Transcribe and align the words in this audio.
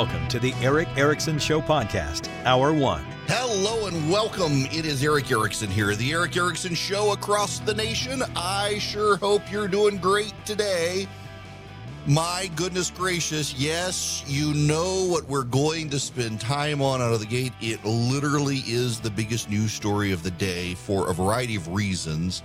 Welcome 0.00 0.28
to 0.28 0.38
the 0.38 0.54
Erick 0.62 0.88
Erickson 0.96 1.38
Show 1.38 1.60
podcast, 1.60 2.30
Hour 2.46 2.72
One. 2.72 3.04
Hello 3.26 3.86
and 3.86 4.10
welcome. 4.10 4.64
It 4.72 4.86
is 4.86 5.04
Erick 5.04 5.30
Erickson 5.30 5.68
here, 5.68 5.94
the 5.94 6.12
Erick 6.12 6.38
Erickson 6.38 6.74
Show 6.74 7.12
across 7.12 7.58
the 7.58 7.74
nation. 7.74 8.22
I 8.34 8.78
sure 8.78 9.18
hope 9.18 9.52
you're 9.52 9.68
doing 9.68 9.98
great 9.98 10.32
today. 10.46 11.06
My 12.06 12.50
goodness 12.56 12.90
gracious, 12.90 13.52
yes, 13.52 14.24
you 14.26 14.54
know 14.54 15.04
what 15.04 15.28
we're 15.28 15.42
going 15.42 15.90
to 15.90 16.00
spend 16.00 16.40
time 16.40 16.80
on 16.80 17.02
out 17.02 17.12
of 17.12 17.20
the 17.20 17.26
gate. 17.26 17.52
It 17.60 17.84
literally 17.84 18.62
is 18.66 19.00
the 19.00 19.10
biggest 19.10 19.50
news 19.50 19.70
story 19.70 20.12
of 20.12 20.22
the 20.22 20.30
day 20.30 20.76
for 20.76 21.10
a 21.10 21.14
variety 21.14 21.56
of 21.56 21.68
reasons. 21.68 22.42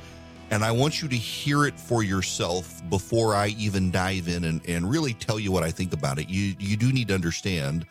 And 0.52 0.64
I 0.64 0.72
want 0.72 1.02
you 1.02 1.08
to 1.08 1.16
hear 1.16 1.66
it 1.66 1.80
for 1.80 2.04
yourself 2.04 2.82
before 2.90 3.36
I 3.36 3.48
even 3.58 3.92
dive 3.92 4.28
in 4.28 4.44
and, 4.44 4.62
and 4.68 4.90
really 4.90 5.14
tell 5.14 5.40
you 5.40 5.52
what 5.52 5.64
I 5.64 5.72
think 5.72 5.92
about 5.92 6.20
it. 6.20 6.30
You 6.30 6.56
you 6.60 6.78
do 6.78 6.94
need 6.94 7.08
to 7.10 7.16
understand 7.16 7.86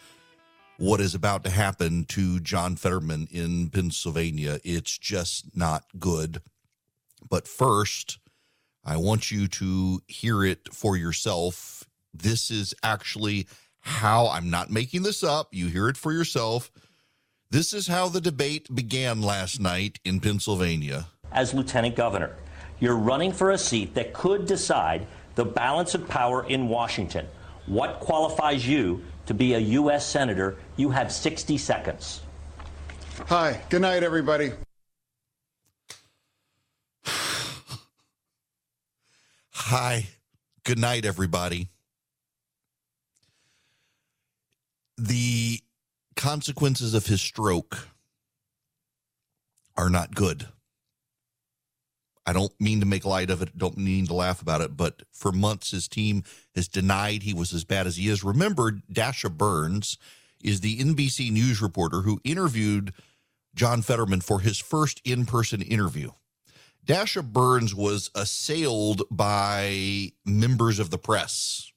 what 0.78 1.00
is 1.00 1.14
about 1.14 1.45
to 1.45 1.50
happen 1.50 2.04
to 2.06 2.40
John 2.40 2.76
Fetterman 2.76 3.28
in 3.30 3.70
Pennsylvania. 3.70 4.60
It's 4.64 4.96
just 4.98 5.56
not 5.56 5.84
good. 5.98 6.42
But 7.28 7.46
first, 7.48 8.18
I 8.84 8.96
want 8.96 9.30
you 9.30 9.48
to 9.48 10.02
hear 10.06 10.45
it 10.45 10.73
for 10.73 10.96
yourself. 10.96 11.84
This 12.12 12.50
is 12.50 12.74
actually 12.82 13.46
how 13.80 14.28
I'm 14.28 14.50
not 14.50 14.70
making 14.70 15.02
this 15.02 15.23
up. 15.23 15.48
You 15.52 15.68
hear 15.68 15.88
it 15.88 15.96
for 15.96 16.12
yourself. 16.12 16.70
This 17.50 17.73
is 17.73 17.86
how 17.86 18.09
the 18.09 18.20
debate 18.20 18.74
began 18.74 19.23
last 19.23 19.60
night 19.60 20.00
in 20.04 20.20
Pennsylvania. 20.20 21.06
As 21.34 21.52
lieutenant 21.52 21.97
governor, 21.97 22.37
you're 22.79 22.97
running 22.97 23.33
for 23.33 23.51
a 23.51 23.59
seat 23.59 23.95
that 23.95 24.15
could 24.15 24.47
decide 24.47 25.07
the 25.35 25.45
balance 25.45 25.95
of 25.95 26.09
power 26.09 26.46
in 26.49 26.68
Washington. 26.68 27.26
What 27.66 27.99
qualifies 27.99 28.66
you 28.66 29.02
to 29.26 29.35
be 29.35 29.54
a 29.54 29.59
U.S. 29.59 30.07
Senator? 30.07 30.57
You 30.76 30.91
have 30.91 31.13
60 31.13 31.59
seconds. 31.59 32.21
Hi, 33.26 33.60
good 33.68 33.82
night, 33.82 34.02
everybody. 34.02 34.52
Hi, 39.51 40.07
good 40.63 40.79
night, 40.79 41.04
everybody. 41.04 41.69
The 44.96 45.60
consequences 46.15 46.95
of 46.95 47.07
his 47.07 47.21
stroke 47.21 47.88
are 49.76 49.91
not 49.91 50.15
good. 50.15 50.46
I 52.26 52.32
don't 52.32 52.58
mean 52.60 52.80
to 52.80 52.86
make 52.86 53.04
light 53.04 53.30
of 53.30 53.42
it, 53.42 53.56
don't 53.56 53.76
mean 53.76 54.06
to 54.06 54.14
laugh 54.14 54.40
about 54.40 54.60
it, 54.60 54.76
but 54.76 55.02
for 55.12 55.30
months 55.30 55.72
his 55.72 55.88
team 55.88 56.24
has 56.54 56.68
denied 56.68 57.22
he 57.22 57.34
was 57.34 57.52
as 57.52 57.64
bad 57.64 57.86
as 57.86 57.96
he 57.96 58.08
is. 58.08 58.24
Remember, 58.24 58.80
Dasha 58.90 59.28
Burns 59.28 59.98
is 60.42 60.60
the 60.60 60.78
NBC 60.78 61.30
News 61.30 61.60
reporter 61.60 62.02
who 62.02 62.20
interviewed 62.24 62.92
John 63.54 63.82
Fetterman 63.82 64.20
for 64.20 64.41
his 64.41 64.58
first 64.58 65.00
in 65.04 65.26
person 65.26 65.62
interview. 65.62 66.10
Dasha 66.84 67.22
Burns 67.22 67.75
was 67.75 68.10
assailed 68.14 69.02
by 69.10 70.12
members 70.25 70.78
of 70.78 70.91
the 70.91 70.98
press 70.98 71.72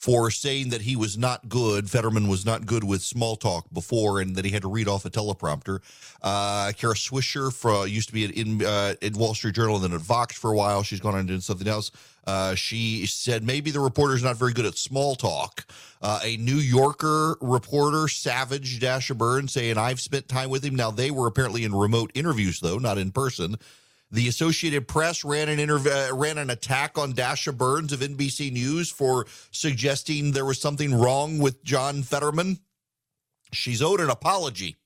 for 0.00 0.30
saying 0.30 0.70
that 0.70 0.80
he 0.80 0.96
was 0.96 1.18
not 1.18 1.46
good. 1.48 1.90
Fetterman 1.90 2.26
was 2.26 2.46
not 2.46 2.64
good 2.64 2.82
with 2.82 3.02
small 3.02 3.36
talk 3.36 3.66
before, 3.70 4.18
and 4.18 4.34
that 4.34 4.46
he 4.46 4.50
had 4.50 4.62
to 4.62 4.68
read 4.68 4.88
off 4.88 5.04
a 5.04 5.10
teleprompter. 5.10 5.80
Uh, 6.22 6.72
Kara 6.72 6.94
Swisher 6.94 7.88
used 7.88 8.08
to 8.08 8.14
be 8.14 8.24
in 8.24 8.64
uh, 8.64 8.94
Wall 9.14 9.34
Street 9.34 9.54
Journal 9.54 9.76
and 9.76 9.84
then 9.84 9.92
at 9.92 10.00
Vox 10.00 10.34
for 10.36 10.52
a 10.52 10.56
while. 10.56 10.82
She's 10.82 11.00
gone 11.00 11.14
on 11.14 11.26
doing 11.26 11.40
something 11.40 11.68
else. 11.68 11.90
Uh, 12.26 12.54
she 12.54 13.04
said 13.06 13.44
maybe 13.44 13.70
the 13.70 13.80
reporter's 13.80 14.22
not 14.22 14.36
very 14.36 14.54
good 14.54 14.64
at 14.64 14.78
small 14.78 15.16
talk. 15.16 15.66
Uh, 16.00 16.20
a 16.24 16.38
New 16.38 16.56
Yorker 16.56 17.36
reporter, 17.42 18.08
Savage 18.08 18.80
Dasha 18.80 19.14
Burns, 19.14 19.52
saying 19.52 19.76
I've 19.76 20.00
spent 20.00 20.28
time 20.28 20.48
with 20.48 20.64
him. 20.64 20.74
Now 20.74 20.90
they 20.90 21.10
were 21.10 21.26
apparently 21.26 21.64
in 21.64 21.74
remote 21.74 22.10
interviews 22.14 22.60
though, 22.60 22.78
not 22.78 22.96
in 22.96 23.10
person. 23.10 23.56
The 24.12 24.28
Associated 24.28 24.88
Press 24.88 25.24
ran 25.24 25.48
an 25.48 25.70
uh, 25.70 26.08
ran 26.12 26.38
an 26.38 26.50
attack 26.50 26.98
on 26.98 27.12
Dasha 27.12 27.52
Burns 27.52 27.92
of 27.92 28.00
NBC 28.00 28.52
News 28.52 28.90
for 28.90 29.26
suggesting 29.52 30.32
there 30.32 30.44
was 30.44 30.60
something 30.60 30.92
wrong 30.92 31.38
with 31.38 31.62
John 31.62 32.02
Fetterman. 32.02 32.58
She's 33.52 33.82
owed 33.82 34.00
an 34.00 34.10
apology. 34.10 34.76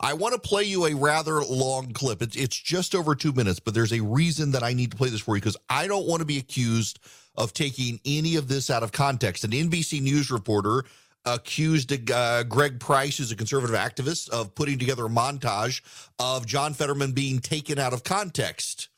I 0.00 0.14
want 0.14 0.34
to 0.34 0.40
play 0.40 0.62
you 0.62 0.86
a 0.86 0.94
rather 0.94 1.42
long 1.42 1.92
clip. 1.92 2.22
It's, 2.22 2.36
it's 2.36 2.56
just 2.56 2.94
over 2.94 3.16
two 3.16 3.32
minutes, 3.32 3.58
but 3.58 3.74
there's 3.74 3.92
a 3.92 4.00
reason 4.00 4.52
that 4.52 4.62
I 4.62 4.72
need 4.72 4.92
to 4.92 4.96
play 4.96 5.08
this 5.08 5.22
for 5.22 5.34
you 5.34 5.40
because 5.40 5.56
I 5.68 5.88
don't 5.88 6.06
want 6.06 6.20
to 6.20 6.26
be 6.26 6.38
accused 6.38 7.00
of 7.36 7.52
taking 7.52 8.00
any 8.04 8.36
of 8.36 8.46
this 8.48 8.70
out 8.70 8.84
of 8.84 8.92
context. 8.92 9.44
An 9.44 9.50
NBC 9.50 10.00
News 10.00 10.30
reporter 10.30 10.84
accused 11.34 12.10
uh, 12.10 12.42
Greg 12.44 12.80
Price, 12.80 13.18
who's 13.18 13.32
a 13.32 13.36
conservative 13.36 13.76
activist, 13.76 14.28
of 14.30 14.54
putting 14.54 14.78
together 14.78 15.06
a 15.06 15.10
montage 15.10 15.80
of 16.18 16.46
John 16.46 16.74
Fetterman 16.74 17.12
being 17.12 17.40
taken 17.40 17.78
out 17.78 17.92
of 17.92 18.04
context. 18.04 18.88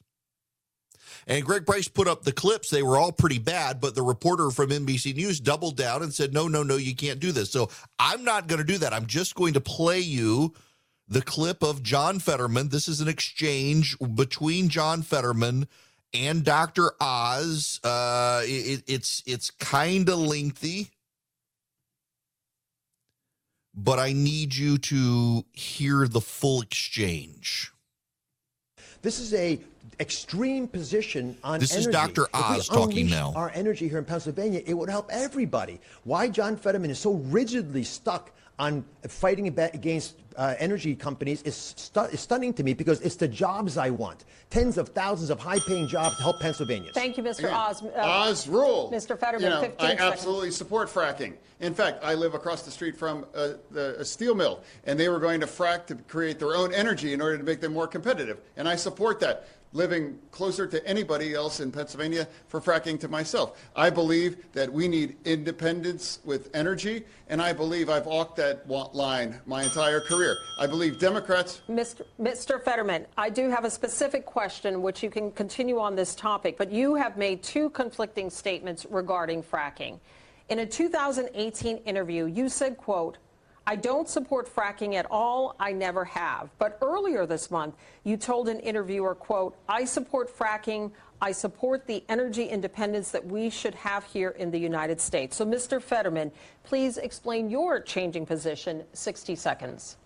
And 1.27 1.45
Greg 1.45 1.67
Price 1.67 1.89
put 1.89 2.09
up 2.09 2.23
the 2.23 2.33
clips. 2.33 2.71
They 2.71 2.83
were 2.83 2.99
all 2.99 3.13
pretty 3.13 3.39
bad, 3.39 3.81
but 3.81 3.95
the 3.95 4.03
reporter 4.03 4.51
from 4.51 4.71
NBC 4.71 5.15
News 5.15 5.39
doubled 5.39 5.77
down 5.77 6.03
and 6.03 6.13
said, 6.13 6.33
no, 6.33 6.49
no, 6.49 6.63
no, 6.63 6.77
you 6.77 6.95
can't 6.95 7.21
do 7.21 7.31
this. 7.31 7.51
So 7.51 7.71
I'm 7.99 8.25
not 8.25 8.47
going 8.47 8.59
to 8.59 8.65
do 8.65 8.79
that. 8.79 8.93
I'm 8.93 9.07
just 9.07 9.35
going 9.35 9.55
to 9.55 9.61
play 9.61 10.01
you 10.01 10.55
the 11.09 11.23
clip 11.23 11.63
of 11.63 11.83
John 11.83 12.21
Fetterman. 12.21 12.69
This 12.69 12.89
is 12.89 13.01
an 13.01 13.09
exchange 13.09 13.97
between 14.15 14.69
John 14.69 15.03
Fetterman 15.03 15.69
and 16.15 16.45
Dr. 16.45 16.93
Oz. 17.01 17.81
Uh, 17.85 18.43
it, 18.45 18.85
it's 18.87 19.23
it's 19.27 19.51
kind 19.51 20.09
of 20.09 20.19
lengthy 20.19 20.91
but 23.83 23.99
I 23.99 24.13
need 24.13 24.55
you 24.55 24.79
to 24.79 25.45
hear 25.53 26.07
the 26.07 26.21
full 26.21 26.61
exchange. 26.61 27.73
This 29.03 29.19
is 29.19 29.33
a 29.33 29.59
extreme 29.99 30.69
position 30.69 31.37
on 31.43 31.61
this 31.61 31.73
energy. 31.73 31.89
is 31.89 31.93
Dr. 31.93 32.27
Oz 32.35 32.69
talking 32.69 33.09
now. 33.09 33.33
Our 33.35 33.51
energy 33.55 33.89
here 33.89 33.99
in 33.99 34.05
Pennsylvania, 34.05 34.63
it 34.67 34.75
would 34.75 34.91
help 34.91 35.09
everybody. 35.11 35.81
Why 36.05 36.29
John 36.29 36.57
Fetterman 36.57 36.91
is 36.91 36.99
so 36.99 37.15
rigidly 37.15 37.85
stuck 37.85 38.33
on 38.59 38.85
fighting 39.09 39.47
against 39.59 40.17
uh, 40.37 40.55
energy 40.59 40.95
companies 40.95 41.43
is, 41.43 41.57
stu- 41.57 42.01
is, 42.01 42.21
stunning 42.21 42.53
to 42.55 42.63
me 42.63 42.75
because 42.75 43.01
it's 43.01 43.17
the 43.17 43.29
jobs 43.29 43.77
I 43.77 43.91
want. 43.91 44.25
Tens 44.51 44.79
of 44.79 44.91
thousands 44.91 45.31
of 45.31 45.41
high-paying 45.41 45.89
jobs 45.89 46.17
to 46.17 46.23
help 46.23 46.41
Pennsylvanians. 46.41 46.95
Thank 46.95 47.17
you, 47.17 47.23
Mr. 47.23 47.41
Again, 47.41 47.55
Oz. 47.55 47.83
Uh, 47.83 47.89
Oz 47.97 48.49
rule. 48.49 48.91
Mr. 48.93 49.19
Fetterman, 49.19 49.43
you 49.43 49.51
know, 49.51 49.61
15 49.61 49.87
I 49.87 49.91
seconds. 49.91 50.13
absolutely 50.13 50.51
support 50.51 50.89
fracking. 50.89 51.35
In 51.61 51.75
fact, 51.75 52.03
I 52.03 52.15
live 52.15 52.35
across 52.35 52.63
the 52.63 52.71
street 52.71 52.97
from 52.97 53.27
uh, 53.35 53.51
the, 53.71 53.97
a 53.99 54.05
steel 54.05 54.35
mill, 54.35 54.63
and 54.85 54.99
they 54.99 55.09
were 55.09 55.21
going 55.21 55.41
to 55.41 55.47
frack 55.47 55.87
to 55.87 55.95
create 55.95 56.39
their 56.39 56.55
own 56.55 56.73
energy 56.73 57.13
in 57.13 57.21
order 57.21 57.37
to 57.37 57.45
make 57.45 57.61
them 57.61 57.73
more 57.73 57.87
competitive. 57.87 58.41
And 58.57 58.69
I 58.69 58.77
support 58.77 59.21
that 59.21 59.47
living 59.73 60.19
closer 60.31 60.67
to 60.67 60.85
anybody 60.87 61.35
else 61.35 61.61
in 61.61 61.71
Pennsylvania 61.71 62.27
for 62.49 62.61
fracking 62.61 62.99
to 63.01 63.09
myself. 63.09 63.61
I 63.77 63.91
believe 63.91 64.53
that 64.53 64.73
we 64.73 64.89
need 64.89 65.17
independence 65.25 66.19
with 66.25 66.51
energy, 66.55 67.05
and 67.29 67.41
I 67.41 67.53
believe 67.53 67.89
I've 67.89 68.07
walked 68.07 68.37
that 68.37 68.69
line 68.69 69.41
my 69.47 69.63
entire 69.63 70.01
career. 70.01 70.20
I 70.59 70.67
believe 70.67 70.99
Democrats. 70.99 71.63
Mr. 71.71 72.03
Mr. 72.21 72.63
Fetterman, 72.63 73.07
I 73.17 73.31
do 73.31 73.49
have 73.49 73.65
a 73.65 73.71
specific 73.71 74.27
question 74.27 74.83
which 74.83 75.03
you 75.03 75.11
can 75.11 75.31
continue 75.33 75.79
on 75.79 75.97
this 75.97 76.15
topic, 76.15 76.59
but 76.59 76.71
you 76.71 76.95
have 76.95 77.17
made 77.17 77.43
two 77.43 77.71
conflicting 77.71 78.31
statements 78.31 78.87
regarding 78.91 79.43
fracking. 79.43 79.99
In 80.49 80.59
a 80.59 80.67
2018 80.67 81.79
interview, 81.79 82.27
you 82.27 82.49
said, 82.49 82.77
quote, 82.77 83.19
I 83.67 83.77
don't 83.77 84.09
support 84.09 84.53
fracking 84.53 84.95
at 84.95 85.07
all. 85.11 85.55
I 85.61 85.73
never 85.73 86.05
have. 86.05 86.51
But 86.59 86.79
earlier 86.83 87.25
this 87.25 87.51
month, 87.51 87.77
you 88.05 88.17
told 88.17 88.49
an 88.49 88.59
interviewer, 88.61 89.15
quote, 89.15 89.57
I 89.69 89.85
support 89.85 90.37
fracking. 90.37 90.91
I 91.23 91.33
support 91.33 91.87
the 91.87 92.03
energy 92.09 92.47
independence 92.47 93.11
that 93.13 93.25
we 93.25 93.49
should 93.49 93.75
have 93.77 94.05
here 94.05 94.31
in 94.31 94.51
the 94.51 94.59
United 94.59 95.01
States. 95.01 95.37
So, 95.37 95.45
Mr. 95.45 95.81
Fetterman, 95.81 96.33
please 96.65 96.97
explain 96.97 97.51
your 97.51 97.79
changing 97.79 98.27
position. 98.27 98.83
60 98.93 99.37
seconds. 99.37 99.99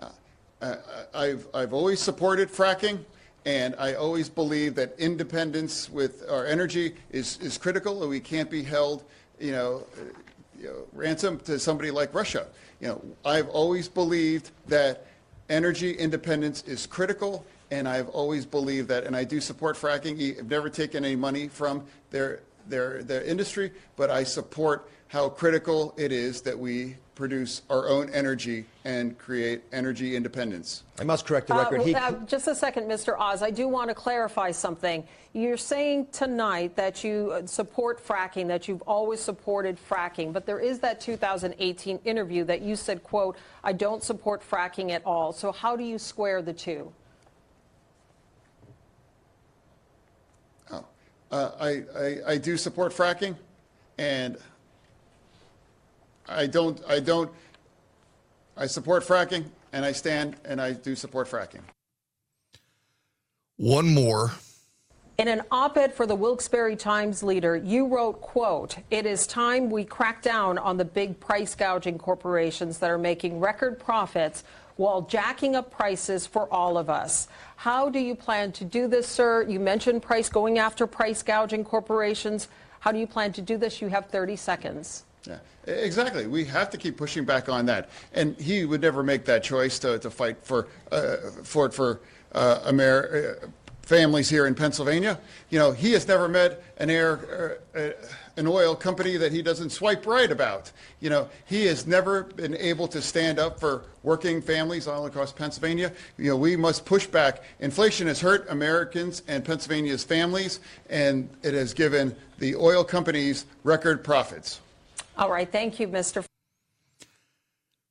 Uh, 0.00 0.76
I've, 1.14 1.46
I've 1.52 1.72
always 1.72 2.00
supported 2.00 2.48
fracking, 2.48 3.04
and 3.44 3.74
I 3.78 3.94
always 3.94 4.28
believe 4.28 4.74
that 4.76 4.94
independence 4.98 5.90
with 5.90 6.28
our 6.28 6.46
energy 6.46 6.94
is, 7.10 7.38
is 7.38 7.58
critical, 7.58 8.00
and 8.02 8.10
we 8.10 8.20
can't 8.20 8.50
be 8.50 8.62
held, 8.62 9.04
you 9.38 9.52
know, 9.52 9.86
uh, 9.96 10.04
you 10.58 10.66
know, 10.68 10.86
ransom 10.92 11.38
to 11.40 11.58
somebody 11.58 11.90
like 11.90 12.14
Russia. 12.14 12.46
You 12.80 12.88
know, 12.88 13.02
I've 13.24 13.48
always 13.48 13.88
believed 13.88 14.50
that 14.68 15.06
energy 15.48 15.92
independence 15.92 16.62
is 16.66 16.86
critical, 16.86 17.44
and 17.70 17.88
I've 17.88 18.08
always 18.08 18.46
believed 18.46 18.88
that, 18.88 19.04
and 19.04 19.14
I 19.14 19.24
do 19.24 19.40
support 19.40 19.76
fracking. 19.76 20.38
I've 20.38 20.50
never 20.50 20.70
taken 20.70 21.04
any 21.04 21.16
money 21.16 21.48
from 21.48 21.84
their 22.10 22.40
their 22.68 23.02
their 23.02 23.22
industry, 23.22 23.72
but 23.96 24.10
I 24.10 24.24
support 24.24 24.90
how 25.08 25.28
critical 25.28 25.94
it 25.96 26.12
is 26.12 26.40
that 26.42 26.58
we 26.58 26.96
produce 27.14 27.62
our 27.70 27.88
own 27.88 28.10
energy 28.10 28.66
and 28.84 29.16
create 29.18 29.62
energy 29.72 30.14
independence. 30.16 30.82
I 31.00 31.04
must 31.04 31.24
correct 31.24 31.46
the 31.46 31.54
Uh, 31.54 31.62
record. 31.62 31.80
He- 31.82 31.94
uh, 31.94 32.12
just 32.26 32.46
a 32.46 32.54
second, 32.54 32.84
Mr. 32.84 33.18
Oz. 33.18 33.42
I 33.42 33.50
do 33.50 33.66
want 33.68 33.88
to 33.88 33.94
clarify 33.94 34.50
something. 34.50 35.02
You're 35.32 35.56
saying 35.56 36.08
tonight 36.12 36.76
that 36.76 37.02
you 37.02 37.30
uh, 37.32 37.46
support 37.46 38.04
fracking, 38.06 38.48
that 38.48 38.68
you've 38.68 38.82
always 38.82 39.20
supported 39.20 39.78
fracking, 39.78 40.32
but 40.32 40.44
there 40.44 40.60
is 40.60 40.80
that 40.80 41.00
2018 41.00 42.00
interview 42.04 42.44
that 42.44 42.60
you 42.60 42.76
said, 42.76 43.02
quote, 43.02 43.36
I 43.64 43.72
don't 43.72 44.02
support 44.02 44.42
fracking 44.48 44.90
at 44.90 45.04
all. 45.06 45.32
So 45.32 45.52
how 45.52 45.74
do 45.76 45.84
you 45.84 45.98
square 45.98 46.42
the 46.42 46.52
two? 46.52 46.92
Uh, 51.28 51.50
I, 51.58 51.82
I, 51.98 52.16
I 52.34 52.38
do 52.38 52.56
support 52.56 52.92
fracking, 52.92 53.34
and 53.98 54.36
I 56.28 56.46
don't, 56.46 56.80
I 56.88 57.00
don't, 57.00 57.30
I 58.56 58.66
support 58.66 59.04
fracking, 59.04 59.44
and 59.72 59.84
I 59.84 59.92
stand 59.92 60.36
and 60.44 60.60
I 60.60 60.72
do 60.72 60.96
support 60.96 61.28
fracking. 61.28 61.60
One 63.56 63.94
more. 63.94 64.32
In 65.18 65.28
an 65.28 65.42
op-ed 65.50 65.94
for 65.94 66.06
the 66.06 66.14
Wilkes-Barre 66.14 66.76
Times 66.76 67.22
Leader, 67.22 67.56
you 67.56 67.86
wrote, 67.86 68.20
quote, 68.20 68.76
it 68.90 69.06
is 69.06 69.26
time 69.26 69.70
we 69.70 69.82
crack 69.82 70.20
down 70.20 70.58
on 70.58 70.76
the 70.76 70.84
big 70.84 71.18
price 71.18 71.54
gouging 71.54 71.96
corporations 71.96 72.76
that 72.78 72.90
are 72.90 72.98
making 72.98 73.40
record 73.40 73.78
profits 73.78 74.44
while 74.76 75.00
jacking 75.00 75.56
up 75.56 75.70
prices 75.70 76.26
for 76.26 76.52
all 76.52 76.76
of 76.76 76.90
us. 76.90 77.28
How 77.56 77.88
do 77.88 77.98
you 77.98 78.14
plan 78.14 78.52
to 78.52 78.64
do 78.64 78.88
this, 78.88 79.08
sir? 79.08 79.42
You 79.48 79.58
mentioned 79.58 80.02
price 80.02 80.28
going 80.28 80.58
after 80.58 80.86
price 80.86 81.22
gouging 81.22 81.64
corporations. 81.64 82.48
How 82.80 82.92
do 82.92 82.98
you 82.98 83.06
plan 83.06 83.32
to 83.32 83.40
do 83.40 83.56
this? 83.56 83.80
You 83.80 83.88
have 83.88 84.10
30 84.10 84.36
seconds. 84.36 85.05
Yeah, 85.26 85.38
exactly. 85.66 86.26
We 86.26 86.44
have 86.44 86.70
to 86.70 86.78
keep 86.78 86.96
pushing 86.96 87.24
back 87.24 87.48
on 87.48 87.66
that. 87.66 87.90
And 88.12 88.38
he 88.40 88.64
would 88.64 88.80
never 88.80 89.02
make 89.02 89.24
that 89.26 89.42
choice 89.42 89.78
to, 89.80 89.98
to 89.98 90.10
fight 90.10 90.38
for 90.42 90.68
uh, 90.92 91.16
for 91.42 91.70
for 91.70 92.00
uh, 92.32 92.60
Amer- 92.66 93.40
uh, 93.42 93.46
families 93.82 94.28
here 94.28 94.46
in 94.46 94.54
Pennsylvania. 94.54 95.18
You 95.50 95.58
know, 95.58 95.72
he 95.72 95.92
has 95.92 96.06
never 96.06 96.28
met 96.28 96.62
an 96.78 96.90
air 96.90 97.58
uh, 97.74 97.78
uh, 97.78 97.92
an 98.36 98.46
oil 98.46 98.74
company 98.76 99.16
that 99.16 99.32
he 99.32 99.40
doesn't 99.40 99.70
swipe 99.70 100.06
right 100.06 100.30
about. 100.30 100.70
You 101.00 101.08
know, 101.08 101.28
he 101.46 101.64
has 101.66 101.86
never 101.86 102.24
been 102.24 102.54
able 102.56 102.86
to 102.88 103.00
stand 103.00 103.38
up 103.38 103.58
for 103.58 103.84
working 104.02 104.42
families 104.42 104.86
all 104.86 105.06
across 105.06 105.32
Pennsylvania. 105.32 105.92
You 106.18 106.30
know, 106.30 106.36
we 106.36 106.56
must 106.56 106.84
push 106.84 107.06
back. 107.06 107.42
Inflation 107.60 108.06
has 108.08 108.20
hurt 108.20 108.46
Americans 108.50 109.22
and 109.26 109.44
Pennsylvania's 109.44 110.04
families, 110.04 110.60
and 110.90 111.30
it 111.42 111.54
has 111.54 111.72
given 111.72 112.14
the 112.38 112.56
oil 112.56 112.84
companies 112.84 113.46
record 113.64 114.04
profits. 114.04 114.60
All 115.16 115.30
right. 115.30 115.50
Thank 115.50 115.80
you, 115.80 115.88
Mr. 115.88 116.24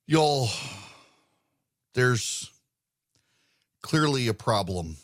Y'all, 0.06 0.48
there's 1.94 2.50
clearly 3.82 4.28
a 4.28 4.34
problem 4.34 4.96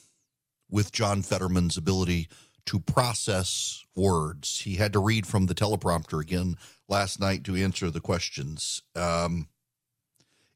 with 0.71 0.93
John 0.93 1.23
Fetterman's 1.23 1.77
ability 1.77 2.29
to 2.67 2.79
process 2.79 3.85
words. 3.97 4.61
He 4.61 4.77
had 4.77 4.93
to 4.93 5.01
read 5.01 5.27
from 5.27 5.47
the 5.47 5.55
teleprompter 5.55 6.21
again 6.21 6.57
last 6.89 7.19
night 7.19 7.43
to 7.45 7.57
answer 7.57 7.91
the 7.91 8.01
questions. 8.01 8.83
Um, 8.95 9.49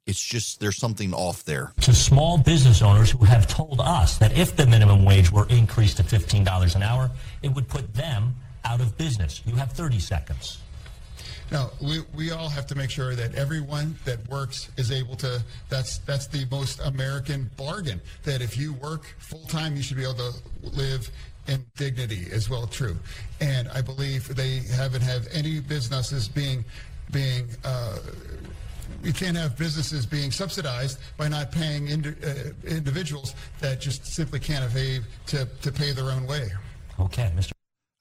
it's 0.07 0.23
just 0.23 0.61
there's 0.61 0.77
something 0.77 1.13
off 1.13 1.43
there. 1.43 1.73
to 1.81 1.93
small 1.93 2.39
business 2.39 2.81
owners 2.81 3.11
who 3.11 3.25
have 3.25 3.49
told 3.49 3.81
us 3.81 4.19
that 4.19 4.39
if 4.39 4.55
the 4.55 4.67
minimum 4.67 5.05
wage 5.05 5.33
were 5.33 5.49
increased 5.49 5.97
to 5.97 6.05
$15 6.05 6.77
an 6.77 6.83
hour, 6.85 7.11
it 7.43 7.49
would 7.49 7.67
put 7.67 7.93
them 7.93 8.37
out 8.65 8.81
of 8.81 8.97
business. 8.97 9.43
You 9.45 9.57
have 9.57 9.73
30 9.73 9.99
seconds. 9.99 10.59
No, 11.51 11.71
we, 11.81 12.03
we 12.15 12.31
all 12.31 12.49
have 12.49 12.67
to 12.67 12.75
make 12.75 12.91
sure 12.91 13.15
that 13.15 13.35
everyone 13.35 13.97
that 14.05 14.27
works 14.29 14.71
is 14.77 14.91
able 14.91 15.17
to. 15.17 15.43
That's 15.69 15.99
that's 15.99 16.27
the 16.27 16.47
most 16.51 16.81
American 16.81 17.51
bargain. 17.57 18.01
That 18.25 18.43
if 18.43 18.57
you 18.57 18.75
work 18.75 19.05
full 19.19 19.45
time, 19.47 19.77
you 19.77 19.83
should 19.83 19.97
be 19.97 20.05
able 20.05 20.15
to 20.15 20.33
live 20.63 21.11
in 21.47 21.65
dignity 21.77 22.27
as 22.33 22.51
well. 22.51 22.67
True, 22.67 22.97
and 23.41 23.69
I 23.69 23.81
believe 23.81 24.35
they 24.35 24.61
haven't 24.75 25.03
have 25.03 25.27
any 25.33 25.61
businesses 25.61 26.29
being 26.29 26.65
being. 27.13 27.49
Uh, 27.65 27.99
we 29.03 29.13
can't 29.13 29.37
have 29.37 29.57
businesses 29.57 30.07
being 30.07 30.31
subsidized 30.31 30.99
by 31.17 31.29
not 31.29 31.53
paying 31.53 31.89
indi- 31.89 32.15
uh, 32.25 32.35
individuals 32.67 33.35
that 33.61 33.81
just 33.81 34.07
simply 34.07 34.41
can't 34.41 34.65
evade 34.65 35.03
to, 35.27 35.47
to 35.63 35.71
pay 35.71 35.93
their 35.93 36.11
own 36.11 36.27
way. 36.27 36.49
Okay, 36.99 37.31
Mr. 37.37 37.53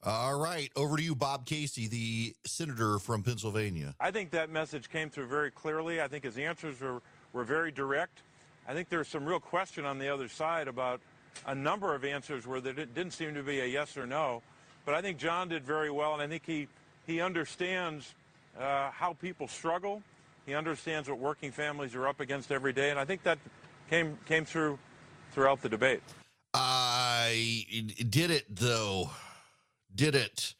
All 0.07 0.37
right, 0.37 0.71
over 0.75 0.97
to 0.97 1.01
you, 1.01 1.15
Bob 1.15 1.47
Casey, 1.47 1.87
the 1.87 2.35
senator 2.45 2.99
from 2.99 3.23
Pennsylvania. 3.23 3.95
I 3.99 4.11
think 4.11 4.29
that 4.31 4.51
message 4.51 4.87
came 4.87 5.09
through 5.09 5.25
very 5.25 5.49
clearly. 5.49 5.99
I 5.99 6.07
think 6.07 6.25
his 6.25 6.37
answers 6.37 6.79
were, 6.79 7.01
were 7.33 7.43
very 7.43 7.71
direct. 7.71 8.21
I 8.67 8.73
think 8.73 8.89
there's 8.89 9.07
some 9.07 9.25
real 9.25 9.39
question 9.39 9.83
on 9.83 9.97
the 9.97 10.07
other 10.07 10.27
side 10.27 10.67
about 10.67 11.01
a 11.47 11.55
number 11.55 11.95
of 11.95 12.05
answers 12.05 12.45
where 12.45 12.61
there 12.61 12.73
didn't 12.73 13.11
seem 13.11 13.33
to 13.33 13.41
be 13.41 13.61
a 13.61 13.65
yes 13.65 13.97
or 13.97 14.05
no. 14.05 14.43
But 14.85 14.93
I 14.93 15.01
think 15.01 15.17
John 15.17 15.49
did 15.49 15.63
very 15.63 15.89
well, 15.89 16.13
and 16.13 16.21
I 16.21 16.27
think 16.27 16.45
he, 16.45 16.67
he 17.07 17.19
understands 17.19 18.13
uh, 18.59 18.91
how 18.91 19.13
people 19.13 19.47
struggle. 19.47 20.03
He 20.45 20.53
understands 20.53 21.09
what 21.09 21.17
working 21.17 21.51
families 21.51 21.95
are 21.95 22.07
up 22.07 22.19
against 22.19 22.51
every 22.51 22.73
day, 22.73 22.91
and 22.91 22.99
I 22.99 23.05
think 23.05 23.23
that 23.23 23.39
came, 23.89 24.19
came 24.27 24.45
through 24.45 24.77
throughout 25.31 25.63
the 25.63 25.69
debate. 25.69 26.03
I 26.53 27.65
did 28.07 28.29
it 28.29 28.45
though. 28.55 29.09
Did 29.95 30.15
it. 30.15 30.55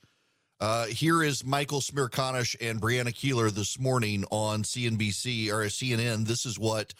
Uh, 0.61 0.85
here 0.85 1.21
is 1.21 1.43
Michael 1.43 1.81
Smerconish 1.81 2.55
and 2.61 2.81
Brianna 2.81 3.13
Keilar 3.13 3.51
this 3.51 3.77
morning 3.77 4.23
on 4.31 4.63
CNBC 4.63 5.49
or 5.49 5.65
CNN. 5.65 6.25
This 6.25 6.45
is 6.45 6.57
what 6.57 6.93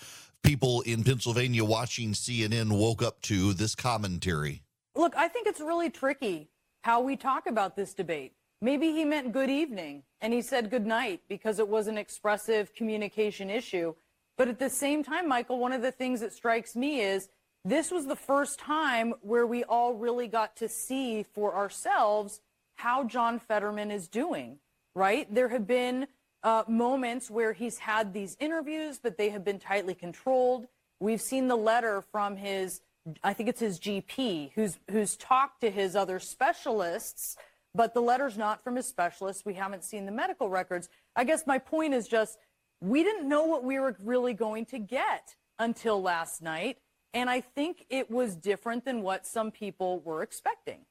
people 0.44 0.82
in 0.82 1.06
Pennsylvania 1.06 1.64
watching 1.64 2.12
CNN 2.12 2.78
woke 2.78 3.02
up 3.02 3.22
to 3.22 3.54
this 3.54 3.74
commentary. 3.74 4.64
Look, 4.98 5.16
I 5.16 5.30
think 5.30 5.48
it's 5.48 5.62
really 5.62 5.90
tricky 5.90 6.50
how 6.84 7.00
we 7.00 7.16
talk 7.16 7.48
about 7.48 7.78
this 7.78 7.94
debate. 7.94 8.34
Maybe 8.62 8.92
he 8.92 9.06
meant 9.06 9.32
good 9.32 9.50
evening 9.50 10.04
and 10.20 10.34
he 10.34 10.42
said 10.42 10.70
good 10.70 10.86
night 10.86 11.22
because 11.30 11.60
it 11.60 11.68
was 11.70 11.88
an 11.88 11.98
expressive 11.98 12.76
communication 12.76 13.50
issue. 13.50 13.96
But 14.38 14.50
at 14.50 14.60
the 14.60 14.70
same 14.70 15.06
time, 15.06 15.30
Michael, 15.30 15.58
one 15.58 15.72
of 15.72 15.82
the 15.82 15.92
things 15.92 16.20
that 16.20 16.34
strikes 16.34 16.76
me 16.76 17.00
is 17.00 17.30
this 17.66 17.90
was 17.90 18.06
the 18.06 18.16
first 18.16 18.60
time 18.60 19.16
where 19.22 19.48
we 19.48 19.64
all 19.64 19.96
really 19.96 20.28
got 20.28 20.56
to 20.58 20.70
see 20.70 21.24
for 21.24 21.56
ourselves 21.56 22.40
how 22.76 23.04
John 23.04 23.40
Fetterman 23.40 23.90
is 23.90 24.08
doing, 24.08 24.60
right? 24.94 25.34
There 25.34 25.50
have 25.50 25.66
been 25.66 26.06
uh, 26.44 26.64
moments 26.68 27.32
where 27.32 27.54
he's 27.54 27.80
had 27.80 28.14
these 28.14 28.38
interviews, 28.40 29.00
but 29.02 29.18
they 29.18 29.30
have 29.30 29.44
been 29.44 29.58
tightly 29.58 29.96
controlled. 29.96 30.68
We've 31.00 31.22
seen 31.22 31.48
the 31.48 31.58
letter 31.58 32.04
from 32.12 32.38
his, 32.38 32.82
I 33.24 33.34
think 33.34 33.50
it's 33.50 33.62
his 33.62 33.80
GP, 33.80 34.52
who's 34.54 34.78
who's 34.92 35.16
talked 35.16 35.62
to 35.62 35.72
his 35.72 35.96
other 35.96 36.20
specialists, 36.20 37.36
but 37.74 37.96
the 37.96 38.02
letter's 38.02 38.38
not 38.38 38.64
from 38.64 38.76
his 38.76 38.86
specialist. 38.86 39.44
We 39.44 39.56
haven't 39.56 39.84
seen 39.84 40.06
the 40.06 40.12
medical 40.12 40.50
records. 40.50 40.88
I 41.16 41.24
guess 41.24 41.48
my 41.48 41.58
point 41.58 41.96
is 41.96 42.08
just 42.08 42.38
we 42.80 43.04
didn't 43.04 43.28
know 43.28 43.46
what 43.46 43.64
we 43.64 43.80
were 43.80 43.96
really 44.04 44.34
going 44.34 44.66
to 44.68 44.78
get 44.78 45.36
until 45.58 46.00
last 46.02 46.44
night, 46.44 46.78
and 47.16 47.30
I 47.30 47.42
think 47.42 47.86
it 47.90 48.12
was 48.12 48.36
different 48.36 48.86
than 48.86 49.02
what 49.02 49.26
some 49.26 49.50
people 49.50 50.02
were 50.02 50.22
expecting 50.22 50.86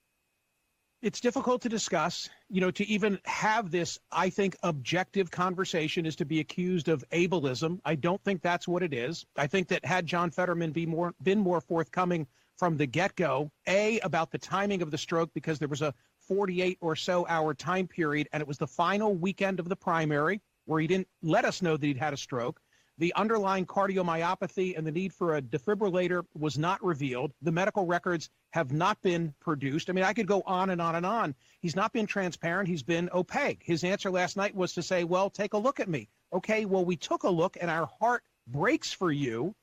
it's 1.02 1.20
difficult 1.20 1.60
to 1.60 1.68
discuss. 1.68 2.30
You 2.48 2.62
know, 2.62 2.70
to 2.70 2.88
even 2.88 3.18
have 3.26 3.70
this, 3.70 3.98
I 4.10 4.30
think, 4.30 4.56
objective 4.62 5.30
conversation 5.30 6.06
is 6.06 6.16
to 6.16 6.24
be 6.24 6.40
accused 6.40 6.88
of 6.88 7.04
ableism. 7.10 7.78
I 7.84 7.94
don't 7.94 8.22
think 8.24 8.40
that's 8.40 8.66
what 8.66 8.82
it 8.82 8.94
is. 8.94 9.26
I 9.36 9.46
think 9.46 9.68
that 9.68 9.84
had 9.84 10.06
John 10.06 10.30
Fetterman 10.30 10.72
be 10.72 10.86
more 10.86 11.14
been 11.22 11.38
more 11.38 11.60
forthcoming 11.60 12.26
from 12.56 12.78
the 12.78 12.86
get-go, 12.86 13.50
a 13.68 14.00
about 14.00 14.30
the 14.30 14.38
timing 14.38 14.80
of 14.80 14.90
the 14.90 14.96
stroke 14.96 15.30
because 15.34 15.58
there 15.58 15.68
was 15.68 15.82
a 15.82 15.92
48 16.20 16.78
or 16.80 16.96
so 16.96 17.26
hour 17.28 17.52
time 17.52 17.86
period, 17.86 18.26
and 18.32 18.40
it 18.40 18.48
was 18.48 18.56
the 18.56 18.66
final 18.66 19.14
weekend 19.14 19.60
of 19.60 19.68
the 19.68 19.76
primary 19.76 20.40
where 20.64 20.80
he 20.80 20.86
didn't 20.86 21.08
let 21.22 21.44
us 21.44 21.60
know 21.60 21.76
that 21.76 21.86
he'd 21.86 21.98
had 21.98 22.14
a 22.14 22.16
stroke. 22.16 22.60
The 22.98 23.12
underlying 23.14 23.66
cardiomyopathy 23.66 24.78
and 24.78 24.86
the 24.86 24.92
need 24.92 25.12
for 25.12 25.36
a 25.36 25.42
defibrillator 25.42 26.24
was 26.38 26.56
not 26.56 26.82
revealed. 26.84 27.32
The 27.42 27.50
medical 27.50 27.86
records 27.86 28.30
have 28.52 28.72
not 28.72 29.02
been 29.02 29.34
produced. 29.40 29.90
I 29.90 29.92
mean, 29.94 30.04
I 30.04 30.12
could 30.12 30.28
go 30.28 30.42
on 30.46 30.70
and 30.70 30.80
on 30.80 30.94
and 30.94 31.04
on. 31.04 31.34
He's 31.60 31.74
not 31.74 31.92
been 31.92 32.06
transparent. 32.06 32.68
He's 32.68 32.84
been 32.84 33.10
opaque. 33.12 33.62
His 33.64 33.82
answer 33.82 34.10
last 34.10 34.36
night 34.36 34.54
was 34.54 34.74
to 34.74 34.82
say, 34.82 35.02
well, 35.02 35.28
take 35.28 35.54
a 35.54 35.58
look 35.58 35.80
at 35.80 35.88
me. 35.88 36.08
Okay, 36.32 36.64
well, 36.64 36.84
we 36.84 36.96
took 36.96 37.24
a 37.24 37.30
look 37.30 37.56
and 37.60 37.70
our 37.70 37.86
heart 37.98 38.22
breaks 38.46 38.92
for 38.92 39.10
you, 39.10 39.54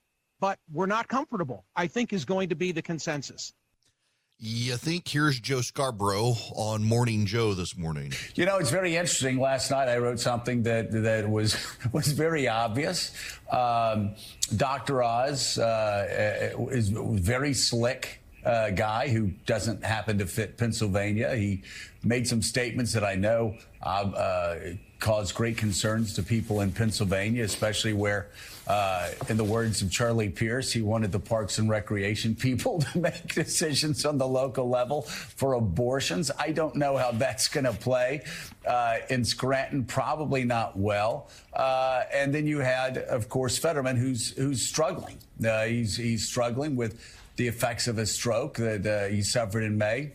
but 0.41 0.59
we're 0.71 0.85
not 0.85 1.07
comfortable, 1.07 1.65
I 1.75 1.87
think 1.87 2.11
is 2.11 2.25
going 2.25 2.49
to 2.49 2.55
be 2.55 2.73
the 2.73 2.81
consensus. 2.81 3.53
You 4.43 4.75
think 4.75 5.07
here's 5.07 5.39
Joe 5.39 5.61
Scarborough 5.61 6.33
on 6.55 6.83
Morning 6.83 7.27
Joe 7.27 7.53
this 7.53 7.77
morning? 7.77 8.11
You 8.33 8.47
know, 8.47 8.57
it's 8.57 8.71
very 8.71 8.95
interesting. 8.95 9.39
Last 9.39 9.69
night 9.69 9.87
I 9.87 9.97
wrote 9.99 10.19
something 10.19 10.63
that 10.63 10.91
that 10.91 11.29
was 11.29 11.55
was 11.93 12.07
very 12.07 12.47
obvious. 12.47 13.11
Um, 13.51 14.15
Dr. 14.57 15.03
Oz 15.03 15.59
uh, 15.59 16.55
is 16.71 16.89
very 16.89 17.53
slick 17.53 18.19
uh, 18.43 18.71
guy 18.71 19.09
who 19.09 19.27
doesn't 19.45 19.83
happen 19.83 20.17
to 20.17 20.25
fit 20.25 20.57
Pennsylvania. 20.57 21.35
He 21.35 21.61
made 22.03 22.27
some 22.27 22.41
statements 22.41 22.93
that 22.93 23.03
I 23.03 23.13
know 23.13 23.55
uh, 23.83 23.85
uh, 23.85 24.59
caused 25.01 25.35
great 25.35 25.57
concerns 25.57 26.13
to 26.13 26.23
people 26.23 26.61
in 26.61 26.71
Pennsylvania, 26.71 27.43
especially 27.43 27.91
where, 27.91 28.27
uh, 28.67 29.09
in 29.27 29.35
the 29.35 29.43
words 29.43 29.81
of 29.81 29.91
Charlie 29.91 30.29
Pierce, 30.29 30.71
he 30.71 30.81
wanted 30.81 31.11
the 31.11 31.19
Parks 31.19 31.57
and 31.57 31.67
Recreation 31.69 32.35
people 32.35 32.79
to 32.93 32.99
make 32.99 33.33
decisions 33.33 34.05
on 34.05 34.17
the 34.17 34.27
local 34.27 34.69
level 34.69 35.01
for 35.01 35.53
abortions. 35.53 36.31
I 36.39 36.51
don't 36.51 36.75
know 36.75 36.95
how 36.95 37.11
that's 37.11 37.49
going 37.49 37.65
to 37.65 37.73
play 37.73 38.23
uh, 38.65 38.99
in 39.09 39.25
Scranton. 39.25 39.83
Probably 39.83 40.45
not 40.45 40.77
well. 40.77 41.27
Uh, 41.51 42.03
and 42.13 42.33
then 42.33 42.47
you 42.47 42.59
had, 42.59 42.99
of 42.99 43.27
course, 43.27 43.57
Fetterman, 43.57 43.97
who's 43.97 44.31
who's 44.37 44.61
struggling. 44.61 45.17
Uh, 45.43 45.65
he's 45.65 45.97
he's 45.97 46.27
struggling 46.27 46.75
with 46.75 47.01
the 47.37 47.47
effects 47.47 47.87
of 47.87 47.97
a 47.97 48.05
stroke 48.05 48.57
that 48.57 48.85
uh, 48.85 49.07
he 49.07 49.23
suffered 49.23 49.63
in 49.63 49.77
May. 49.77 50.11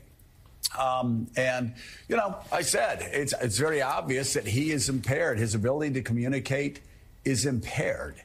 Um, 0.78 1.26
and 1.36 1.74
you 2.08 2.16
know, 2.16 2.36
I 2.52 2.62
said 2.62 3.08
it's 3.12 3.34
it's 3.40 3.58
very 3.58 3.82
obvious 3.82 4.34
that 4.34 4.46
he 4.46 4.70
is 4.72 4.88
impaired. 4.88 5.38
His 5.38 5.54
ability 5.54 5.94
to 5.94 6.02
communicate 6.02 6.80
is 7.24 7.46
impaired. 7.46 8.16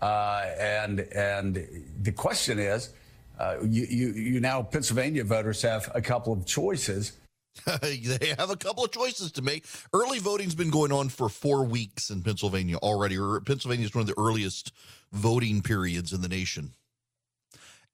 Uh, 0.00 0.46
and 0.58 1.00
and 1.00 1.66
the 2.02 2.12
question 2.12 2.58
is, 2.58 2.90
uh, 3.38 3.56
you, 3.62 3.84
you 3.88 4.12
you 4.12 4.40
now 4.40 4.62
Pennsylvania 4.62 5.24
voters 5.24 5.62
have 5.62 5.90
a 5.94 6.00
couple 6.00 6.32
of 6.32 6.46
choices. 6.46 7.12
they 7.82 8.34
have 8.38 8.50
a 8.50 8.56
couple 8.56 8.84
of 8.84 8.92
choices 8.92 9.32
to 9.32 9.42
make. 9.42 9.64
Early 9.92 10.20
voting's 10.20 10.54
been 10.54 10.70
going 10.70 10.92
on 10.92 11.08
for 11.08 11.28
four 11.28 11.64
weeks 11.64 12.10
in 12.10 12.22
Pennsylvania 12.22 12.76
already. 12.76 13.16
Pennsylvania 13.44 13.86
is 13.86 13.94
one 13.94 14.02
of 14.02 14.06
the 14.06 14.18
earliest 14.18 14.72
voting 15.12 15.62
periods 15.62 16.12
in 16.12 16.20
the 16.20 16.28
nation. 16.28 16.72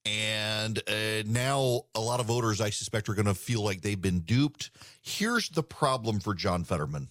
And 0.07 0.79
uh, 0.87 1.23
now 1.27 1.83
a 1.95 2.01
lot 2.01 2.21
of 2.21 2.27
voters, 2.27 2.61
I 2.61 2.71
suspect, 2.71 3.09
are 3.09 3.15
going 3.15 3.27
to 3.27 3.35
feel 3.35 3.63
like 3.63 3.81
they've 3.81 4.01
been 4.01 4.21
duped. 4.21 4.71
Here's 5.01 5.49
the 5.49 5.63
problem 5.63 6.21
for 6.21 6.35
John 6.35 6.65
Fetterman. 6.65 7.09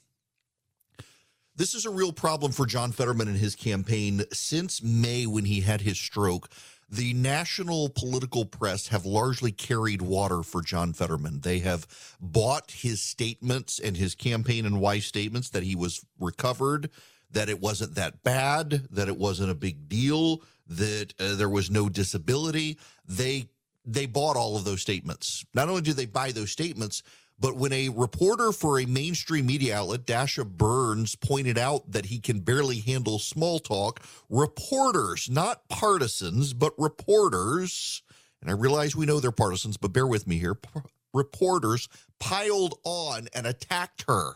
This 1.56 1.76
is 1.76 1.86
a 1.86 1.92
real 1.92 2.12
problem 2.12 2.52
for 2.52 2.66
John 2.66 2.92
Fetterman 2.92 3.28
and 3.28 3.38
his 3.38 3.56
campaign 3.56 4.24
since 4.32 4.82
May 4.82 5.28
when 5.28 5.46
he 5.46 5.62
had 5.62 5.82
his 5.82 6.00
stroke. 6.00 6.50
The 6.90 7.14
national 7.14 7.90
political 7.90 8.46
press 8.46 8.88
have 8.90 9.06
largely 9.06 9.52
carried 9.52 10.02
water 10.02 10.44
for 10.44 10.62
John 10.62 10.94
Fetterman. 10.94 11.42
They 11.42 11.60
have 11.60 11.88
bought 12.20 12.72
his 12.72 13.02
statements 13.02 13.80
and 13.80 13.98
his 13.98 14.14
campaign 14.14 14.66
and 14.66 14.80
why 14.80 15.00
statements 15.00 15.50
that 15.52 15.64
he 15.64 15.76
was 15.76 16.06
recovered, 16.20 16.90
that 17.32 17.50
it 17.50 17.60
wasn't 17.60 17.96
that 17.96 18.24
bad, 18.24 18.88
that 18.92 19.08
it 19.08 19.18
wasn't 19.18 19.50
a 19.50 19.56
big 19.56 19.90
deal, 19.90 20.42
that 20.68 21.14
uh, 21.20 21.36
there 21.36 21.50
was 21.50 21.70
no 21.70 21.90
disability. 21.90 22.78
They 23.08 23.48
they 23.86 24.06
bought 24.06 24.38
all 24.38 24.56
of 24.56 24.64
those 24.64 24.82
statements. 24.82 25.46
Not 25.54 25.68
only 25.68 25.82
did 25.82 25.98
they 25.98 26.06
buy 26.06 26.32
those 26.32 26.52
statements, 26.52 27.04
but 27.40 27.58
when 27.58 27.74
a 27.74 27.90
reporter 27.90 28.52
for 28.54 28.80
a 28.80 28.86
mainstream 28.86 29.46
media 29.46 29.78
outlet, 29.78 30.06
Dasha 30.06 30.46
Burns, 30.46 31.16
pointed 31.16 31.58
out 31.58 31.92
that 31.92 32.06
he 32.06 32.20
can 32.20 32.40
barely 32.40 32.80
handle 32.80 33.20
small 33.20 33.60
talk, 33.60 34.02
reporters, 34.30 35.30
not 35.30 35.68
partisans, 35.68 36.54
but 36.54 36.74
reporters, 36.78 38.02
and 38.42 38.50
I 38.50 38.54
realize 38.54 38.96
we 38.96 39.06
know 39.06 39.20
they're 39.20 39.32
partisans, 39.32 39.78
but 39.78 39.92
bear 39.92 40.08
with 40.08 40.28
me 40.28 40.38
here, 40.38 40.56
p- 40.56 40.80
reporters 41.14 41.90
piled 42.20 42.76
on 42.86 43.28
and 43.34 43.46
attacked 43.46 44.06
her 44.08 44.36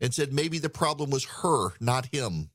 and 0.00 0.12
said 0.12 0.32
maybe 0.32 0.58
the 0.58 0.68
problem 0.68 1.10
was 1.10 1.24
her, 1.42 1.70
not 1.80 2.06
him. 2.06 2.50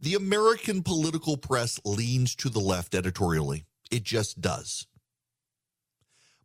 The 0.00 0.14
American 0.14 0.82
political 0.84 1.36
press 1.36 1.80
leans 1.84 2.36
to 2.36 2.48
the 2.48 2.60
left 2.60 2.94
editorially. 2.94 3.64
It 3.90 4.04
just 4.04 4.40
does. 4.40 4.86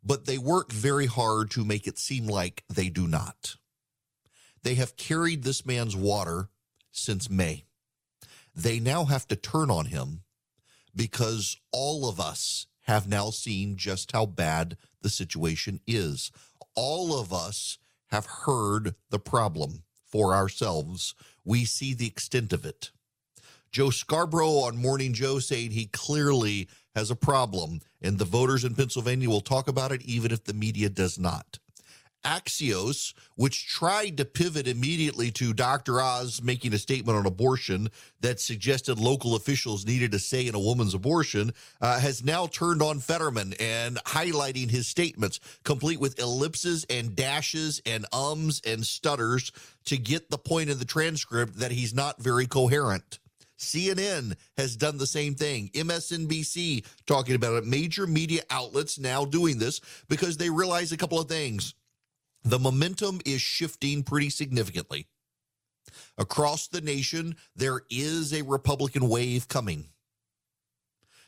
But 0.02 0.26
they 0.26 0.38
work 0.38 0.72
very 0.72 1.06
hard 1.06 1.50
to 1.52 1.64
make 1.64 1.86
it 1.86 1.98
seem 1.98 2.26
like 2.26 2.64
they 2.68 2.88
do 2.88 3.06
not. 3.06 3.56
They 4.62 4.74
have 4.74 4.96
carried 4.96 5.44
this 5.44 5.64
man's 5.64 5.94
water 5.94 6.48
since 6.90 7.30
May. 7.30 7.64
They 8.54 8.80
now 8.80 9.04
have 9.04 9.28
to 9.28 9.36
turn 9.36 9.70
on 9.70 9.86
him 9.86 10.22
because 10.94 11.56
all 11.70 12.08
of 12.08 12.18
us 12.18 12.66
have 12.82 13.08
now 13.08 13.30
seen 13.30 13.76
just 13.76 14.12
how 14.12 14.26
bad 14.26 14.76
the 15.00 15.08
situation 15.08 15.80
is. 15.86 16.32
All 16.74 17.18
of 17.18 17.32
us 17.32 17.78
have 18.08 18.26
heard 18.26 18.94
the 19.10 19.18
problem 19.18 19.84
for 20.04 20.34
ourselves. 20.34 21.14
We 21.44 21.64
see 21.64 21.94
the 21.94 22.06
extent 22.06 22.52
of 22.52 22.64
it. 22.64 22.90
Joe 23.74 23.90
Scarborough 23.90 24.60
on 24.60 24.76
Morning 24.76 25.12
Joe 25.12 25.40
saying 25.40 25.72
he 25.72 25.86
clearly 25.86 26.68
has 26.94 27.10
a 27.10 27.16
problem, 27.16 27.80
and 28.00 28.16
the 28.16 28.24
voters 28.24 28.62
in 28.62 28.76
Pennsylvania 28.76 29.28
will 29.28 29.40
talk 29.40 29.66
about 29.66 29.90
it 29.90 30.00
even 30.02 30.30
if 30.30 30.44
the 30.44 30.54
media 30.54 30.88
does 30.88 31.18
not. 31.18 31.58
Axios, 32.24 33.14
which 33.34 33.66
tried 33.66 34.16
to 34.18 34.24
pivot 34.24 34.68
immediately 34.68 35.32
to 35.32 35.52
Dr. 35.52 36.00
Oz 36.00 36.40
making 36.40 36.72
a 36.72 36.78
statement 36.78 37.18
on 37.18 37.26
abortion 37.26 37.90
that 38.20 38.38
suggested 38.38 39.00
local 39.00 39.34
officials 39.34 39.84
needed 39.84 40.14
a 40.14 40.20
say 40.20 40.46
in 40.46 40.54
a 40.54 40.60
woman's 40.60 40.94
abortion, 40.94 41.52
uh, 41.80 41.98
has 41.98 42.22
now 42.22 42.46
turned 42.46 42.80
on 42.80 43.00
Fetterman 43.00 43.54
and 43.58 43.96
highlighting 44.04 44.70
his 44.70 44.86
statements, 44.86 45.40
complete 45.64 45.98
with 45.98 46.20
ellipses 46.20 46.86
and 46.88 47.16
dashes 47.16 47.82
and 47.84 48.06
ums 48.12 48.62
and 48.64 48.86
stutters 48.86 49.50
to 49.86 49.98
get 49.98 50.30
the 50.30 50.38
point 50.38 50.70
in 50.70 50.78
the 50.78 50.84
transcript 50.84 51.58
that 51.58 51.72
he's 51.72 51.92
not 51.92 52.22
very 52.22 52.46
coherent. 52.46 53.18
CNN 53.58 54.34
has 54.56 54.76
done 54.76 54.98
the 54.98 55.06
same 55.06 55.34
thing. 55.34 55.70
MSNBC 55.74 56.84
talking 57.06 57.34
about 57.34 57.54
it. 57.54 57.66
Major 57.66 58.06
media 58.06 58.42
outlets 58.50 58.98
now 58.98 59.24
doing 59.24 59.58
this 59.58 59.80
because 60.08 60.36
they 60.36 60.50
realize 60.50 60.92
a 60.92 60.96
couple 60.96 61.20
of 61.20 61.28
things. 61.28 61.74
The 62.42 62.58
momentum 62.58 63.20
is 63.24 63.40
shifting 63.40 64.02
pretty 64.02 64.30
significantly. 64.30 65.06
Across 66.18 66.68
the 66.68 66.80
nation, 66.80 67.36
there 67.56 67.82
is 67.90 68.32
a 68.32 68.42
Republican 68.42 69.08
wave 69.08 69.48
coming. 69.48 69.88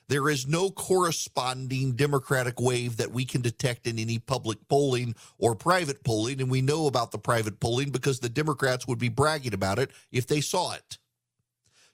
There 0.08 0.28
is 0.28 0.46
no 0.46 0.70
corresponding 0.70 1.96
Democratic 1.96 2.60
wave 2.60 2.98
that 2.98 3.10
we 3.10 3.24
can 3.24 3.40
detect 3.40 3.88
in 3.88 3.98
any 3.98 4.18
public 4.20 4.58
polling 4.68 5.16
or 5.38 5.56
private 5.56 6.04
polling. 6.04 6.40
And 6.40 6.48
we 6.48 6.62
know 6.62 6.86
about 6.86 7.10
the 7.10 7.18
private 7.18 7.58
polling 7.58 7.90
because 7.90 8.20
the 8.20 8.28
Democrats 8.28 8.86
would 8.86 9.00
be 9.00 9.08
bragging 9.08 9.54
about 9.54 9.80
it 9.80 9.90
if 10.12 10.26
they 10.26 10.40
saw 10.40 10.74
it. 10.74 10.98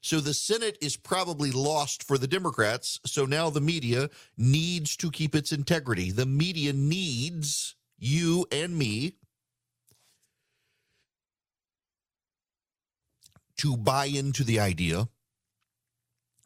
So 0.03 0.19
the 0.19 0.35
Senate 0.35 0.77
is 0.81 0.97
probably 0.97 1.53
lost 1.53 2.03
for 2.03 2.19
the 2.19 2.27
Democrats. 2.27 2.99
So 3.07 3.25
now 3.25 3.51
the 3.51 3.61
media 3.61 4.11
needs 4.37 4.97
to 4.97 5.13
keep 5.13 5.35
its 5.35 5.53
integrity. 5.53 6.11
The 6.11 6.27
media 6.27 6.73
needs 6.73 7.77
you 7.99 8.45
and 8.51 8.77
me 8.77 9.15
to 13.59 13.77
buy 13.77 14.07
into 14.07 14.43
the 14.43 14.59
idea 14.59 15.09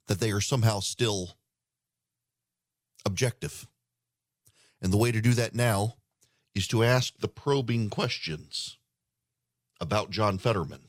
that 0.06 0.20
they 0.20 0.32
are 0.32 0.42
somehow 0.42 0.80
still 0.80 1.38
objective. 3.06 3.66
And 4.82 4.92
the 4.92 4.98
way 4.98 5.12
to 5.12 5.22
do 5.22 5.32
that 5.32 5.54
now 5.54 5.94
is 6.54 6.68
to 6.68 6.84
ask 6.84 7.18
the 7.18 7.28
probing 7.28 7.88
questions 7.88 8.76
about 9.80 10.10
John 10.10 10.36
Fetterman 10.36 10.85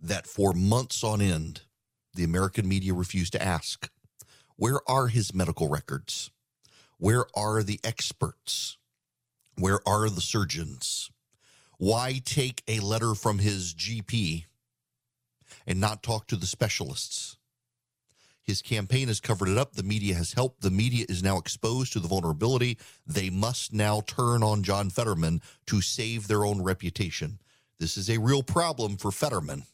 that 0.00 0.26
for 0.26 0.52
months 0.52 1.02
on 1.02 1.20
end, 1.20 1.62
the 2.14 2.24
American 2.24 2.68
media 2.68 2.94
refused 2.94 3.32
to 3.32 3.42
ask. 3.42 3.90
Where 4.56 4.80
are 4.88 5.08
his 5.08 5.34
medical 5.34 5.68
records? 5.68 6.30
Where 6.98 7.26
are 7.36 7.62
the 7.62 7.80
experts? 7.84 8.76
Where 9.56 9.80
are 9.86 10.08
the 10.08 10.20
surgeons? 10.20 11.10
Why 11.78 12.20
take 12.24 12.62
a 12.66 12.80
letter 12.80 13.14
from 13.14 13.38
his 13.38 13.72
GP 13.74 14.46
and 15.66 15.80
not 15.80 16.02
talk 16.02 16.26
to 16.28 16.36
the 16.36 16.46
specialists? 16.46 17.36
His 18.42 18.62
campaign 18.62 19.08
has 19.08 19.20
covered 19.20 19.48
it 19.48 19.58
up. 19.58 19.74
The 19.74 19.82
media 19.82 20.14
has 20.14 20.32
helped. 20.32 20.62
The 20.62 20.70
media 20.70 21.04
is 21.08 21.22
now 21.22 21.36
exposed 21.38 21.92
to 21.92 22.00
the 22.00 22.08
vulnerability. 22.08 22.78
They 23.06 23.30
must 23.30 23.72
now 23.72 24.00
turn 24.00 24.42
on 24.42 24.62
John 24.62 24.90
Fetterman 24.90 25.42
to 25.66 25.80
save 25.82 26.26
their 26.26 26.44
own 26.44 26.62
reputation. 26.62 27.38
This 27.78 27.96
is 27.96 28.08
a 28.08 28.18
real 28.18 28.42
problem 28.42 28.96
for 28.96 29.12
Fetterman 29.12 29.64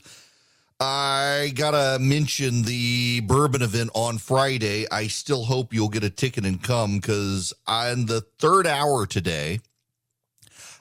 I 0.82 1.54
gotta 1.56 2.00
mention 2.02 2.64
the 2.64 3.22
bourbon 3.22 3.62
event 3.62 3.92
on 3.94 4.18
Friday. 4.18 4.88
I 4.92 5.08
still 5.08 5.46
hope 5.46 5.74
you'll 5.74 5.88
get 5.88 6.04
a 6.04 6.10
ticket 6.10 6.46
and 6.46 6.62
come 6.62 6.98
because 6.98 7.54
on 7.66 8.08
the 8.08 8.26
third 8.40 8.68
hour 8.68 9.06
today, 9.06 9.62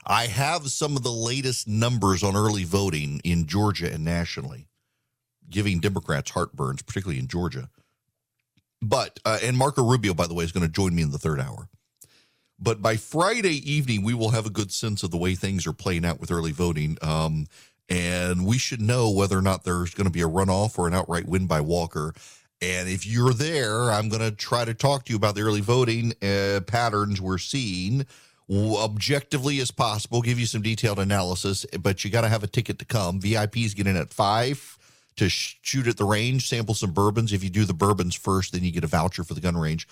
I 0.05 0.27
have 0.27 0.69
some 0.69 0.97
of 0.97 1.05
the 1.05 1.13
latest 1.13 1.69
numbers 1.69 2.25
on 2.25 2.35
early 2.35 2.65
voting 2.65 3.21
in 3.23 3.47
Georgia 3.47 3.95
and 3.95 4.05
nationally, 4.05 4.67
giving 5.49 5.79
Democrats 5.79 6.33
heartburns, 6.33 6.85
particularly 6.85 7.21
in 7.21 7.29
Georgia. 7.29 7.71
But, 8.83 9.21
uh, 9.25 9.39
and 9.43 9.57
Marco 9.57 9.83
Rubio, 9.83 10.15
by 10.15 10.27
the 10.27 10.35
way, 10.35 10.45
is 10.45 10.53
going 10.53 10.67
to 10.67 10.73
join 10.73 10.95
me 10.95 11.03
in 11.03 11.11
the 11.11 11.19
third 11.19 11.41
hour. 11.41 11.69
But 12.59 12.83
by 12.83 12.97
Friday 12.97 13.57
evening, 13.71 14.03
we 14.03 14.15
will 14.15 14.31
have 14.31 14.47
a 14.47 14.51
good 14.51 14.73
sense 14.73 15.03
of 15.03 15.11
the 15.11 15.17
way 15.17 15.35
things 15.35 15.67
are 15.67 15.73
playing 15.73 16.05
out 16.05 16.21
with 16.21 16.31
early 16.31 16.53
voting. 16.53 16.99
Um, 17.03 17.47
and 17.89 18.47
we 18.47 18.59
should 18.59 18.81
know 18.81 19.11
whether 19.11 19.37
or 19.37 19.43
not 19.43 19.65
there's 19.65 19.95
going 19.95 20.07
to 20.07 20.13
be 20.13 20.23
a 20.23 20.29
runoff 20.29 20.79
or 20.79 20.87
an 20.87 20.95
outright 20.95 21.27
win 21.27 21.47
by 21.47 21.61
Walker. 21.61 22.15
And 22.63 22.89
if 22.89 23.07
you're 23.07 23.33
there, 23.33 23.91
I'm 23.91 24.11
going 24.11 24.21
to 24.21 24.31
try 24.31 24.67
to 24.67 24.75
talk 24.75 25.07
to 25.07 25.13
you 25.13 25.17
about 25.17 25.35
the 25.35 25.41
early 25.41 25.63
voting 25.63 26.13
uh, 26.23 26.61
patterns 26.67 27.21
we're 27.21 27.39
seeing 27.39 28.07
objectively 28.51 29.61
as 29.61 29.71
possible, 29.71 30.23
give 30.23 30.39
you 30.39 30.47
some 30.47 30.63
detailed 30.63 30.99
analysis, 30.99 31.65
but 31.81 32.05
you 32.05 32.11
got 32.11 32.23
to 32.23 32.29
have 32.29 32.43
a 32.43 32.49
ticket 32.49 32.79
to 32.81 32.85
come. 32.85 33.21
VIPs 33.21 33.77
get 33.77 33.87
in 33.87 33.97
at 33.97 34.13
five 34.13 34.77
to 35.21 35.29
shoot 35.29 35.87
at 35.87 35.97
the 35.99 36.05
range, 36.05 36.49
sample 36.49 36.75
some 36.75 36.93
bourbons. 36.93 37.35
If 37.35 37.45
you 37.45 37.51
do 37.51 37.67
the 37.67 37.75
bourbons 37.75 38.15
first, 38.15 38.53
then 38.53 38.65
you 38.65 38.73
get 38.73 38.85
a 38.85 38.89
voucher 38.89 39.23
for 39.23 39.35
the 39.35 39.43
gun 39.43 39.55
range. 39.55 39.87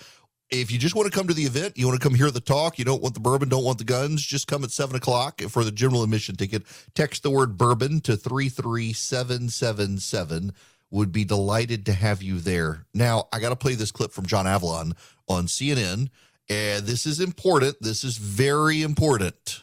If 0.49 0.71
you 0.71 0.79
just 0.79 0.95
want 0.95 1.11
to 1.11 1.15
come 1.15 1.27
to 1.27 1.35
the 1.35 1.43
event, 1.43 1.77
you 1.77 1.85
want 1.85 2.01
to 2.01 2.03
come 2.03 2.15
hear 2.15 2.31
the 2.31 2.39
talk, 2.39 2.79
you 2.79 2.85
don't 2.85 3.03
want 3.03 3.13
the 3.13 3.19
bourbon, 3.19 3.47
don't 3.47 3.63
want 3.63 3.77
the 3.77 3.83
guns, 3.83 4.25
just 4.25 4.47
come 4.47 4.63
at 4.63 4.71
seven 4.71 4.95
o'clock 4.95 5.39
for 5.41 5.63
the 5.63 5.71
general 5.71 6.01
admission 6.01 6.35
ticket. 6.35 6.63
Text 6.95 7.21
the 7.21 7.29
word 7.29 7.59
bourbon 7.59 8.01
to 8.01 8.17
33777. 8.17 10.53
Would 10.91 11.11
be 11.11 11.23
delighted 11.23 11.85
to 11.85 11.93
have 11.93 12.23
you 12.23 12.39
there. 12.39 12.87
Now, 12.95 13.27
I 13.31 13.39
got 13.39 13.49
to 13.49 13.55
play 13.55 13.75
this 13.75 13.91
clip 13.91 14.11
from 14.11 14.25
John 14.25 14.47
Avlon 14.47 14.93
on 15.27 15.45
CNN, 15.45 16.09
and 16.49 16.87
this 16.87 17.05
is 17.05 17.19
important. 17.19 17.75
This 17.79 18.03
is 18.03 18.17
very 18.17 18.81
important. 18.81 19.61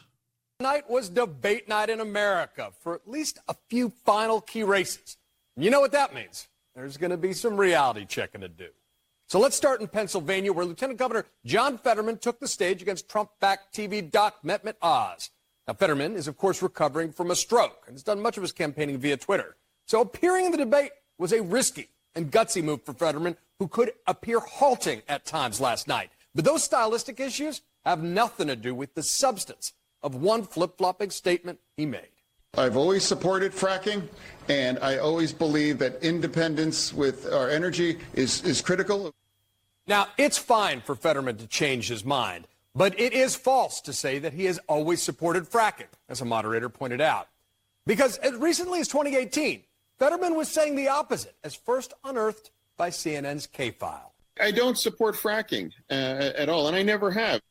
Tonight 0.59 0.89
was 0.89 1.09
debate 1.09 1.67
night 1.67 1.89
in 1.89 1.99
America 1.99 2.71
for 2.79 2.95
at 2.95 3.05
least 3.05 3.39
a 3.49 3.55
few 3.69 3.91
final 4.05 4.39
key 4.39 4.63
races. 4.63 5.17
You 5.59 5.71
know 5.71 5.79
what 5.79 5.91
that 5.93 6.13
means? 6.13 6.47
There's 6.75 6.97
going 6.97 7.09
to 7.09 7.17
be 7.17 7.33
some 7.33 7.57
reality 7.57 8.05
checking 8.05 8.41
to 8.41 8.47
do. 8.47 8.67
So 9.27 9.39
let's 9.39 9.57
start 9.57 9.81
in 9.81 9.87
Pennsylvania, 9.87 10.53
where 10.53 10.65
Lieutenant 10.65 10.99
Governor 10.99 11.25
John 11.45 11.79
Fetterman 11.79 12.19
took 12.19 12.39
the 12.39 12.47
stage 12.47 12.83
against 12.83 13.09
Trump-backed 13.09 13.75
TV 13.75 14.09
doc 14.09 14.35
Mehmet 14.45 14.75
Oz. 14.83 15.31
Now, 15.67 15.73
Fetterman 15.73 16.15
is, 16.15 16.27
of 16.27 16.37
course, 16.37 16.61
recovering 16.61 17.11
from 17.11 17.31
a 17.31 17.35
stroke 17.35 17.85
and 17.87 17.95
has 17.95 18.03
done 18.03 18.21
much 18.21 18.37
of 18.37 18.43
his 18.43 18.51
campaigning 18.51 18.99
via 18.99 19.17
Twitter. 19.17 19.57
So 19.87 19.99
appearing 19.99 20.45
in 20.45 20.51
the 20.51 20.59
debate 20.59 20.91
was 21.17 21.33
a 21.33 21.41
risky 21.41 21.89
and 22.13 22.31
gutsy 22.31 22.63
move 22.63 22.83
for 22.83 22.93
Fetterman, 22.93 23.35
who 23.57 23.67
could 23.67 23.93
appear 24.05 24.39
halting 24.39 25.01
at 25.09 25.25
times 25.25 25.59
last 25.59 25.87
night. 25.87 26.11
But 26.35 26.45
those 26.45 26.63
stylistic 26.63 27.19
issues 27.19 27.63
have 27.83 28.03
nothing 28.03 28.47
to 28.47 28.55
do 28.55 28.75
with 28.75 28.93
the 28.93 29.03
substance 29.03 29.73
of 30.03 30.13
one 30.13 30.43
flip-flopping 30.43 31.09
statement 31.09 31.59
he 31.75 31.87
made. 31.87 32.09
I've 32.57 32.75
always 32.75 33.03
supported 33.03 33.51
fracking, 33.51 34.07
and 34.49 34.79
I 34.79 34.97
always 34.97 35.31
believe 35.31 35.77
that 35.79 36.03
independence 36.03 36.91
with 36.91 37.31
our 37.31 37.49
energy 37.49 37.99
is, 38.13 38.43
is 38.43 38.61
critical. 38.61 39.13
Now, 39.85 40.07
it's 40.17 40.37
fine 40.37 40.81
for 40.81 40.95
Fetterman 40.95 41.37
to 41.37 41.47
change 41.47 41.87
his 41.87 42.03
mind, 42.03 42.47
but 42.73 42.99
it 42.99 43.13
is 43.13 43.35
false 43.35 43.79
to 43.81 43.93
say 43.93 44.19
that 44.19 44.33
he 44.33 44.45
has 44.45 44.59
always 44.67 45.01
supported 45.01 45.43
fracking, 45.45 45.87
as 46.09 46.19
a 46.19 46.25
moderator 46.25 46.67
pointed 46.67 46.99
out. 46.99 47.27
Because 47.85 48.17
as 48.17 48.33
recently 48.33 48.79
as 48.79 48.87
2018, 48.87 49.63
Fetterman 49.97 50.35
was 50.35 50.49
saying 50.49 50.75
the 50.75 50.87
opposite, 50.87 51.35
as 51.43 51.55
first 51.55 51.93
unearthed 52.03 52.51
by 52.75 52.89
CNN's 52.89 53.47
K 53.47 53.71
File. 53.71 54.13
I 54.41 54.51
don't 54.51 54.77
support 54.77 55.15
fracking 55.15 55.71
uh, 55.89 55.93
at 55.93 56.49
all, 56.49 56.67
and 56.67 56.75
I 56.75 56.83
never 56.83 57.11
have. 57.11 57.41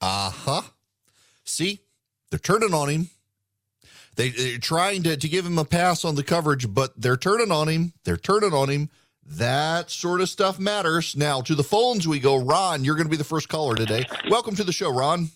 Uh 0.00 0.30
huh. 0.30 0.62
See, 1.44 1.80
they're 2.30 2.38
turning 2.38 2.72
on 2.72 2.88
him. 2.88 3.10
They, 4.16 4.30
they're 4.30 4.58
trying 4.58 5.02
to, 5.04 5.16
to 5.16 5.28
give 5.28 5.46
him 5.46 5.58
a 5.58 5.64
pass 5.64 6.04
on 6.04 6.14
the 6.14 6.22
coverage, 6.22 6.72
but 6.72 6.92
they're 7.00 7.16
turning 7.16 7.52
on 7.52 7.68
him. 7.68 7.92
They're 8.04 8.16
turning 8.16 8.52
on 8.52 8.68
him. 8.68 8.90
That 9.24 9.90
sort 9.90 10.20
of 10.20 10.28
stuff 10.28 10.58
matters. 10.58 11.16
Now, 11.16 11.40
to 11.42 11.54
the 11.54 11.62
phones 11.62 12.08
we 12.08 12.18
go. 12.18 12.36
Ron, 12.36 12.82
you're 12.84 12.96
going 12.96 13.06
to 13.06 13.10
be 13.10 13.16
the 13.16 13.24
first 13.24 13.48
caller 13.48 13.76
today. 13.76 14.04
Welcome 14.28 14.56
to 14.56 14.64
the 14.64 14.72
show, 14.72 14.92
Ron. 14.92 15.28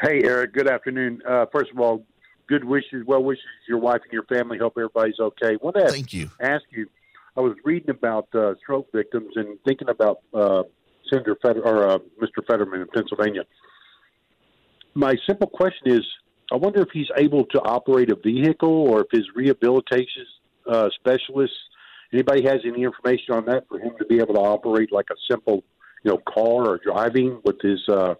Hey, 0.00 0.22
Erick. 0.24 0.52
Good 0.52 0.68
afternoon. 0.68 1.22
Uh, 1.28 1.46
first 1.52 1.70
of 1.70 1.78
all, 1.78 2.04
good 2.48 2.64
wishes, 2.64 3.04
well 3.06 3.22
wishes 3.22 3.44
to 3.66 3.72
your 3.72 3.78
wife 3.78 4.00
and 4.02 4.12
your 4.12 4.24
family. 4.24 4.58
Hope 4.58 4.74
everybody's 4.76 5.20
okay. 5.20 5.56
To 5.56 5.88
Thank 5.88 6.12
you. 6.12 6.30
Ask 6.40 6.64
you. 6.70 6.88
I 7.36 7.40
was 7.40 7.54
reading 7.64 7.90
about 7.90 8.28
uh, 8.34 8.54
stroke 8.60 8.90
victims 8.92 9.32
and 9.36 9.58
thinking 9.64 9.88
about 9.88 10.20
uh, 10.34 10.64
Senator 11.08 11.36
Feder- 11.40 11.62
or 11.62 11.88
uh, 11.88 11.98
Mr. 12.20 12.44
Fetterman 12.46 12.80
in 12.80 12.88
Pennsylvania 12.88 13.44
my 14.94 15.14
simple 15.26 15.48
question 15.48 15.92
is 15.92 16.02
I 16.52 16.56
wonder 16.56 16.82
if 16.82 16.88
he's 16.92 17.08
able 17.16 17.44
to 17.46 17.60
operate 17.60 18.10
a 18.10 18.16
vehicle 18.16 18.68
or 18.68 19.00
if 19.00 19.06
his 19.10 19.24
rehabilitation 19.34 20.26
uh, 20.70 20.90
specialist, 20.94 21.54
anybody 22.12 22.42
has 22.44 22.60
any 22.66 22.84
information 22.84 23.34
on 23.34 23.46
that 23.46 23.66
for 23.68 23.78
him 23.78 23.92
to 23.98 24.04
be 24.04 24.18
able 24.18 24.34
to 24.34 24.40
operate 24.40 24.92
like 24.92 25.06
a 25.10 25.14
simple, 25.30 25.64
you 26.04 26.10
know, 26.10 26.18
car 26.28 26.68
or 26.68 26.78
driving 26.78 27.40
with 27.44 27.60
his, 27.62 27.80
uh, 27.88 28.14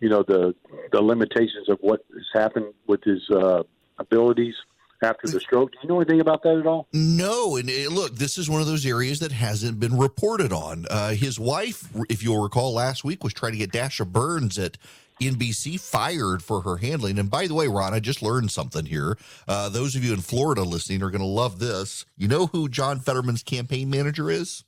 you 0.00 0.08
know, 0.08 0.22
the 0.22 0.54
the 0.92 1.00
limitations 1.00 1.68
of 1.68 1.78
what 1.80 2.04
has 2.12 2.26
happened 2.34 2.74
with 2.86 3.02
his 3.04 3.22
uh, 3.30 3.62
abilities 3.98 4.54
after 5.02 5.26
the 5.28 5.40
stroke. 5.40 5.72
Do 5.72 5.78
you 5.82 5.88
know 5.88 6.00
anything 6.00 6.20
about 6.20 6.42
that 6.42 6.58
at 6.58 6.66
all? 6.66 6.88
No. 6.92 7.56
And 7.56 7.68
uh, 7.68 7.90
look, 7.90 8.16
this 8.16 8.38
is 8.38 8.48
one 8.48 8.60
of 8.60 8.66
those 8.66 8.84
areas 8.86 9.20
that 9.20 9.32
hasn't 9.32 9.80
been 9.80 9.98
reported 9.98 10.52
on. 10.52 10.86
Uh, 10.90 11.10
his 11.10 11.38
wife, 11.38 11.88
if 12.08 12.22
you'll 12.22 12.42
recall, 12.42 12.72
last 12.74 13.04
week 13.04 13.24
was 13.24 13.32
trying 13.32 13.52
to 13.52 13.58
get 13.58 13.72
Dasha 13.72 14.04
Burns 14.04 14.58
at 14.58 14.76
NBC 15.20 15.78
fired 15.78 16.42
for 16.42 16.62
her 16.62 16.76
handling. 16.76 17.18
And 17.18 17.30
by 17.30 17.46
the 17.46 17.54
way, 17.54 17.68
Ron, 17.68 17.94
I 17.94 18.00
just 18.00 18.22
learned 18.22 18.50
something 18.50 18.86
here. 18.86 19.16
Uh, 19.46 19.68
those 19.68 19.94
of 19.94 20.04
you 20.04 20.12
in 20.12 20.20
Florida 20.20 20.62
listening 20.62 21.02
are 21.02 21.10
going 21.10 21.20
to 21.20 21.26
love 21.26 21.58
this. 21.58 22.04
You 22.16 22.28
know 22.28 22.46
who 22.46 22.68
John 22.68 23.00
Fetterman's 23.00 23.42
campaign 23.42 23.90
manager 23.90 24.30
is? 24.30 24.64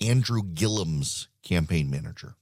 Andrew 0.00 0.42
Gillum's 0.42 1.28
campaign 1.42 1.90
manager. 1.90 2.34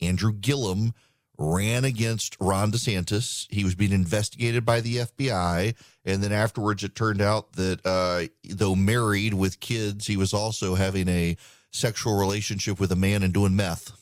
Andrew 0.00 0.32
Gillum 0.32 0.92
ran 1.38 1.84
against 1.84 2.36
Ron 2.40 2.72
DeSantis. 2.72 3.46
He 3.50 3.64
was 3.64 3.74
being 3.74 3.92
investigated 3.92 4.64
by 4.64 4.80
the 4.80 4.96
FBI. 4.96 5.74
And 6.04 6.22
then 6.22 6.32
afterwards, 6.32 6.82
it 6.82 6.94
turned 6.94 7.20
out 7.20 7.52
that 7.52 7.84
uh, 7.84 8.26
though 8.44 8.74
married 8.74 9.34
with 9.34 9.60
kids, 9.60 10.06
he 10.06 10.16
was 10.16 10.32
also 10.34 10.74
having 10.74 11.08
a 11.08 11.36
sexual 11.70 12.18
relationship 12.18 12.80
with 12.80 12.90
a 12.90 12.96
man 12.96 13.22
and 13.22 13.34
doing 13.34 13.54
meth 13.54 13.92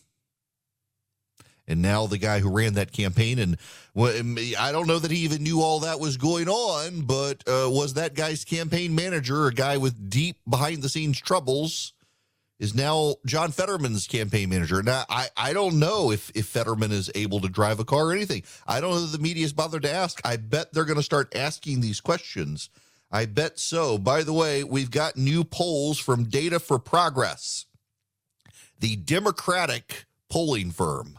and 1.67 1.81
now 1.81 2.07
the 2.07 2.19
guy 2.19 2.41
who 2.41 2.51
ran 2.51 2.75
that 2.75 2.93
campaign 2.93 3.39
and 3.39 3.57
I 3.97 4.71
don't 4.73 4.89
know 4.89 4.99
that 4.99 5.11
he 5.11 5.19
even 5.19 5.43
knew 5.43 5.61
all 5.61 5.81
that 5.81 6.01
was 6.01 6.17
going 6.17 6.49
on, 6.49 7.03
but 7.03 7.45
uh, 7.47 7.71
was 7.71 7.95
that 7.95 8.15
guy's 8.15 8.45
campaign 8.45 8.95
manager, 8.95 9.47
a 9.47 9.55
guy 9.55 9.77
with 9.77 10.11
deep 10.11 10.37
behind 10.49 10.83
the 10.83 10.89
scenes 10.89 11.21
troubles, 11.21 11.93
is 12.59 12.75
now 12.75 13.15
John 13.25 13.53
Fetterman's 13.53 14.07
campaign 14.07 14.49
manager. 14.49 14.83
Now 14.83 15.05
I, 15.09 15.29
I 15.37 15.53
don't 15.53 15.79
know 15.79 16.11
if 16.11 16.31
if 16.35 16.47
Fetterman 16.47 16.93
is 16.93 17.11
able 17.15 17.41
to 17.41 17.49
drive 17.49 17.81
a 17.81 17.85
car 17.85 18.07
or 18.07 18.13
anything. 18.13 18.43
I 18.67 18.81
don't 18.81 18.91
know 18.91 19.07
that 19.07 19.17
the 19.17 19.23
media 19.23 19.45
is 19.45 19.53
bothered 19.53 19.83
to 19.83 19.93
ask. 19.93 20.21
I 20.25 20.37
bet 20.37 20.73
they're 20.73 20.85
going 20.85 20.97
to 20.97 21.03
start 21.03 21.35
asking 21.37 21.81
these 21.81 22.01
questions. 22.01 22.71
I 23.11 23.27
bet 23.27 23.61
so. 23.61 23.97
By 23.97 24.25
the 24.25 24.33
way, 24.33 24.65
we've 24.65 24.91
got 24.91 25.17
new 25.17 25.45
polls 25.45 25.99
from 25.99 26.25
Data 26.25 26.59
for 26.59 26.81
Progress, 26.81 27.67
the 28.81 28.97
Democratic 28.97 30.07
polling 30.29 30.73
firm 30.73 31.19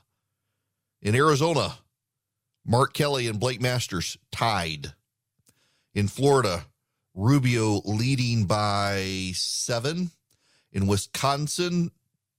in 1.06 1.14
Arizona, 1.14 1.78
Mark 2.66 2.94
Kelly 2.94 3.28
and 3.28 3.40
Blake 3.40 3.62
Masters 3.62 4.18
tied. 4.32 4.94
In 5.94 6.08
Florida, 6.08 6.66
Rubio 7.14 7.82
leading 7.86 8.46
by 8.46 9.32
seven. 9.36 10.10
In 10.72 10.88
Wisconsin, 10.88 11.92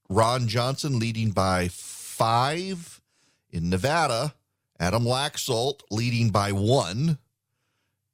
Ron 0.09 0.49
Johnson 0.49 0.99
leading 0.99 1.31
by 1.31 1.69
five. 1.69 3.01
In 3.49 3.69
Nevada, 3.69 4.33
Adam 4.77 5.05
Laxalt 5.05 5.79
leading 5.89 6.29
by 6.29 6.51
one. 6.51 7.17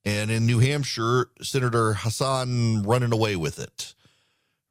And 0.06 0.30
in 0.30 0.46
New 0.46 0.60
Hampshire, 0.60 1.32
Senator 1.42 1.94
Hassan 1.96 2.84
running 2.84 3.12
away 3.12 3.36
with 3.36 3.58
it. 3.58 3.96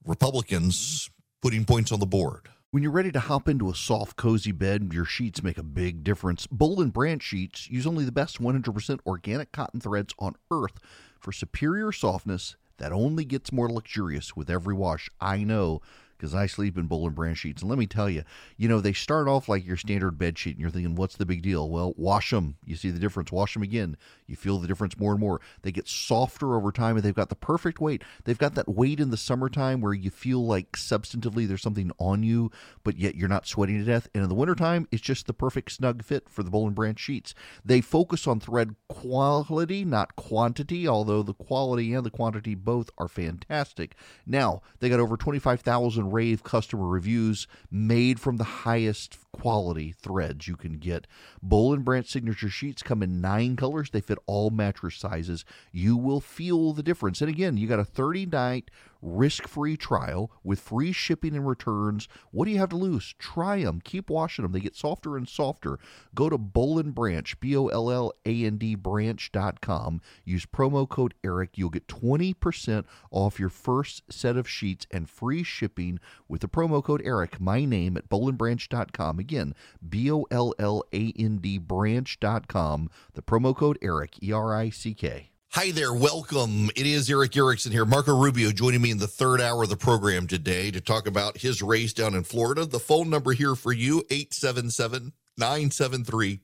Republicans 0.06 1.10
putting 1.42 1.64
points 1.64 1.90
on 1.90 1.98
the 1.98 2.06
board. 2.06 2.48
When 2.72 2.82
you're 2.82 2.90
ready 2.90 3.12
to 3.12 3.20
hop 3.20 3.50
into 3.50 3.68
a 3.68 3.74
soft, 3.74 4.16
cozy 4.16 4.50
bed, 4.50 4.92
your 4.94 5.04
sheets 5.04 5.42
make 5.42 5.58
a 5.58 5.62
big 5.62 6.02
difference. 6.02 6.46
Boll 6.46 6.80
and 6.80 6.90
Branch 6.90 7.22
sheets 7.22 7.68
use 7.68 7.86
only 7.86 8.06
the 8.06 8.10
best 8.10 8.40
100% 8.40 9.00
organic 9.04 9.52
cotton 9.52 9.78
threads 9.78 10.14
on 10.18 10.36
earth 10.50 10.78
for 11.20 11.32
superior 11.32 11.92
softness 11.92 12.56
that 12.78 12.90
only 12.90 13.26
gets 13.26 13.52
more 13.52 13.68
luxurious 13.68 14.34
with 14.34 14.48
every 14.48 14.72
wash. 14.72 15.10
I 15.20 15.44
know 15.44 15.82
because 16.22 16.36
I 16.36 16.46
sleep 16.46 16.78
in 16.78 16.86
Boll 16.86 17.06
and 17.06 17.16
Branch 17.16 17.36
sheets. 17.36 17.62
And 17.62 17.68
let 17.68 17.80
me 17.80 17.86
tell 17.88 18.08
you, 18.08 18.22
you 18.56 18.68
know, 18.68 18.80
they 18.80 18.92
start 18.92 19.26
off 19.26 19.48
like 19.48 19.66
your 19.66 19.76
standard 19.76 20.18
bed 20.18 20.38
sheet, 20.38 20.52
and 20.52 20.60
you're 20.60 20.70
thinking, 20.70 20.94
what's 20.94 21.16
the 21.16 21.26
big 21.26 21.42
deal? 21.42 21.68
Well, 21.68 21.94
wash 21.96 22.30
them. 22.30 22.54
You 22.64 22.76
see 22.76 22.90
the 22.90 23.00
difference. 23.00 23.32
Wash 23.32 23.54
them 23.54 23.64
again. 23.64 23.96
You 24.28 24.36
feel 24.36 24.58
the 24.58 24.68
difference 24.68 24.96
more 24.96 25.10
and 25.10 25.20
more. 25.20 25.40
They 25.62 25.72
get 25.72 25.88
softer 25.88 26.54
over 26.54 26.70
time, 26.70 26.94
and 26.94 27.04
they've 27.04 27.12
got 27.12 27.28
the 27.28 27.34
perfect 27.34 27.80
weight. 27.80 28.04
They've 28.22 28.38
got 28.38 28.54
that 28.54 28.68
weight 28.68 29.00
in 29.00 29.10
the 29.10 29.16
summertime 29.16 29.80
where 29.80 29.94
you 29.94 30.10
feel 30.10 30.46
like 30.46 30.72
substantively 30.72 31.48
there's 31.48 31.60
something 31.60 31.90
on 31.98 32.22
you, 32.22 32.52
but 32.84 32.96
yet 32.96 33.16
you're 33.16 33.28
not 33.28 33.48
sweating 33.48 33.78
to 33.78 33.84
death. 33.84 34.06
And 34.14 34.22
in 34.22 34.28
the 34.28 34.36
wintertime, 34.36 34.86
it's 34.92 35.02
just 35.02 35.26
the 35.26 35.34
perfect 35.34 35.72
snug 35.72 36.04
fit 36.04 36.28
for 36.28 36.44
the 36.44 36.50
Boll 36.50 36.68
and 36.68 36.76
Branch 36.76 37.00
sheets. 37.00 37.34
They 37.64 37.80
focus 37.80 38.28
on 38.28 38.38
thread 38.38 38.76
quality, 38.88 39.84
not 39.84 40.14
quantity, 40.14 40.86
although 40.86 41.24
the 41.24 41.34
quality 41.34 41.92
and 41.92 42.06
the 42.06 42.10
quantity 42.10 42.54
both 42.54 42.90
are 42.96 43.08
fantastic. 43.08 43.96
Now, 44.24 44.62
they 44.78 44.88
got 44.88 45.00
over 45.00 45.16
25,000 45.16 46.11
rave 46.12 46.42
customer 46.42 46.86
reviews 46.86 47.46
made 47.70 48.20
from 48.20 48.36
the 48.36 48.44
highest 48.44 49.18
quality 49.32 49.92
threads 49.92 50.46
you 50.46 50.56
can 50.56 50.78
get. 50.78 51.06
Boll 51.42 51.72
and 51.72 51.84
Branch 51.84 52.08
signature 52.08 52.48
sheets 52.48 52.82
come 52.82 53.02
in 53.02 53.20
nine 53.20 53.56
colors. 53.56 53.90
They 53.90 54.00
fit 54.00 54.18
all 54.26 54.50
mattress 54.50 54.96
sizes. 54.96 55.44
You 55.72 55.96
will 55.96 56.20
feel 56.20 56.72
the 56.72 56.82
difference. 56.82 57.20
And 57.20 57.30
again, 57.30 57.56
you 57.56 57.66
got 57.66 57.78
a 57.78 57.84
30 57.84 58.26
night 58.26 58.70
risk 59.02 59.48
free 59.48 59.76
trial 59.76 60.30
with 60.44 60.60
free 60.60 60.92
shipping 60.92 61.34
and 61.34 61.46
returns. 61.46 62.08
What 62.30 62.46
do 62.46 62.52
you 62.52 62.58
have 62.58 62.70
to 62.70 62.76
lose? 62.76 63.14
Try 63.18 63.64
them. 63.64 63.80
Keep 63.82 64.08
washing 64.08 64.44
them. 64.44 64.52
They 64.52 64.60
get 64.60 64.76
softer 64.76 65.16
and 65.16 65.28
softer. 65.28 65.78
Go 66.14 66.30
to 66.30 66.38
Boll 66.38 66.78
and 66.78 66.94
Branch, 66.94 67.38
B 67.40 67.56
O 67.56 67.66
L 67.66 67.90
L 67.90 68.12
A 68.24 68.44
N 68.44 68.56
D 68.56 68.74
branch.com. 68.76 70.00
Use 70.24 70.46
promo 70.46 70.88
code 70.88 71.14
ERICK. 71.24 71.58
You'll 71.58 71.70
get 71.70 71.88
20% 71.88 72.84
off 73.10 73.40
your 73.40 73.48
first 73.48 74.02
set 74.10 74.36
of 74.36 74.48
sheets 74.48 74.86
and 74.90 75.10
free 75.10 75.42
shipping 75.42 75.98
with 76.28 76.40
the 76.40 76.48
promo 76.48 76.82
code 76.82 77.02
ERICK, 77.04 77.40
my 77.40 77.64
name 77.64 77.96
at 77.96 78.08
bollandbranch.com. 78.08 79.18
Again, 79.18 79.54
B 79.86 80.10
O 80.10 80.26
L 80.30 80.54
L 80.58 80.84
A 80.92 81.12
N 81.18 81.38
D 81.38 81.58
branch.com. 81.58 82.90
The 83.14 83.22
promo 83.22 83.56
code 83.56 83.78
ERICK, 83.82 84.22
E 84.22 84.32
R 84.32 84.54
I 84.54 84.70
C 84.70 84.94
K. 84.94 85.31
Hi 85.54 85.70
there, 85.70 85.92
welcome. 85.92 86.70
It 86.76 86.86
is 86.86 87.10
Erick 87.10 87.36
Erickson 87.36 87.72
here. 87.72 87.84
Marco 87.84 88.18
Rubio 88.18 88.52
joining 88.52 88.80
me 88.80 88.90
in 88.90 88.96
the 88.96 89.06
third 89.06 89.38
hour 89.38 89.64
of 89.64 89.68
the 89.68 89.76
program 89.76 90.26
today 90.26 90.70
to 90.70 90.80
talk 90.80 91.06
about 91.06 91.36
his 91.36 91.60
race 91.60 91.92
down 91.92 92.14
in 92.14 92.24
Florida. 92.24 92.64
The 92.64 92.80
phone 92.80 93.10
number 93.10 93.32
here 93.32 93.54
for 93.54 93.70
you, 93.70 93.98
877 94.08 95.12
973 95.36 96.40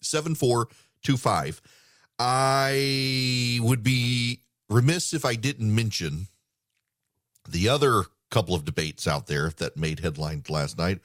7425. 0.00 1.62
I 2.18 3.60
would 3.62 3.84
be 3.84 4.40
remiss 4.68 5.14
if 5.14 5.24
I 5.24 5.36
didn't 5.36 5.72
mention 5.72 6.26
the 7.48 7.68
other 7.68 8.02
couple 8.32 8.56
of 8.56 8.64
debates 8.64 9.06
out 9.06 9.28
there 9.28 9.50
that 9.58 9.76
made 9.76 10.00
headlines 10.00 10.50
last 10.50 10.76
night. 10.76 10.98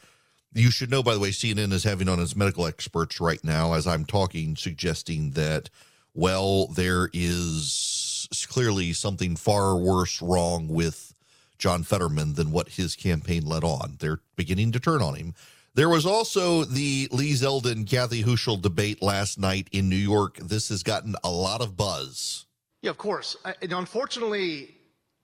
You 0.52 0.72
should 0.72 0.90
know, 0.90 1.04
by 1.04 1.14
the 1.14 1.20
way, 1.20 1.30
CNN 1.30 1.74
is 1.74 1.84
having 1.84 2.10
on 2.10 2.20
its 2.20 2.36
medical 2.36 2.66
experts 2.66 3.22
right 3.22 3.44
now 3.44 3.74
as 3.74 3.86
I'm 3.86 4.06
talking, 4.06 4.56
suggesting 4.56 5.30
that 5.34 5.70
well, 6.20 6.68
there 6.68 7.10
is 7.14 8.28
clearly 8.50 8.94
something 8.94 9.36
far 9.36 9.78
worse 9.78 10.22
wrong 10.22 10.68
with 10.68 11.14
John 11.58 11.84
Fetterman 11.84 12.34
than 12.34 12.52
what 12.52 12.70
his 12.70 12.96
campaign 12.96 13.46
led 13.46 13.64
on. 13.64 13.96
They're 14.00 14.20
beginning 14.36 14.74
to 14.74 14.80
turn 14.80 15.02
on 15.02 15.16
him. 15.16 15.34
There 15.76 15.90
was 15.90 16.06
also 16.06 16.66
the 16.66 17.08
Lee 17.12 17.34
Zeldin 17.34 17.90
Kathy 17.90 18.24
Hochul 18.24 18.62
debate 18.62 19.02
last 19.02 19.40
night 19.40 19.70
in 19.72 19.88
New 19.88 19.96
York. 19.96 20.38
This 20.38 20.70
has 20.70 20.84
gotten 20.84 21.16
a 21.24 21.32
lot 21.32 21.62
of 21.62 21.78
buzz. 21.78 22.46
Yeah, 22.82 22.90
of 22.92 22.98
course. 22.98 23.38
I, 23.46 23.56
unfortunately, 23.62 24.76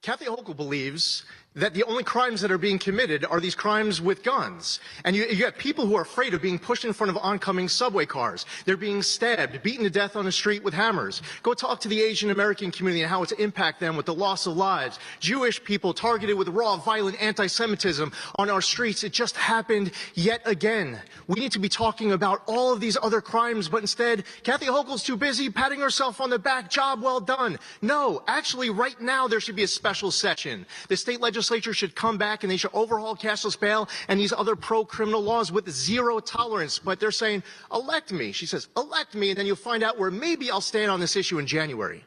Kathy 0.01 0.25
Hochul 0.25 0.55
believes 0.55 1.25
that 1.55 1.73
the 1.73 1.83
only 1.83 2.03
crimes 2.03 2.41
that 2.41 2.51
are 2.51 2.57
being 2.57 2.77
committed 2.77 3.23
are 3.25 3.39
these 3.39 3.55
crimes 3.55 4.01
with 4.01 4.23
guns. 4.23 4.81
And 5.05 5.15
you, 5.15 5.25
you 5.25 5.45
have 5.45 5.57
people 5.57 5.85
who 5.85 5.95
are 5.95 6.01
afraid 6.01 6.33
of 6.33 6.41
being 6.41 6.59
pushed 6.59 6.83
in 6.83 6.91
front 6.91 7.09
of 7.09 7.17
oncoming 7.17 7.69
subway 7.69 8.05
cars. 8.05 8.45
They're 8.65 8.75
being 8.75 9.01
stabbed, 9.01 9.63
beaten 9.63 9.85
to 9.85 9.89
death 9.89 10.17
on 10.17 10.25
the 10.25 10.31
street 10.31 10.63
with 10.63 10.73
hammers. 10.73 11.21
Go 11.43 11.53
talk 11.53 11.79
to 11.81 11.87
the 11.87 12.01
Asian 12.01 12.29
American 12.29 12.71
community 12.71 13.03
and 13.03 13.09
how 13.09 13.23
it's 13.23 13.31
impact 13.33 13.79
them 13.79 13.95
with 13.95 14.05
the 14.05 14.13
loss 14.13 14.47
of 14.47 14.57
lives. 14.57 14.99
Jewish 15.21 15.63
people 15.63 15.93
targeted 15.93 16.37
with 16.37 16.49
raw, 16.49 16.75
violent 16.75 17.21
anti-Semitism 17.21 18.11
on 18.35 18.49
our 18.49 18.61
streets. 18.61 19.05
It 19.05 19.13
just 19.13 19.37
happened 19.37 19.91
yet 20.13 20.41
again. 20.45 20.99
We 21.27 21.39
need 21.39 21.53
to 21.53 21.59
be 21.59 21.69
talking 21.69 22.11
about 22.11 22.41
all 22.47 22.73
of 22.73 22.81
these 22.81 22.97
other 23.01 23.21
crimes, 23.21 23.69
but 23.69 23.79
instead, 23.79 24.25
Kathy 24.43 24.65
Hochul's 24.65 25.03
too 25.03 25.15
busy 25.15 25.49
patting 25.49 25.79
herself 25.79 26.19
on 26.19 26.29
the 26.29 26.39
back. 26.39 26.69
Job 26.69 27.01
well 27.01 27.21
done. 27.21 27.57
No, 27.81 28.23
actually, 28.27 28.69
right 28.69 28.99
now 28.99 29.29
there 29.29 29.39
should 29.39 29.55
be 29.55 29.63
a 29.63 29.67
special 29.67 30.11
session. 30.11 30.65
The 30.89 30.97
state 30.97 31.21
legislature 31.21 31.44
legislature 31.45 31.73
should 31.73 31.95
come 31.95 32.17
back 32.17 32.43
and 32.43 32.51
they 32.51 32.57
should 32.57 32.71
overhaul 32.73 33.15
cashless 33.15 33.59
bail 33.59 33.87
and 34.07 34.19
these 34.19 34.33
other 34.33 34.55
pro-criminal 34.55 35.21
laws 35.21 35.51
with 35.51 35.69
zero 35.69 36.19
tolerance. 36.19 36.79
But 36.79 36.99
they're 36.99 37.11
saying, 37.11 37.43
elect 37.71 38.11
me. 38.11 38.31
She 38.31 38.45
says, 38.45 38.67
elect 38.75 39.13
me, 39.13 39.29
and 39.29 39.37
then 39.37 39.45
you'll 39.45 39.55
find 39.55 39.83
out 39.83 39.99
where 39.99 40.09
maybe 40.11 40.49
I'll 40.49 40.61
stand 40.61 40.89
on 40.89 40.99
this 40.99 41.15
issue 41.15 41.37
in 41.37 41.45
January. 41.45 42.03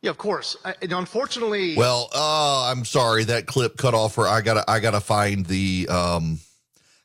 Yeah, 0.00 0.10
of 0.10 0.18
course. 0.18 0.56
I, 0.64 0.74
unfortunately, 0.82 1.76
well, 1.76 2.10
uh, 2.14 2.70
I'm 2.70 2.84
sorry 2.84 3.24
that 3.24 3.46
clip 3.46 3.76
cut 3.78 3.94
off 3.94 4.16
her. 4.16 4.28
I 4.28 4.42
gotta, 4.42 4.62
I 4.70 4.78
gotta 4.78 5.00
find 5.00 5.46
the, 5.46 5.88
um, 5.88 6.38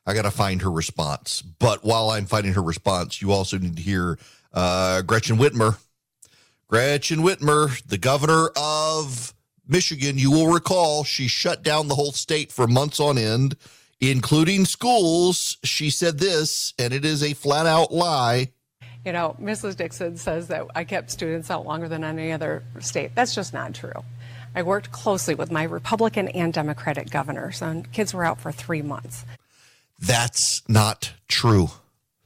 I 0.06 0.14
gotta 0.14 0.32
find 0.32 0.62
her 0.62 0.72
response. 0.72 1.42
But 1.42 1.84
while 1.84 2.10
I'm 2.12 2.26
finding 2.26 2.54
her 2.54 2.62
response, 2.62 3.22
you 3.22 3.32
also 3.32 3.58
need 3.58 3.78
to 3.78 3.82
hear 3.82 4.20
uh, 4.54 5.02
Gretchen 5.04 5.38
Whitmer. 5.38 5.78
Gretchen 6.68 7.20
Whitmer, 7.20 7.82
the 7.88 7.98
governor 7.98 8.50
of 8.56 9.34
Michigan, 9.70 10.18
you 10.18 10.32
will 10.32 10.52
recall 10.52 11.04
she 11.04 11.28
shut 11.28 11.62
down 11.62 11.88
the 11.88 11.96
whole 11.96 12.12
state 12.12 12.52
for 12.52 12.66
months 12.66 13.00
on 13.00 13.20
end, 13.20 13.56
including 14.02 14.66
schools. 14.66 15.58
She 15.64 15.92
said 15.92 16.18
this, 16.18 16.74
and 16.80 16.92
it 16.92 17.06
is 17.06 17.22
a 17.22 17.36
flat 17.36 17.68
out 17.68 17.94
lie. 17.94 18.50
You 19.06 19.14
know, 19.14 19.36
Mrs. 19.40 19.78
Dixon 19.78 20.18
says 20.18 20.48
that 20.48 20.66
I 20.76 20.84
kept 20.84 21.12
students 21.12 21.52
out 21.52 21.68
longer 21.68 21.88
than 21.88 22.04
any 22.04 22.32
other 22.32 22.64
state. 22.80 23.12
That's 23.14 23.36
just 23.36 23.54
not 23.54 23.76
true. 23.76 24.04
I 24.56 24.64
worked 24.64 24.92
closely 24.92 25.36
with 25.36 25.52
my 25.52 25.64
Republican 25.64 26.30
and 26.30 26.52
Democratic 26.52 27.12
governors, 27.12 27.62
and 27.62 27.90
kids 27.92 28.14
were 28.14 28.26
out 28.26 28.42
for 28.42 28.52
three 28.52 28.82
months. 28.82 29.24
That's 30.00 30.68
not 30.68 31.14
true. 31.28 31.70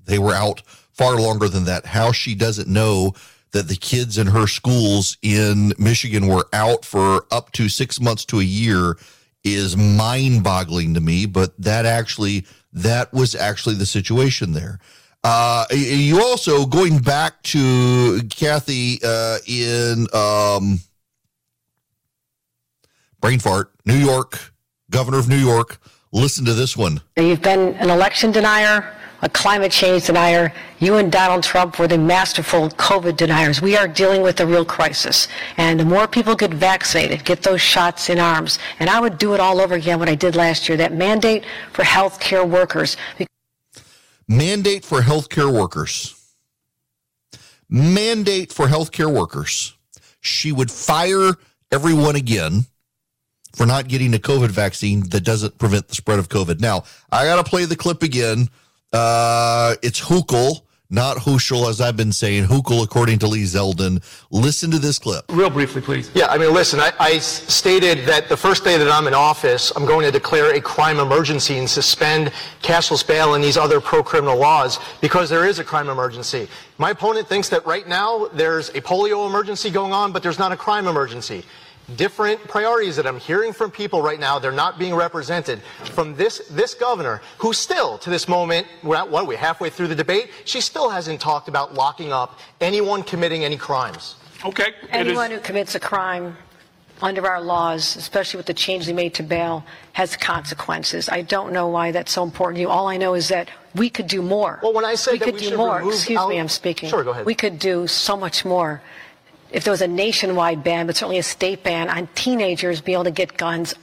They 0.06 0.18
were 0.18 0.34
out 0.34 0.62
far 0.94 1.20
longer 1.20 1.50
than 1.50 1.66
that. 1.66 1.88
How 1.88 2.14
she 2.14 2.36
doesn't 2.36 2.70
know 2.70 3.14
that 3.54 3.68
the 3.68 3.76
kids 3.76 4.18
in 4.18 4.28
her 4.28 4.48
schools 4.48 5.18
in 5.22 5.74
Michigan 5.78 6.28
were 6.28 6.48
out 6.52 6.84
for 6.84 7.26
up 7.32 7.52
to 7.54 7.70
six 7.70 8.02
months 8.02 8.26
to 8.26 8.39
a 8.39 8.44
year 8.44 8.98
is 9.44 9.78
mind 9.78 10.44
boggling 10.44 10.96
to 10.96 11.00
me. 11.00 11.26
But 11.26 11.60
that 11.62 11.86
actually, 11.86 12.46
that 12.74 13.13
was 13.13 13.36
actually 13.36 13.76
the 13.76 13.86
situation 13.86 14.54
there. 14.54 14.80
Uh, 15.24 15.66
you 15.72 16.22
also 16.22 16.66
going 16.66 17.00
back 17.00 17.42
to 17.44 18.22
Kathy 18.30 19.00
uh, 19.04 19.38
in 19.48 20.08
um, 20.13 20.80
brain 23.22 23.39
fart, 23.39 23.72
New 23.86 23.96
York, 23.96 24.52
governor 24.89 25.20
of 25.20 25.30
New 25.30 25.38
York. 25.38 25.78
Listen 26.12 26.44
to 26.46 26.54
this 26.54 26.76
one. 26.76 27.02
You've 27.18 27.42
been 27.42 27.76
an 27.76 27.89
election 27.89 28.32
denier 28.32 28.94
a 29.24 29.30
climate 29.30 29.72
change 29.72 30.06
denier. 30.06 30.54
You 30.80 30.96
and 30.96 31.10
Donald 31.10 31.44
Trump 31.44 31.80
were 31.80 31.88
the 31.88 31.98
masterful 31.98 32.70
COVID 32.72 33.16
deniers. 33.16 33.62
We 33.62 33.78
are 33.78 33.88
dealing 33.88 34.22
with 34.22 34.42
a 34.42 34.46
real 34.46 34.66
crisis. 34.66 35.30
And 35.56 35.80
the 35.80 35.86
more 35.86 36.08
people 36.08 36.36
get 36.36 36.54
vaccinated, 36.54 37.24
get 37.24 37.42
those 37.42 37.62
shots 37.62 38.10
in 38.10 38.20
arms, 38.20 38.60
and 38.80 38.90
I 38.90 39.00
would 39.00 39.18
do 39.18 39.34
it 39.34 39.40
all 39.40 39.62
over 39.62 39.76
again 39.76 39.98
what 39.98 40.10
I 40.10 40.16
did 40.16 40.36
last 40.36 40.68
year, 40.68 40.78
that 40.78 40.94
mandate 40.94 41.46
for 41.72 41.84
healthcare 41.84 42.48
workers. 42.48 42.98
Mandate 44.28 44.84
for 44.84 45.02
healthcare 45.02 45.52
workers. 45.52 46.20
Mandate 47.70 48.52
for 48.52 48.68
healthcare 48.68 49.12
workers. 49.12 49.74
She 50.20 50.52
would 50.52 50.70
fire 50.70 51.32
everyone 51.72 52.18
again 52.18 52.66
for 53.54 53.66
not 53.66 53.88
getting 53.88 54.14
a 54.14 54.18
COVID 54.18 54.50
vaccine 54.50 55.08
that 55.10 55.22
doesn't 55.22 55.58
prevent 55.60 55.88
the 55.88 55.96
spread 55.96 56.20
of 56.20 56.28
COVID. 56.28 56.60
Now, 56.60 56.84
I 57.12 57.26
got 57.26 57.44
to 57.44 57.50
play 57.50 57.66
the 57.66 57.76
clip 57.76 58.04
again 58.04 58.50
uh, 58.94 59.76
it's 59.82 60.00
Hochul, 60.00 60.62
not 60.90 61.18
Huschel, 61.18 61.68
as 61.68 61.82
I've 61.82 61.98
been 61.98 62.12
saying, 62.12 62.46
Hukel, 62.46 62.84
according 62.84 63.18
to 63.20 63.28
Lee 63.28 63.44
Zeldin. 63.44 64.04
Listen 64.30 64.70
to 64.70 64.78
this 64.78 65.00
clip. 65.00 65.26
Real 65.30 65.50
briefly, 65.50 65.82
please. 65.82 66.12
Yeah, 66.14 66.28
I 66.28 66.38
mean, 66.38 66.54
listen, 66.54 66.80
I 66.80 67.18
stated 67.18 68.06
that 68.06 68.30
the 68.30 68.38
first 68.38 68.64
day 68.64 68.78
that 68.78 68.88
I'm 68.88 69.08
in 69.08 69.16
office, 69.16 69.72
I'm 69.76 69.88
going 69.88 70.06
to 70.06 70.12
declare 70.12 70.54
a 70.54 70.62
crime 70.62 71.00
emergency 71.00 71.58
and 71.58 71.68
suspend 71.68 72.32
cashless 72.62 73.06
bail 73.06 73.34
and 73.34 73.44
these 73.44 73.58
other 73.58 73.82
pro-criminal 73.82 74.38
laws 74.38 74.80
because 75.02 75.32
there 75.32 75.48
is 75.48 75.58
a 75.58 75.64
crime 75.64 75.90
emergency. 75.90 76.48
My 76.78 76.92
opponent 76.92 77.28
thinks 77.28 77.50
that 77.50 77.66
right 77.66 77.88
now 77.88 78.28
there's 78.34 78.70
a 78.70 78.82
polio 78.82 79.28
emergency 79.28 79.72
going 79.72 79.94
on, 79.94 80.12
but 80.12 80.22
there's 80.22 80.40
not 80.40 80.52
a 80.52 80.58
crime 80.58 80.86
emergency. 80.86 81.44
Different 81.98 82.41
priorities 82.48 82.96
that 82.96 83.06
I'm 83.06 83.19
hearing 83.19 83.52
from 83.52 83.69
people 83.69 84.02
right 84.02 84.19
now, 84.19 84.39
they're 84.39 84.54
not 84.54 84.80
being 84.80 84.96
represented 84.96 85.62
from 85.84 86.15
this, 86.15 86.48
this 86.50 86.74
governor, 86.74 87.22
who 87.38 87.52
still, 87.52 87.98
to 88.00 88.10
this 88.10 88.28
moment, 88.30 88.67
we're 88.84 88.96
at, 88.96 89.10
what 89.10 89.26
are 89.26 89.28
we, 89.28 89.36
halfway 89.36 89.69
through 89.69 89.88
the 89.89 89.96
debate? 89.96 90.30
She 90.46 90.62
still 90.62 90.89
hasn't 90.89 91.19
talked 91.19 91.50
about 91.50 91.74
locking 91.74 92.13
up 92.13 92.39
anyone 92.62 93.04
committing 93.04 93.43
any 93.43 93.58
crimes. 93.58 94.15
Okay. 94.46 94.74
Anyone 94.91 95.32
who 95.32 95.39
commits 95.39 95.76
a 95.76 95.80
crime 95.80 96.38
under 97.02 97.28
our 97.28 97.41
laws, 97.41 97.98
especially 97.98 98.38
with 98.38 98.46
the 98.46 98.54
change 98.54 98.86
they 98.86 98.93
made 98.93 99.13
to 99.15 99.24
bail, 99.24 99.65
has 99.91 100.15
consequences. 100.15 101.10
I 101.10 101.22
don't 101.22 101.52
know 101.52 101.67
why 101.67 101.91
that's 101.91 102.13
so 102.13 102.24
important 102.24 102.58
to 102.58 102.62
you. 102.62 102.69
All 102.69 102.88
I 102.88 102.96
know 102.96 103.13
is 103.13 103.28
that 103.28 103.50
we 103.76 103.89
could 103.89 104.08
do 104.08 104.22
more. 104.22 104.60
Well, 104.63 104.72
when 104.74 104.86
I 104.86 104.96
said 104.96 105.13
we 105.13 105.17
that 105.19 105.26
could 105.26 105.34
we 105.34 105.39
do 105.41 105.50
should 105.50 105.58
more. 105.58 105.84
Excuse 105.84 106.17
out- 106.17 106.30
me, 106.30 106.39
I'm 106.39 106.48
speaking. 106.48 106.89
Sure, 106.89 107.04
go 107.04 107.12
ahead. 107.12 107.26
We 107.26 107.36
could 107.36 107.60
do 107.60 107.88
so 107.88 108.15
much 108.15 108.46
more. 108.46 108.82
If 109.54 109.63
there 109.63 109.72
was 109.72 109.82
a 109.82 109.88
nationwide 109.88 110.63
ban, 110.63 110.88
but 110.88 110.96
certainly 110.96 111.20
a 111.20 111.24
state 111.24 111.63
ban 111.63 111.88
on 111.88 112.08
teenagers 112.16 112.82
being 112.82 112.96
able 112.96 113.04
to 113.06 113.12
get 113.12 113.38
guns, 113.38 113.76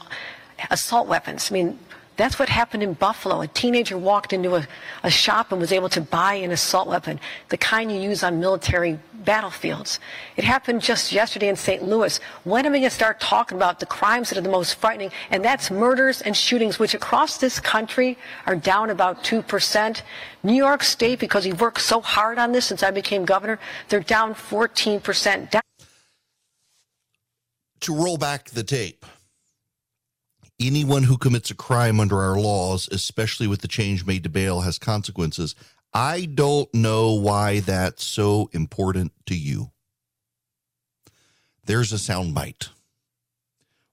assault 0.71 1.07
weapons. 1.07 1.51
I 1.51 1.55
mean, 1.55 1.79
that's 2.21 2.39
what 2.39 2.49
happened 2.49 2.83
in 2.83 2.95
Buffalo. 2.95 3.41
A 3.41 3.47
teenager 3.47 3.97
walked 3.97 4.33
into 4.33 4.57
a, 4.57 4.67
a 5.03 5.11
shop 5.11 5.53
and 5.53 5.61
was 5.61 5.73
able 5.73 5.89
to 5.91 6.01
buy 6.01 6.35
an 6.35 6.51
assault 6.51 6.89
weapon, 6.89 7.19
the 7.49 7.57
kind 7.57 7.91
you 7.91 7.99
use 8.01 8.23
on 8.23 8.41
military 8.41 8.99
battlefields. 9.25 10.01
It 10.37 10.45
happened 10.45 10.83
just 10.83 11.13
yesterday 11.13 11.49
in 11.49 11.57
St. 11.57 11.83
Louis. 11.83 12.19
When 12.45 12.67
am 12.67 12.73
I 12.73 12.79
going 12.79 12.89
to 12.89 12.95
start 12.95 13.21
talking 13.21 13.57
about 13.57 13.81
the 13.81 13.87
crimes 13.87 14.31
that 14.31 14.39
are 14.39 14.43
the 14.43 14.51
most 14.51 14.75
frightening? 14.75 15.11
And 15.31 15.45
that's 15.45 15.71
murders 15.71 16.21
and 16.23 16.37
shootings, 16.37 16.79
which 16.79 16.95
across 16.95 17.39
this 17.39 17.61
country 17.61 18.19
are 18.47 18.57
down 18.57 18.91
about 18.91 19.23
2%. 19.25 20.03
New 20.43 20.55
York 20.55 20.83
State, 20.83 21.19
because 21.19 21.45
we 21.45 21.53
worked 21.53 21.81
so 21.81 22.01
hard 22.01 22.39
on 22.39 22.53
this 22.53 22.67
since 22.67 22.83
I 22.83 22.91
became 22.91 23.25
governor, 23.25 23.59
they're 23.89 24.01
down 24.01 24.35
14%. 24.35 25.51
Down 25.51 25.63
To 27.81 27.95
roll 27.95 28.17
back 28.17 28.51
the 28.51 28.65
tape, 28.65 29.05
anyone 30.61 31.05
who 31.05 31.17
commits 31.17 31.51
a 31.51 31.55
crime 31.55 31.99
under 31.99 32.21
our 32.21 32.39
laws, 32.39 32.89
especially 32.93 33.47
with 33.47 33.63
the 33.63 33.69
change 33.69 34.05
made 34.05 34.23
to 34.25 34.29
bail, 34.29 34.61
has 34.61 34.79
consequences. 34.79 35.55
I 35.93 36.27
don't 36.27 36.73
know 36.75 37.15
why 37.15 37.61
that's 37.61 38.05
so 38.05 38.49
important 38.53 39.13
to 39.27 39.37
you. 39.37 39.71
There's 41.65 41.93
a 41.93 41.97
soundbite. 41.97 42.69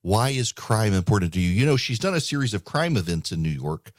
Why 0.02 0.30
is 0.30 0.52
crime 0.52 0.94
important 0.94 1.34
to 1.34 1.40
you? 1.40 1.50
You 1.50 1.66
know, 1.66 1.78
she's 1.78 2.00
done 2.00 2.14
a 2.14 2.22
series 2.22 2.54
of 2.54 2.64
crime 2.64 2.98
events 2.98 3.32
in 3.32 3.42
New 3.42 3.50
York, 3.50 3.92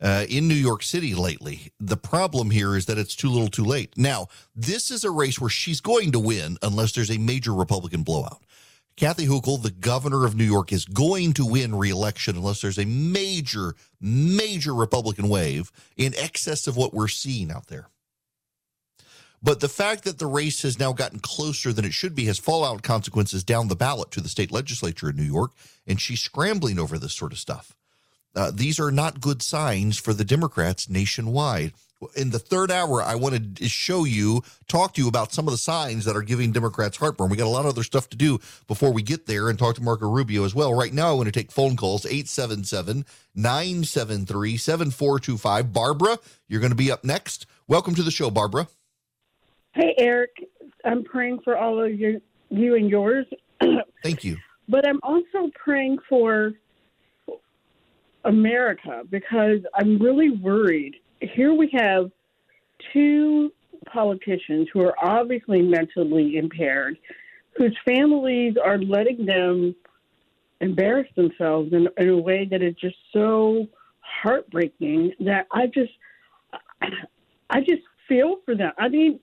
uh, 0.00 0.24
in 0.28 0.48
New 0.48 0.54
York 0.54 0.82
City 0.82 1.14
lately. 1.14 1.72
The 1.78 1.96
problem 1.96 2.50
here 2.50 2.76
is 2.76 2.86
that 2.86 2.98
it's 2.98 3.16
too 3.16 3.28
little 3.28 3.48
too 3.48 3.64
late. 3.64 3.92
Now, 3.96 4.28
this 4.54 4.90
is 4.90 5.04
a 5.04 5.10
race 5.10 5.40
where 5.40 5.50
she's 5.50 5.80
going 5.80 6.12
to 6.12 6.18
win 6.18 6.56
unless 6.62 6.92
there's 6.92 7.10
a 7.10 7.18
major 7.18 7.52
Republican 7.52 8.04
blowout. 8.04 8.42
Kathy 9.00 9.26
Hochul, 9.26 9.62
the 9.62 9.70
governor 9.70 10.26
of 10.26 10.36
New 10.36 10.44
York, 10.44 10.74
is 10.74 10.84
going 10.84 11.32
to 11.32 11.46
win 11.46 11.74
re-election 11.74 12.36
unless 12.36 12.60
there's 12.60 12.78
a 12.78 12.84
major, 12.84 13.74
major 13.98 14.74
Republican 14.74 15.30
wave 15.30 15.72
in 15.96 16.14
excess 16.16 16.66
of 16.66 16.76
what 16.76 16.92
we're 16.92 17.08
seeing 17.08 17.50
out 17.50 17.68
there. 17.68 17.88
But 19.42 19.60
the 19.60 19.70
fact 19.70 20.04
that 20.04 20.18
the 20.18 20.26
race 20.26 20.60
has 20.60 20.78
now 20.78 20.92
gotten 20.92 21.18
closer 21.18 21.72
than 21.72 21.86
it 21.86 21.94
should 21.94 22.14
be 22.14 22.26
has 22.26 22.38
fallout 22.38 22.82
consequences 22.82 23.42
down 23.42 23.68
the 23.68 23.74
ballot 23.74 24.10
to 24.10 24.20
the 24.20 24.28
state 24.28 24.52
legislature 24.52 25.08
in 25.08 25.16
New 25.16 25.22
York, 25.22 25.52
and 25.86 25.98
she's 25.98 26.20
scrambling 26.20 26.78
over 26.78 26.98
this 26.98 27.14
sort 27.14 27.32
of 27.32 27.38
stuff. 27.38 27.74
Uh, 28.36 28.50
these 28.54 28.78
are 28.78 28.90
not 28.90 29.22
good 29.22 29.40
signs 29.40 29.96
for 29.96 30.12
the 30.12 30.26
Democrats 30.26 30.90
nationwide. 30.90 31.72
In 32.16 32.30
the 32.30 32.38
third 32.38 32.70
hour, 32.70 33.02
I 33.02 33.14
wanted 33.14 33.56
to 33.58 33.68
show 33.68 34.04
you, 34.04 34.42
talk 34.68 34.94
to 34.94 35.02
you 35.02 35.08
about 35.08 35.32
some 35.32 35.46
of 35.46 35.52
the 35.52 35.58
signs 35.58 36.06
that 36.06 36.16
are 36.16 36.22
giving 36.22 36.50
Democrats 36.50 36.96
heartburn. 36.96 37.28
We 37.28 37.36
got 37.36 37.46
a 37.46 37.50
lot 37.50 37.66
of 37.66 37.72
other 37.72 37.82
stuff 37.82 38.08
to 38.10 38.16
do 38.16 38.38
before 38.66 38.90
we 38.90 39.02
get 39.02 39.26
there 39.26 39.50
and 39.50 39.58
talk 39.58 39.74
to 39.74 39.82
Marco 39.82 40.08
Rubio 40.08 40.44
as 40.44 40.54
well. 40.54 40.72
Right 40.72 40.94
now, 40.94 41.10
I 41.10 41.12
want 41.12 41.26
to 41.26 41.32
take 41.32 41.52
phone 41.52 41.76
calls 41.76 42.06
877 42.06 43.04
973 43.34 44.56
7425. 44.56 45.72
Barbara, 45.74 46.18
you're 46.48 46.60
going 46.60 46.70
to 46.70 46.76
be 46.76 46.90
up 46.90 47.04
next. 47.04 47.44
Welcome 47.68 47.94
to 47.96 48.02
the 48.02 48.10
show, 48.10 48.30
Barbara. 48.30 48.66
Hey, 49.72 49.94
Erick. 49.98 50.48
I'm 50.86 51.04
praying 51.04 51.40
for 51.44 51.58
all 51.58 51.84
of 51.84 51.92
you, 51.92 52.22
you 52.48 52.76
and 52.76 52.88
yours, 52.88 53.26
Thank 54.02 54.24
you. 54.24 54.38
but 54.68 54.88
I'm 54.88 55.00
also 55.02 55.50
praying 55.54 55.98
for 56.08 56.54
America 58.24 59.02
because 59.10 59.58
I'm 59.74 59.98
really 59.98 60.30
worried. 60.30 60.96
Here 61.20 61.52
we 61.54 61.70
have 61.72 62.10
two 62.92 63.52
politicians 63.86 64.68
who 64.72 64.80
are 64.80 64.94
obviously 65.02 65.62
mentally 65.62 66.36
impaired, 66.36 66.98
whose 67.56 67.76
families 67.84 68.54
are 68.62 68.78
letting 68.78 69.26
them 69.26 69.74
embarrass 70.60 71.08
themselves 71.16 71.72
in, 71.72 71.88
in 71.98 72.08
a 72.08 72.16
way 72.16 72.46
that 72.50 72.62
is 72.62 72.74
just 72.80 72.96
so 73.12 73.66
heartbreaking 74.00 75.12
that 75.20 75.46
I 75.52 75.66
just, 75.66 75.92
I 77.50 77.60
just 77.60 77.82
feel 78.08 78.36
for 78.44 78.54
them. 78.54 78.72
I 78.78 78.88
mean, 78.88 79.20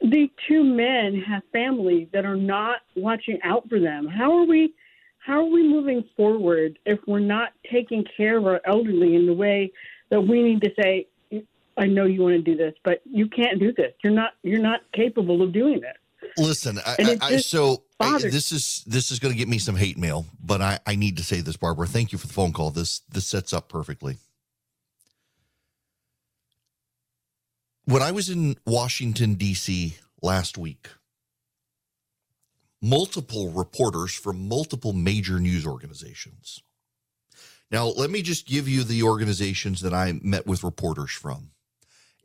the 0.00 0.30
two 0.48 0.64
men 0.64 1.22
have 1.26 1.42
families 1.52 2.08
that 2.12 2.24
are 2.24 2.36
not 2.36 2.80
watching 2.96 3.38
out 3.44 3.68
for 3.68 3.80
them. 3.80 4.06
How 4.06 4.32
are 4.38 4.44
we? 4.44 4.74
How 5.18 5.40
are 5.40 5.50
we 5.50 5.62
moving 5.62 6.04
forward 6.16 6.78
if 6.84 6.98
we're 7.06 7.20
not 7.20 7.52
taking 7.70 8.04
care 8.16 8.38
of 8.38 8.46
our 8.46 8.60
elderly 8.66 9.14
in 9.14 9.26
the 9.26 9.32
way 9.32 9.70
that 10.12 10.20
we 10.20 10.42
need 10.42 10.60
to 10.60 10.70
say, 10.80 11.08
"I 11.78 11.86
know 11.86 12.04
you 12.04 12.20
want 12.20 12.34
to 12.34 12.42
do 12.42 12.54
this, 12.54 12.74
but 12.84 13.00
you 13.04 13.28
can't 13.28 13.58
do 13.58 13.72
this. 13.72 13.94
You're 14.04 14.12
not. 14.12 14.32
You're 14.42 14.60
not 14.60 14.80
capable 14.92 15.40
of 15.42 15.52
doing 15.52 15.80
this." 15.80 15.96
Listen, 16.36 16.78
I, 16.86 16.96
I, 16.98 17.18
I 17.20 17.36
so 17.38 17.82
I, 17.98 18.18
this 18.18 18.52
is 18.52 18.84
this 18.86 19.10
is 19.10 19.18
going 19.18 19.32
to 19.32 19.38
get 19.38 19.48
me 19.48 19.58
some 19.58 19.74
hate 19.74 19.96
mail, 19.96 20.26
but 20.44 20.60
I 20.60 20.78
I 20.86 20.96
need 20.96 21.16
to 21.16 21.24
say 21.24 21.40
this, 21.40 21.56
Barbara. 21.56 21.86
Thank 21.86 22.12
you 22.12 22.18
for 22.18 22.26
the 22.26 22.32
phone 22.32 22.52
call. 22.52 22.70
This 22.70 23.00
this 23.10 23.26
sets 23.26 23.54
up 23.54 23.70
perfectly. 23.70 24.18
When 27.86 28.02
I 28.02 28.12
was 28.12 28.28
in 28.28 28.56
Washington 28.66 29.34
D.C. 29.34 29.96
last 30.20 30.58
week, 30.58 30.88
multiple 32.82 33.50
reporters 33.50 34.14
from 34.14 34.46
multiple 34.46 34.92
major 34.92 35.40
news 35.40 35.66
organizations. 35.66 36.62
Now, 37.72 37.86
let 37.86 38.10
me 38.10 38.20
just 38.20 38.46
give 38.46 38.68
you 38.68 38.84
the 38.84 39.02
organizations 39.02 39.80
that 39.80 39.94
I 39.94 40.12
met 40.22 40.46
with 40.46 40.62
reporters 40.62 41.10
from. 41.10 41.52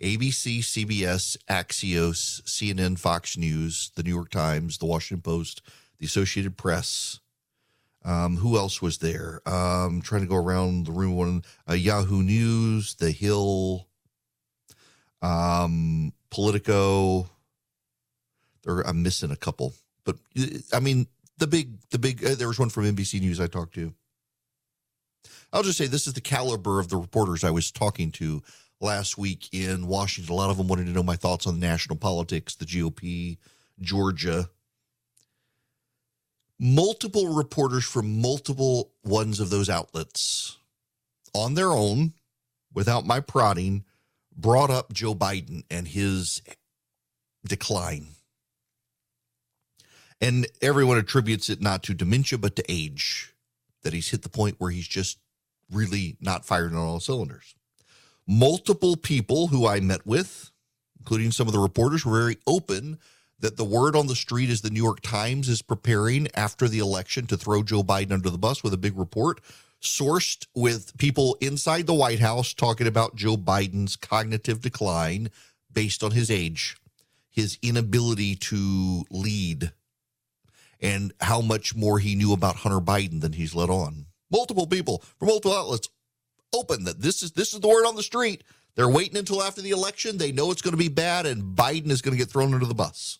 ABC, 0.01 0.59
CBS, 0.59 1.37
Axios, 1.49 2.43
CNN, 2.43 2.99
Fox 2.99 3.37
News, 3.37 3.91
the 3.95 4.03
New 4.03 4.13
York 4.13 4.29
Times, 4.29 4.77
the 4.77 4.85
Washington 4.85 5.21
Post, 5.21 5.61
the 5.99 6.05
Associated 6.05 6.57
Press. 6.57 7.21
Um, 8.03 8.37
who 8.37 8.57
else 8.57 8.81
was 8.81 8.97
there? 8.97 9.41
Um, 9.45 10.01
trying 10.01 10.21
to 10.21 10.27
go 10.27 10.35
around 10.35 10.85
the 10.85 10.91
room. 10.91 11.15
One, 11.15 11.43
uh, 11.67 11.73
Yahoo 11.73 12.23
News, 12.23 12.95
The 12.95 13.11
Hill, 13.11 13.87
um, 15.21 16.11
Politico. 16.29 17.29
There, 18.63 18.81
I'm 18.81 19.01
missing 19.01 19.31
a 19.31 19.35
couple, 19.35 19.73
but 20.03 20.17
uh, 20.39 20.45
I 20.73 20.79
mean 20.79 21.07
the 21.37 21.47
big, 21.47 21.79
the 21.89 21.99
big. 21.99 22.23
Uh, 22.23 22.35
there 22.35 22.47
was 22.47 22.59
one 22.59 22.69
from 22.69 22.83
NBC 22.83 23.19
News 23.19 23.39
I 23.41 23.47
talked 23.47 23.75
to. 23.75 23.93
I'll 25.53 25.63
just 25.63 25.77
say 25.77 25.87
this 25.87 26.07
is 26.07 26.13
the 26.13 26.21
caliber 26.21 26.79
of 26.79 26.89
the 26.89 26.97
reporters 26.97 27.43
I 27.43 27.51
was 27.51 27.71
talking 27.71 28.11
to 28.13 28.43
last 28.81 29.17
week 29.17 29.47
in 29.51 29.87
Washington. 29.87 30.33
A 30.33 30.35
lot 30.35 30.49
of 30.49 30.57
them 30.57 30.67
wanted 30.67 30.85
to 30.87 30.91
know 30.91 31.03
my 31.03 31.15
thoughts 31.15 31.47
on 31.47 31.59
national 31.59 31.97
politics, 31.97 32.55
the 32.55 32.65
GOP, 32.65 33.37
Georgia. 33.79 34.49
Multiple 36.59 37.33
reporters 37.35 37.85
from 37.85 38.21
multiple 38.21 38.91
ones 39.03 39.39
of 39.39 39.49
those 39.49 39.69
outlets 39.69 40.57
on 41.33 41.53
their 41.53 41.71
own, 41.71 42.13
without 42.73 43.05
my 43.05 43.19
prodding, 43.19 43.85
brought 44.35 44.69
up 44.69 44.91
Joe 44.91 45.15
Biden 45.15 45.63
and 45.69 45.87
his 45.87 46.41
decline. 47.45 48.07
And 50.19 50.47
everyone 50.61 50.97
attributes 50.97 51.49
it 51.49 51.61
not 51.61 51.83
to 51.83 51.93
dementia, 51.93 52.39
but 52.39 52.55
to 52.55 52.63
age, 52.67 53.33
that 53.83 53.93
he's 53.93 54.09
hit 54.09 54.23
the 54.23 54.29
point 54.29 54.55
where 54.57 54.71
he's 54.71 54.87
just 54.87 55.19
really 55.71 56.17
not 56.21 56.45
firing 56.45 56.75
on 56.75 56.85
all 56.85 56.99
cylinders 56.99 57.55
multiple 58.27 58.97
people 58.97 59.47
who 59.47 59.65
I 59.65 59.79
met 59.79 60.05
with, 60.05 60.51
including 60.99 61.31
some 61.31 61.47
of 61.47 61.53
the 61.53 61.59
reporters, 61.59 62.05
were 62.05 62.19
very 62.19 62.37
open 62.45 62.99
that 63.39 63.55
the 63.55 63.63
word 63.63 63.95
on 63.95 64.07
the 64.07 64.15
street 64.15 64.49
is 64.49 64.61
the 64.61 64.69
New 64.69 64.83
York 64.83 64.99
Times 65.01 65.47
is 65.47 65.61
preparing 65.61 66.27
after 66.35 66.67
the 66.67 66.79
election 66.79 67.25
to 67.27 67.37
throw 67.37 67.63
Joe 67.63 67.83
Biden 67.83 68.11
under 68.11 68.29
the 68.29 68.37
bus 68.37 68.63
with 68.63 68.73
a 68.73 68.77
big 68.77 68.97
report, 68.97 69.39
sourced 69.81 70.45
with 70.55 70.97
people 70.97 71.37
inside 71.39 71.85
the 71.85 71.93
White 71.93 72.19
House 72.19 72.53
talking 72.53 72.87
about 72.87 73.15
Joe 73.15 73.37
Biden's 73.37 73.95
cognitive 73.95 74.59
decline, 74.59 75.29
based 75.71 76.03
on 76.03 76.11
his 76.11 76.31
age, 76.31 76.77
his 77.29 77.59
inability 77.61 78.35
to 78.35 79.05
lead, 79.11 79.71
and 80.81 81.13
how 81.21 81.39
much 81.39 81.75
more 81.75 81.99
he 81.99 82.15
knew 82.15 82.33
about 82.33 82.57
Hunter 82.57 82.81
Biden 82.81 83.21
than 83.21 83.33
he's 83.33 83.53
let 83.53 83.69
on. 83.69 84.07
Multiple 84.31 84.67
people 84.67 85.03
from 85.17 85.29
multiple 85.29 85.57
outlets 85.57 85.89
open 86.53 86.83
that 86.85 87.01
this 87.01 87.23
is 87.23 87.31
this 87.31 87.53
is 87.53 87.59
the 87.59 87.67
word 87.67 87.85
on 87.85 87.95
the 87.95 88.03
street. 88.03 88.43
They're 88.75 88.89
waiting 88.89 89.17
until 89.17 89.41
after 89.41 89.61
the 89.61 89.71
election. 89.71 90.17
They 90.17 90.31
know 90.31 90.51
it's 90.51 90.61
going 90.61 90.73
to 90.73 90.77
be 90.77 90.89
bad, 90.89 91.25
and 91.25 91.55
Biden 91.55 91.89
is 91.89 92.01
going 92.01 92.15
to 92.15 92.17
get 92.17 92.29
thrown 92.29 92.53
under 92.53 92.65
the 92.65 92.75
bus. 92.75 93.19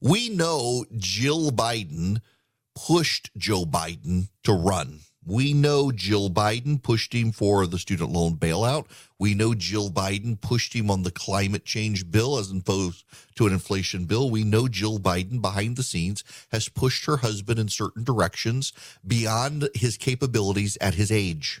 We 0.00 0.28
know 0.28 0.84
Jill 0.96 1.50
Biden 1.50 2.20
pushed 2.74 3.30
Joe 3.36 3.64
Biden 3.64 4.28
to 4.44 4.52
run. 4.52 5.00
We 5.26 5.52
know 5.52 5.92
Jill 5.92 6.30
Biden 6.30 6.82
pushed 6.82 7.14
him 7.14 7.30
for 7.30 7.66
the 7.66 7.78
student 7.78 8.10
loan 8.10 8.36
bailout. 8.36 8.86
We 9.18 9.34
know 9.34 9.54
Jill 9.54 9.90
Biden 9.90 10.40
pushed 10.40 10.74
him 10.74 10.90
on 10.90 11.02
the 11.02 11.10
climate 11.10 11.64
change 11.64 12.10
bill 12.10 12.38
as 12.38 12.50
opposed 12.50 13.04
to 13.34 13.46
an 13.46 13.52
inflation 13.52 14.06
bill. 14.06 14.30
We 14.30 14.44
know 14.44 14.66
Jill 14.66 14.98
Biden 14.98 15.42
behind 15.42 15.76
the 15.76 15.82
scenes 15.82 16.24
has 16.52 16.70
pushed 16.70 17.04
her 17.04 17.18
husband 17.18 17.58
in 17.58 17.68
certain 17.68 18.02
directions 18.02 18.72
beyond 19.06 19.68
his 19.74 19.98
capabilities 19.98 20.78
at 20.80 20.94
his 20.94 21.12
age. 21.12 21.60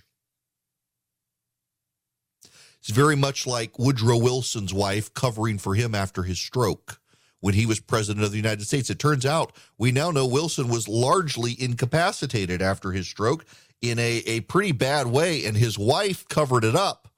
It's 2.80 2.90
very 2.90 3.16
much 3.16 3.46
like 3.46 3.78
Woodrow 3.78 4.16
Wilson's 4.16 4.72
wife 4.72 5.12
covering 5.12 5.58
for 5.58 5.74
him 5.74 5.94
after 5.94 6.22
his 6.22 6.38
stroke 6.38 6.99
when 7.40 7.54
he 7.54 7.66
was 7.66 7.80
president 7.80 8.24
of 8.24 8.30
the 8.30 8.36
United 8.36 8.66
States. 8.66 8.90
It 8.90 8.98
turns 8.98 9.26
out 9.26 9.56
we 9.78 9.92
now 9.92 10.10
know 10.10 10.26
Wilson 10.26 10.68
was 10.68 10.88
largely 10.88 11.56
incapacitated 11.58 12.62
after 12.62 12.92
his 12.92 13.08
stroke 13.08 13.44
in 13.80 13.98
a, 13.98 14.18
a 14.26 14.40
pretty 14.40 14.72
bad 14.72 15.06
way, 15.06 15.44
and 15.44 15.56
his 15.56 15.78
wife 15.78 16.28
covered 16.28 16.64
it 16.64 16.76
up. 16.76 17.08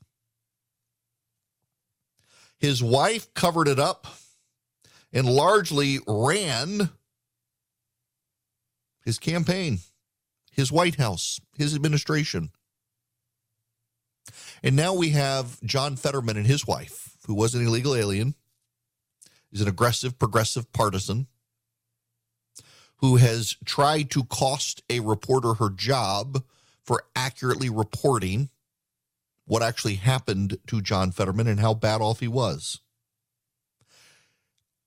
His 2.58 2.82
wife 2.82 3.34
covered 3.34 3.66
it 3.66 3.80
up 3.80 4.06
and 5.12 5.26
largely 5.28 5.98
ran 6.06 6.90
his 9.04 9.18
campaign, 9.18 9.80
his 10.52 10.70
White 10.70 10.94
House, 10.94 11.40
his 11.58 11.74
administration. 11.74 12.50
And 14.62 14.76
now 14.76 14.94
we 14.94 15.10
have 15.10 15.60
John 15.64 15.96
Fetterman 15.96 16.36
and 16.36 16.46
his 16.46 16.64
wife, 16.64 17.16
who 17.26 17.34
was 17.34 17.56
an 17.56 17.66
illegal 17.66 17.96
alien, 17.96 18.36
is 19.52 19.60
an 19.60 19.68
aggressive, 19.68 20.18
progressive 20.18 20.72
partisan 20.72 21.26
who 22.96 23.16
has 23.16 23.56
tried 23.64 24.10
to 24.10 24.24
cost 24.24 24.82
a 24.88 25.00
reporter 25.00 25.54
her 25.54 25.70
job 25.70 26.42
for 26.84 27.04
accurately 27.14 27.68
reporting 27.68 28.48
what 29.44 29.62
actually 29.62 29.96
happened 29.96 30.58
to 30.68 30.80
John 30.80 31.10
Fetterman 31.10 31.48
and 31.48 31.60
how 31.60 31.74
bad 31.74 32.00
off 32.00 32.20
he 32.20 32.28
was. 32.28 32.80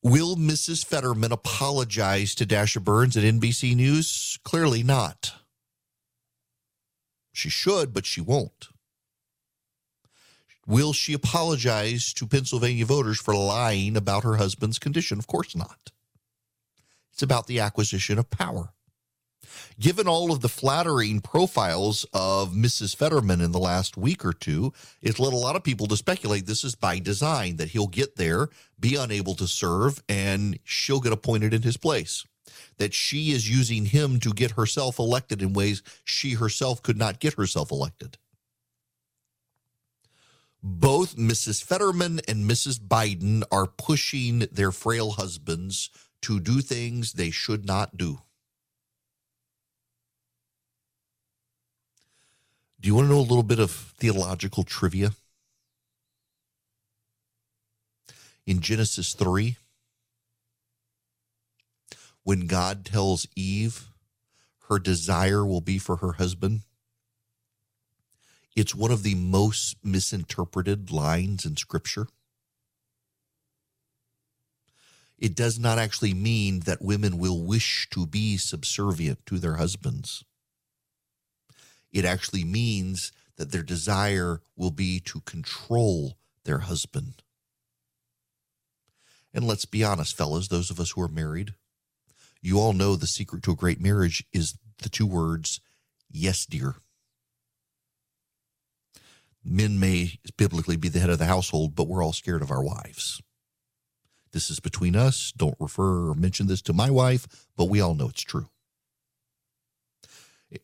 Will 0.02 0.36
Mrs. 0.36 0.86
Fetterman 0.86 1.32
apologize 1.32 2.36
to 2.36 2.46
Dasha 2.46 2.80
Burns 2.80 3.18
at 3.18 3.24
NBC 3.24 3.76
News? 3.76 4.40
Clearly 4.44 4.84
not. 4.84 5.34
She 7.34 7.50
should, 7.50 7.94
but 7.94 8.06
she 8.06 8.22
won't. 8.22 8.70
Will 10.68 10.94
she 10.94 11.14
apologize 11.14 12.12
to 12.14 12.26
Pennsylvania 12.26 12.86
voters 12.86 13.20
for 13.20 13.36
lying 13.36 13.96
about 13.96 14.24
her 14.24 14.38
husband's 14.38 14.80
condition? 14.80 15.20
Of 15.20 15.28
course 15.28 15.56
not. 15.56 15.92
It's 17.14 17.22
about 17.22 17.46
the 17.46 17.60
acquisition 17.60 18.18
of 18.18 18.32
power. 18.32 18.74
Given 19.80 20.08
all 20.08 20.32
of 20.32 20.42
the 20.42 20.50
flattering 20.50 21.22
profiles 21.22 22.06
of 22.14 22.54
Mrs. 22.54 22.96
Fetterman 22.96 23.42
in 23.42 23.52
the 23.52 23.60
last 23.60 23.96
week 23.96 24.26
or 24.26 24.34
two, 24.34 24.74
it's 25.04 25.20
led 25.20 25.34
a 25.34 25.38
lot 25.38 25.56
of 25.56 25.64
people 25.64 25.86
to 25.88 25.98
speculate 25.98 26.48
this 26.48 26.64
is 26.64 26.74
by 26.74 26.98
design, 26.98 27.58
that 27.58 27.70
he'll 27.70 27.88
get 27.88 28.16
there, 28.16 28.50
be 28.80 28.96
unable 28.96 29.36
to 29.36 29.48
serve, 29.48 30.02
and 30.10 30.58
she'll 30.64 31.00
get 31.00 31.14
appointed 31.14 31.54
in 31.54 31.62
his 31.62 31.78
place. 31.78 32.26
That 32.78 32.94
she 32.94 33.32
is 33.32 33.50
using 33.50 33.86
him 33.86 34.20
to 34.22 34.34
get 34.34 34.52
herself 34.52 34.98
elected 34.98 35.44
in 35.44 35.54
ways 35.54 35.84
she 36.04 36.34
herself 36.34 36.82
could 36.82 36.98
not 36.98 37.20
get 37.20 37.36
herself 37.36 37.70
elected 37.72 38.18
both 40.68 41.16
Mrs. 41.16 41.64
Fetterman 41.64 42.22
and 42.28 42.50
Mrs. 42.50 42.80
Biden 42.80 43.44
are 43.52 43.68
pushing 43.68 44.40
their 44.52 44.72
frail 44.72 45.12
husbands 45.12 45.92
to 46.24 46.40
do 46.40 46.60
things 46.60 47.14
they 47.14 47.30
should 47.30 47.68
not 47.68 47.98
do. 47.98 48.22
Do 52.82 52.88
you 52.88 52.96
want 52.96 53.10
to 53.10 53.14
know 53.14 53.20
a 53.20 53.22
little 53.22 53.44
bit 53.44 53.60
of 53.60 53.70
theological 53.70 54.64
trivia? 54.64 55.12
In 58.48 58.60
Genesis 58.60 59.14
3, 59.14 59.58
when 62.24 62.48
God 62.48 62.86
tells 62.86 63.28
Eve 63.36 63.90
her 64.68 64.80
desire 64.80 65.46
will 65.46 65.62
be 65.62 65.78
for 65.78 65.98
her 65.98 66.14
husband, 66.14 66.62
it's 68.56 68.74
one 68.74 68.92
of 68.92 69.04
the 69.04 69.16
most 69.16 69.76
misinterpreted 69.84 70.90
lines 70.90 71.46
in 71.46 71.58
Scripture. 71.58 72.08
It 75.18 75.36
does 75.36 75.60
not 75.60 75.78
actually 75.78 76.14
mean 76.14 76.62
that 76.62 76.82
women 76.82 77.18
will 77.18 77.42
wish 77.42 77.88
to 77.92 78.06
be 78.06 78.38
subservient 78.38 79.26
to 79.26 79.40
their 79.40 79.56
husbands. 79.56 80.24
It 81.92 82.06
actually 82.06 82.44
means 82.44 83.12
that 83.38 83.52
their 83.52 83.64
desire 83.64 84.42
will 84.56 84.72
be 84.72 85.00
to 85.02 85.22
control 85.22 86.18
their 86.44 86.60
husband. 86.60 87.24
And 89.34 89.46
let's 89.46 89.66
be 89.66 89.84
honest, 89.84 90.16
fellas, 90.16 90.48
those 90.48 90.70
of 90.70 90.80
us 90.80 90.92
who 90.92 91.02
are 91.02 91.10
married, 91.10 91.56
you 92.42 92.60
all 92.60 92.74
know 92.74 92.96
the 92.96 93.08
secret 93.08 93.44
to 93.44 93.52
a 93.52 93.56
great 93.56 93.82
marriage 93.82 94.24
is 94.32 94.58
the 94.82 94.90
two 94.90 95.06
words, 95.06 95.60
yes, 96.10 96.46
dear 96.46 96.76
men 99.46 99.80
may 99.80 100.20
biblically 100.38 100.76
be 100.76 100.90
the 100.90 101.00
head 101.00 101.10
of 101.10 101.20
the 101.20 101.26
household, 101.26 101.76
but 101.76 101.88
we're 101.88 102.04
all 102.04 102.14
scared 102.14 102.42
of 102.42 102.52
our 102.52 102.64
wives. 102.64 103.22
This 104.32 104.50
is 104.50 104.60
between 104.60 104.96
us. 104.96 105.32
Don't 105.32 105.56
refer 105.60 106.10
or 106.10 106.16
mention 106.16 106.48
this 106.48 106.62
to 106.64 106.74
my 106.74 106.90
wife, 106.90 107.48
but 107.56 107.66
we 107.66 107.80
all 107.80 107.96
know 107.96 108.10
it's 108.10 108.22
true. 108.22 108.50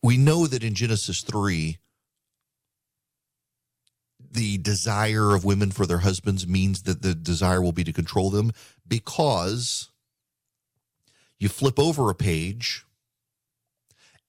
We 0.03 0.17
know 0.17 0.47
that 0.47 0.63
in 0.63 0.73
Genesis 0.73 1.21
3, 1.21 1.77
the 4.19 4.57
desire 4.57 5.35
of 5.35 5.43
women 5.43 5.71
for 5.71 5.85
their 5.85 5.99
husbands 5.99 6.47
means 6.47 6.83
that 6.83 7.01
the 7.01 7.13
desire 7.13 7.61
will 7.61 7.71
be 7.71 7.83
to 7.83 7.93
control 7.93 8.29
them 8.29 8.51
because 8.87 9.89
you 11.37 11.49
flip 11.49 11.79
over 11.79 12.09
a 12.09 12.15
page, 12.15 12.85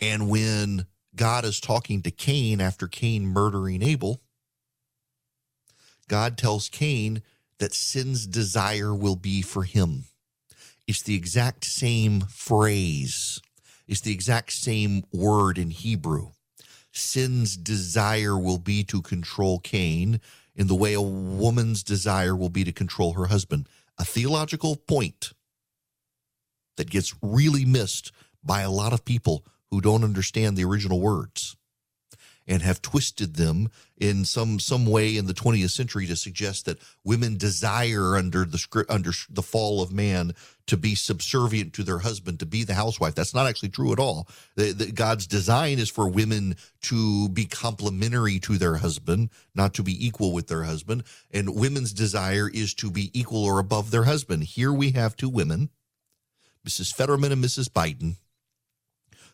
and 0.01 0.29
when 0.29 0.87
God 1.15 1.45
is 1.45 1.61
talking 1.61 2.03
to 2.03 2.11
Cain 2.11 2.61
after 2.61 2.89
Cain 2.89 3.27
murdering 3.27 3.83
Abel, 3.83 4.21
God 6.13 6.37
tells 6.37 6.69
Cain 6.69 7.23
that 7.59 7.73
sin's 7.73 8.27
desire 8.27 8.95
will 8.95 9.17
be 9.17 9.41
for 9.41 9.63
him. 9.63 10.05
It's 10.87 11.01
the 11.01 11.15
exact 11.15 11.65
same 11.65 12.21
phrase, 12.21 13.41
it's 13.89 14.03
the 14.03 14.13
exact 14.13 14.53
same 14.53 15.05
word 15.11 15.57
in 15.57 15.71
Hebrew. 15.71 16.33
Sin's 16.93 17.57
desire 17.57 18.37
will 18.37 18.59
be 18.59 18.85
to 18.85 19.01
control 19.01 19.59
Cain 19.59 20.21
in 20.55 20.67
the 20.67 20.75
way 20.75 20.93
a 20.93 21.01
woman's 21.01 21.83
desire 21.83 22.37
will 22.37 22.51
be 22.51 22.65
to 22.65 22.73
control 22.73 23.15
her 23.15 23.29
husband. 23.29 23.67
A 23.97 24.05
theological 24.05 24.77
point 24.77 25.33
that 26.77 26.91
gets 26.91 27.15
really 27.23 27.65
missed 27.65 28.13
by 28.45 28.61
a 28.61 28.71
lot 28.71 28.93
of 28.93 29.07
people 29.07 29.47
who 29.71 29.81
don't 29.81 30.05
understand 30.05 30.59
the 30.59 30.65
original 30.65 31.01
words 31.01 31.57
and 32.53 32.61
have 32.61 32.83
twisted 32.83 33.37
them 33.37 33.71
in 33.97 34.27
some 34.27 34.61
some 34.61 34.85
way 34.85 35.17
in 35.17 35.25
the 35.25 35.33
20th 35.33 35.71
century 35.71 36.07
to 36.07 36.15
suggest 36.15 36.67
that 36.67 36.79
women 37.03 37.39
desire 37.39 38.15
under 38.15 38.45
the 38.45 38.85
under 38.91 39.11
the 39.31 39.41
fall 39.43 39.81
of 39.81 39.91
man 39.91 40.35
to 40.67 40.77
be 40.77 40.95
subservient 40.95 41.73
to 41.73 41.83
their 41.83 42.01
husband 42.01 42.39
to 42.39 42.45
be 42.45 42.63
the 42.63 42.75
housewife. 42.75 43.15
That's 43.15 43.33
not 43.33 43.47
actually 43.47 43.71
true 43.71 43.91
at 43.91 43.99
all. 43.99 44.29
The, 44.55 44.73
the, 44.73 44.93
god's 44.93 45.27
design 45.27 45.79
is 45.79 45.89
for 45.89 46.07
women 46.07 46.57
to 46.83 47.31
be 47.31 47.47
complementary 47.47 48.39
to 48.41 48.59
their 48.59 48.77
husband 48.77 49.31
not 49.55 49.73
to 49.75 49.83
be 49.83 50.07
equal 50.07 50.35
with 50.35 50.49
their 50.49 50.65
husband. 50.65 51.05
And 51.31 51.57
women's 51.57 51.95
desire 51.95 52.51
is 52.53 52.75
to 52.75 52.91
be 52.91 53.19
equal 53.19 53.45
or 53.45 53.61
above 53.61 53.91
their 53.91 54.05
husband. 54.05 54.45
Here 54.45 54.73
we 54.73 54.91
have 54.91 55.17
two 55.17 55.31
women 55.31 55.71
mrs 56.69 56.95
fetterman 56.95 57.33
and 57.33 57.43
mrs 57.43 57.69
biden 57.69 58.17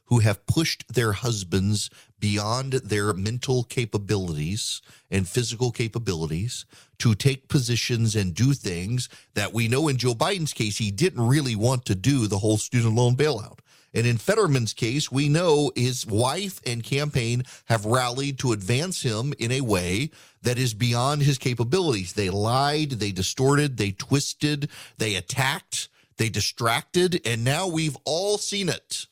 who 0.09 0.21
have 0.21 0.47
pushed 0.47 0.85
their 0.93 1.13
husbands 1.13 1.91
beyond 2.19 2.73
their 2.73 3.13
mental 3.13 3.63
capabilities 3.65 4.83
and 5.11 5.29
physical 5.29 5.71
capabilities 5.71 6.65
to 6.99 7.15
take 7.15 7.49
positions 7.49 8.17
and 8.17 8.35
do 8.35 8.53
things 8.53 9.09
that 9.35 9.53
we 9.53 9.69
know 9.69 9.89
in 9.89 9.97
Joe 9.97 10.15
Biden's 10.15 10.53
case, 10.53 10.79
he 10.79 10.91
didn't 10.91 11.27
really 11.27 11.55
want 11.55 11.85
to 11.87 11.95
do 11.95 12.27
the 12.27 12.39
whole 12.39 12.59
student 12.59 12.95
loan 12.95 13.17
bailout. 13.17 13.59
And 13.95 14.07
in 14.07 14.19
Fetterman's 14.19 14.75
case, 14.75 15.11
we 15.11 15.29
know 15.29 15.73
his 15.75 16.07
wife 16.07 16.61
and 16.67 16.85
campaign 16.85 17.45
have 17.67 17.87
rallied 17.87 18.39
to 18.41 18.53
advance 18.53 19.03
him 19.03 19.33
in 19.39 19.51
a 19.51 19.63
way 19.63 20.11
that 20.43 20.59
is 20.59 20.75
beyond 20.75 21.23
his 21.23 21.39
capabilities. 21.39 22.13
They 22.13 22.31
lied, 22.31 22.93
they 22.93 23.13
distorted, 23.13 23.77
they 23.77 23.93
twisted, 23.93 24.69
they 24.99 25.17
attacked, 25.17 25.89
they 26.19 26.29
distracted, 26.29 27.21
and 27.25 27.45
now 27.45 27.67
we've 27.67 27.97
all 28.05 28.37
seen 28.37 28.69
it. 28.69 29.07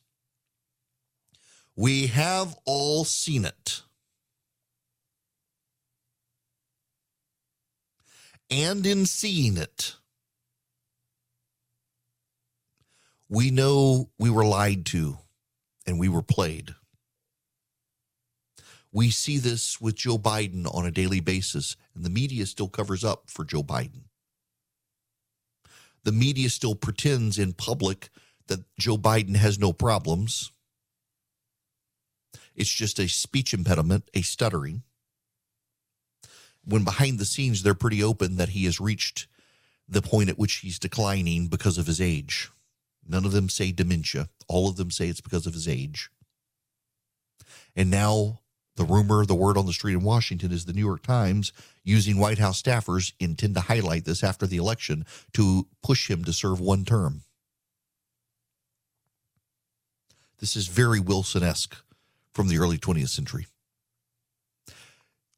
We 1.77 2.07
have 2.07 2.57
all 2.65 3.05
seen 3.05 3.45
it. 3.45 3.83
And 8.51 8.87
in 8.87 9.05
seeing 9.07 9.57
it, 9.57 9.97
we 13.29 13.51
know 13.51 14.11
we 14.19 14.31
were 14.31 14.45
lied 14.45 14.87
to 14.87 15.19
and 15.87 15.99
we 15.99 16.09
were 16.09 16.23
played. 16.23 16.75
We 18.93 19.11
see 19.11 19.37
this 19.37 19.79
with 19.79 19.97
Joe 19.97 20.17
Biden 20.17 20.73
on 20.75 20.87
a 20.87 20.91
daily 20.91 21.21
basis, 21.21 21.77
and 21.95 22.03
the 22.03 22.11
media 22.11 22.47
still 22.47 22.69
covers 22.69 23.05
up 23.05 23.25
for 23.29 23.45
Joe 23.45 23.63
Biden. 23.63 24.05
The 26.05 26.13
media 26.13 26.49
still 26.49 26.75
pretends 26.75 27.39
in 27.39 27.53
public 27.53 28.09
that 28.47 28.61
Joe 28.79 28.97
Biden 28.97 29.37
has 29.37 29.59
no 29.59 29.73
problems. 29.75 30.53
It's 32.57 32.73
just 32.73 32.99
a 32.99 33.09
speech 33.09 33.53
impediment, 33.55 34.11
a 34.15 34.23
stuttering. 34.23 34.83
When 36.65 36.85
behind 36.85 37.19
the 37.19 37.25
scenes, 37.25 37.63
they're 37.63 37.75
pretty 37.75 38.03
open 38.03 38.37
that 38.37 38.49
he 38.49 38.65
has 38.65 38.81
reached 38.81 39.29
the 39.89 40.03
point 40.03 40.31
at 40.31 40.39
which 40.39 40.55
he's 40.57 40.79
declining 40.79 41.47
because 41.47 41.79
of 41.79 41.87
his 41.87 42.01
age. 42.01 42.51
None 43.07 43.25
of 43.25 43.33
them 43.33 43.49
say 43.49 43.71
dementia. 43.71 44.29
All 44.49 44.69
of 44.69 44.77
them 44.77 44.91
say 44.91 45.09
it's 45.09 45.21
because 45.21 45.47
of 45.47 45.55
his 45.55 45.69
age. 45.69 46.11
And 47.77 47.91
now 47.91 48.41
the 48.77 48.85
rumor, 48.85 49.25
the 49.25 49.35
word 49.35 49.57
on 49.57 49.67
the 49.67 49.73
street 49.73 49.95
in 49.95 50.03
Washington 50.03 50.51
is 50.51 50.65
the 50.65 50.73
New 50.73 50.85
York 50.85 51.03
Times 51.03 51.53
using 51.85 52.19
White 52.19 52.39
House 52.39 52.61
staffers 52.61 53.13
intend 53.21 53.55
to 53.55 53.61
highlight 53.61 54.05
this 54.05 54.25
after 54.25 54.47
the 54.47 54.57
election 54.57 55.07
to 55.35 55.69
push 55.83 56.11
him 56.11 56.25
to 56.25 56.33
serve 56.33 56.59
one 56.59 56.85
term. 56.85 57.23
This 60.39 60.57
is 60.57 60.67
very 60.67 61.01
Wilson 61.01 61.43
esque 61.43 61.77
from 62.37 62.49
the 62.49 62.59
early 62.59 62.79
20th 62.79 63.09
century 63.09 63.47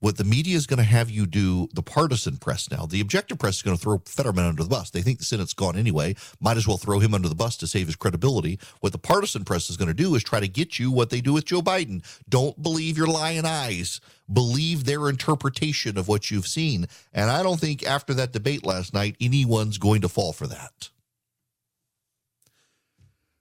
what 0.01 0.17
the 0.17 0.25
media 0.25 0.57
is 0.57 0.67
going 0.67 0.79
to 0.79 0.85
have 0.85 1.11
you 1.11 1.27
do, 1.27 1.69
the 1.75 1.83
partisan 1.83 2.37
press 2.37 2.71
now, 2.71 2.87
the 2.87 3.01
objective 3.01 3.39
press 3.39 3.57
is 3.57 3.63
going 3.63 3.77
to 3.77 3.83
throw 3.83 4.01
Fetterman 4.07 4.45
under 4.45 4.63
the 4.63 4.69
bus. 4.69 4.91
They 4.91 5.03
think 5.03 5.19
the 5.19 5.25
Senate's 5.25 5.55
gone 5.55 5.77
anyway. 5.77 6.15
Might 6.41 6.57
as 6.57 6.69
well 6.69 6.77
throw 6.77 7.01
him 7.01 7.15
under 7.15 7.29
the 7.29 7.35
bus 7.35 7.57
to 7.59 7.67
save 7.67 7.87
his 7.87 7.97
credibility. 7.97 8.59
What 8.81 8.93
the 8.93 8.99
partisan 8.99 9.45
press 9.45 9.71
is 9.71 9.77
going 9.77 9.89
to 9.89 9.95
do 9.95 10.15
is 10.15 10.23
try 10.23 10.41
to 10.41 10.49
get 10.49 10.79
you 10.79 10.93
what 10.93 11.11
they 11.11 11.21
do 11.21 11.33
with 11.33 11.47
Joe 11.47 11.63
Biden. 11.63 12.05
Don't 12.29 12.63
believe 12.63 12.97
your 12.97 13.09
lying 13.09 13.45
eyes. 13.45 14.01
Believe 14.33 14.85
their 14.85 15.09
interpretation 15.09 15.99
of 15.99 16.07
what 16.07 16.31
you've 16.31 16.47
seen. 16.47 16.87
And 17.13 17.31
I 17.31 17.43
don't 17.43 17.61
think 17.61 17.85
after 17.85 18.15
that 18.15 18.33
debate 18.33 18.65
last 18.65 18.95
night, 18.95 19.17
anyone's 19.21 19.79
going 19.79 20.03
to 20.03 20.09
fall 20.09 20.33
for 20.33 20.47
that. 20.47 20.91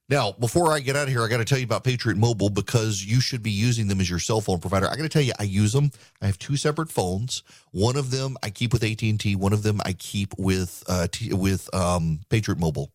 Now, 0.09 0.31
before 0.31 0.71
I 0.71 0.79
get 0.79 0.95
out 0.95 1.03
of 1.03 1.09
here, 1.09 1.21
I 1.21 1.27
got 1.27 1.37
to 1.37 1.45
tell 1.45 1.57
you 1.57 1.65
about 1.65 1.83
Patriot 1.83 2.17
Mobile 2.17 2.49
because 2.49 3.03
you 3.03 3.19
should 3.19 3.43
be 3.43 3.51
using 3.51 3.87
them 3.87 3.99
as 3.99 4.09
your 4.09 4.19
cell 4.19 4.39
phone 4.39 4.59
provider. 4.59 4.87
I 4.87 4.95
got 4.95 5.01
to 5.01 5.09
tell 5.09 5.21
you, 5.21 5.33
I 5.37 5.43
use 5.43 5.73
them. 5.73 5.91
I 6.21 6.27
have 6.27 6.39
two 6.39 6.55
separate 6.55 6.89
phones. 6.89 7.43
One 7.71 7.97
of 7.97 8.09
them 8.09 8.37
I 8.41 8.49
keep 8.49 8.71
with 8.71 8.83
AT 8.83 9.01
and 9.01 9.19
T. 9.19 9.35
One 9.35 9.51
of 9.51 9.63
them 9.63 9.81
I 9.83 9.91
keep 9.91 10.33
with 10.37 10.81
uh, 10.87 11.07
t- 11.11 11.33
with 11.33 11.73
um, 11.75 12.21
Patriot 12.29 12.57
Mobile. 12.57 12.93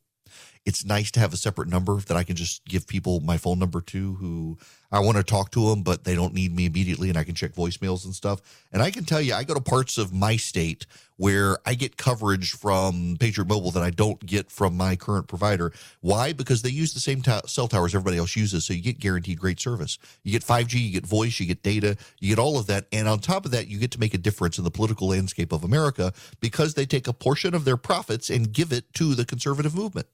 It's 0.64 0.84
nice 0.84 1.10
to 1.12 1.20
have 1.20 1.32
a 1.32 1.36
separate 1.36 1.68
number 1.68 1.96
that 1.96 2.16
I 2.16 2.22
can 2.22 2.36
just 2.36 2.64
give 2.64 2.86
people 2.86 3.20
my 3.20 3.36
phone 3.36 3.58
number 3.58 3.80
to 3.80 4.14
who 4.14 4.58
I 4.92 5.00
want 5.00 5.16
to 5.16 5.24
talk 5.24 5.50
to 5.52 5.70
them, 5.70 5.82
but 5.82 6.04
they 6.04 6.14
don't 6.14 6.34
need 6.34 6.54
me 6.54 6.66
immediately 6.66 7.08
and 7.08 7.18
I 7.18 7.24
can 7.24 7.34
check 7.34 7.52
voicemails 7.54 8.04
and 8.04 8.14
stuff. 8.14 8.40
And 8.72 8.82
I 8.82 8.90
can 8.90 9.04
tell 9.04 9.20
you, 9.20 9.34
I 9.34 9.42
go 9.42 9.54
to 9.54 9.60
parts 9.60 9.98
of 9.98 10.12
my 10.12 10.36
state 10.36 10.86
where 11.16 11.56
I 11.64 11.74
get 11.74 11.96
coverage 11.96 12.52
from 12.52 13.16
Patriot 13.18 13.48
Mobile 13.48 13.70
that 13.72 13.82
I 13.82 13.90
don't 13.90 14.24
get 14.24 14.50
from 14.50 14.76
my 14.76 14.94
current 14.94 15.28
provider. 15.28 15.72
Why? 16.00 16.32
Because 16.32 16.62
they 16.62 16.68
use 16.68 16.94
the 16.94 17.00
same 17.00 17.22
t- 17.22 17.32
cell 17.46 17.68
towers 17.68 17.94
everybody 17.94 18.18
else 18.18 18.36
uses. 18.36 18.64
So 18.64 18.74
you 18.74 18.82
get 18.82 19.00
guaranteed 19.00 19.38
great 19.38 19.60
service. 19.60 19.98
You 20.24 20.32
get 20.32 20.42
5G, 20.42 20.74
you 20.80 20.92
get 20.92 21.06
voice, 21.06 21.40
you 21.40 21.46
get 21.46 21.62
data, 21.62 21.96
you 22.20 22.28
get 22.28 22.38
all 22.38 22.58
of 22.58 22.66
that. 22.66 22.86
And 22.92 23.08
on 23.08 23.18
top 23.18 23.44
of 23.44 23.50
that, 23.52 23.68
you 23.68 23.78
get 23.78 23.92
to 23.92 24.00
make 24.00 24.14
a 24.14 24.18
difference 24.18 24.58
in 24.58 24.64
the 24.64 24.70
political 24.70 25.08
landscape 25.08 25.52
of 25.52 25.64
America 25.64 26.12
because 26.40 26.74
they 26.74 26.86
take 26.86 27.08
a 27.08 27.12
portion 27.12 27.54
of 27.54 27.64
their 27.64 27.76
profits 27.76 28.30
and 28.30 28.52
give 28.52 28.72
it 28.72 28.92
to 28.94 29.14
the 29.14 29.24
conservative 29.24 29.74
movement. 29.74 30.06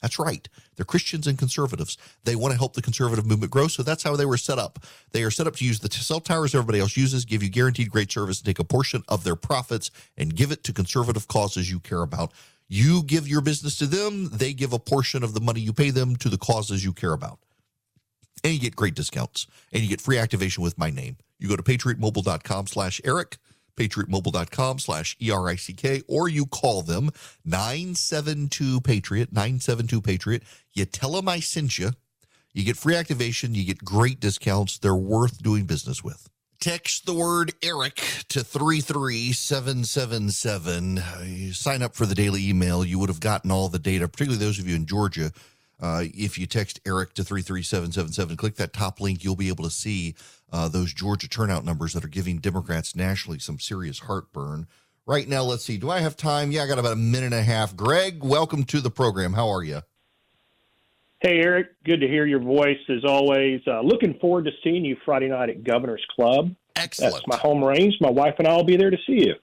That's 0.00 0.18
right. 0.18 0.48
They're 0.76 0.84
Christians 0.84 1.26
and 1.26 1.38
conservatives. 1.38 1.96
They 2.24 2.36
want 2.36 2.52
to 2.52 2.58
help 2.58 2.74
the 2.74 2.82
conservative 2.82 3.26
movement 3.26 3.52
grow. 3.52 3.68
So 3.68 3.82
that's 3.82 4.02
how 4.02 4.16
they 4.16 4.26
were 4.26 4.36
set 4.36 4.58
up. 4.58 4.84
They 5.12 5.22
are 5.22 5.30
set 5.30 5.46
up 5.46 5.56
to 5.56 5.64
use 5.64 5.80
the 5.80 5.90
cell 5.90 6.20
towers 6.20 6.54
everybody 6.54 6.80
else 6.80 6.96
uses, 6.96 7.24
give 7.24 7.42
you 7.42 7.48
guaranteed 7.48 7.90
great 7.90 8.10
service, 8.10 8.40
take 8.40 8.58
a 8.58 8.64
portion 8.64 9.02
of 9.08 9.24
their 9.24 9.36
profits 9.36 9.90
and 10.16 10.34
give 10.34 10.50
it 10.50 10.64
to 10.64 10.72
conservative 10.72 11.28
causes 11.28 11.70
you 11.70 11.80
care 11.80 12.02
about. 12.02 12.32
You 12.68 13.02
give 13.02 13.28
your 13.28 13.42
business 13.42 13.76
to 13.78 13.86
them, 13.86 14.30
they 14.32 14.52
give 14.52 14.72
a 14.72 14.78
portion 14.78 15.22
of 15.22 15.34
the 15.34 15.40
money 15.40 15.60
you 15.60 15.72
pay 15.72 15.90
them 15.90 16.16
to 16.16 16.28
the 16.28 16.38
causes 16.38 16.84
you 16.84 16.92
care 16.92 17.12
about. 17.12 17.38
And 18.42 18.52
you 18.54 18.58
get 18.58 18.74
great 18.74 18.94
discounts 18.94 19.46
and 19.72 19.82
you 19.82 19.88
get 19.88 20.00
free 20.00 20.18
activation 20.18 20.62
with 20.62 20.78
my 20.78 20.90
name. 20.90 21.16
You 21.38 21.48
go 21.48 21.56
to 21.56 21.62
patriotmobile.com 21.62 22.66
slash 22.66 23.00
Erick 23.04 23.36
patriotmobile.com 23.76 24.78
slash 24.78 25.16
E-R-I-C-K, 25.20 26.02
or 26.08 26.28
you 26.28 26.46
call 26.46 26.82
them 26.82 27.10
972-PATRIOT, 27.46 29.32
972-PATRIOT. 29.32 30.42
You 30.74 30.84
tell 30.84 31.12
them 31.12 31.28
I 31.28 31.40
sent 31.40 31.78
you. 31.78 31.92
You 32.52 32.64
get 32.64 32.76
free 32.76 32.96
activation. 32.96 33.54
You 33.54 33.64
get 33.64 33.82
great 33.84 34.20
discounts. 34.20 34.78
They're 34.78 34.94
worth 34.94 35.42
doing 35.42 35.64
business 35.64 36.04
with. 36.04 36.28
Text 36.60 37.06
the 37.06 37.14
word 37.14 37.54
Erick 37.60 37.96
to 38.28 38.44
33777. 38.44 41.02
You 41.26 41.52
sign 41.52 41.82
up 41.82 41.96
for 41.96 42.06
the 42.06 42.14
daily 42.14 42.48
email. 42.48 42.84
You 42.84 43.00
would 43.00 43.08
have 43.08 43.18
gotten 43.18 43.50
all 43.50 43.68
the 43.68 43.80
data, 43.80 44.06
particularly 44.06 44.44
those 44.44 44.60
of 44.60 44.68
you 44.68 44.76
in 44.76 44.86
Georgia. 44.86 45.32
Uh, 45.80 46.04
if 46.14 46.38
you 46.38 46.46
text 46.46 46.78
Erick 46.86 47.14
to 47.14 47.24
33777, 47.24 48.36
click 48.36 48.54
that 48.54 48.72
top 48.72 49.00
link, 49.00 49.24
you'll 49.24 49.34
be 49.34 49.48
able 49.48 49.64
to 49.64 49.70
see 49.70 50.14
uh, 50.52 50.68
those 50.68 50.92
Georgia 50.92 51.28
turnout 51.28 51.64
numbers 51.64 51.92
that 51.94 52.04
are 52.04 52.08
giving 52.08 52.38
Democrats 52.38 52.94
nationally 52.94 53.38
some 53.38 53.58
serious 53.58 54.00
heartburn. 54.00 54.66
Right 55.06 55.26
now, 55.28 55.42
let's 55.42 55.64
see. 55.64 55.78
Do 55.78 55.90
I 55.90 55.98
have 56.00 56.16
time? 56.16 56.52
Yeah, 56.52 56.62
I 56.62 56.66
got 56.68 56.78
about 56.78 56.92
a 56.92 56.96
minute 56.96 57.26
and 57.32 57.34
a 57.34 57.42
half. 57.42 57.74
Greg, 57.74 58.22
welcome 58.22 58.62
to 58.64 58.80
the 58.80 58.90
program. 58.90 59.32
How 59.32 59.48
are 59.48 59.64
you? 59.64 59.80
Hey, 61.20 61.38
Erick. 61.40 61.68
Good 61.84 62.00
to 62.00 62.08
hear 62.08 62.26
your 62.26 62.40
voice 62.40 62.78
as 62.88 63.04
always. 63.04 63.60
Uh, 63.66 63.80
looking 63.80 64.14
forward 64.20 64.44
to 64.46 64.50
seeing 64.62 64.84
you 64.84 64.96
Friday 65.04 65.28
night 65.28 65.50
at 65.50 65.64
Governor's 65.64 66.04
Club. 66.14 66.54
Excellent. 66.76 67.14
That's 67.14 67.26
my 67.26 67.36
home 67.36 67.62
range. 67.64 67.94
My 68.00 68.10
wife 68.10 68.34
and 68.38 68.46
I 68.48 68.54
will 68.56 68.64
be 68.64 68.76
there 68.76 68.90
to 68.90 68.96
see 69.06 69.24
you. 69.26 69.34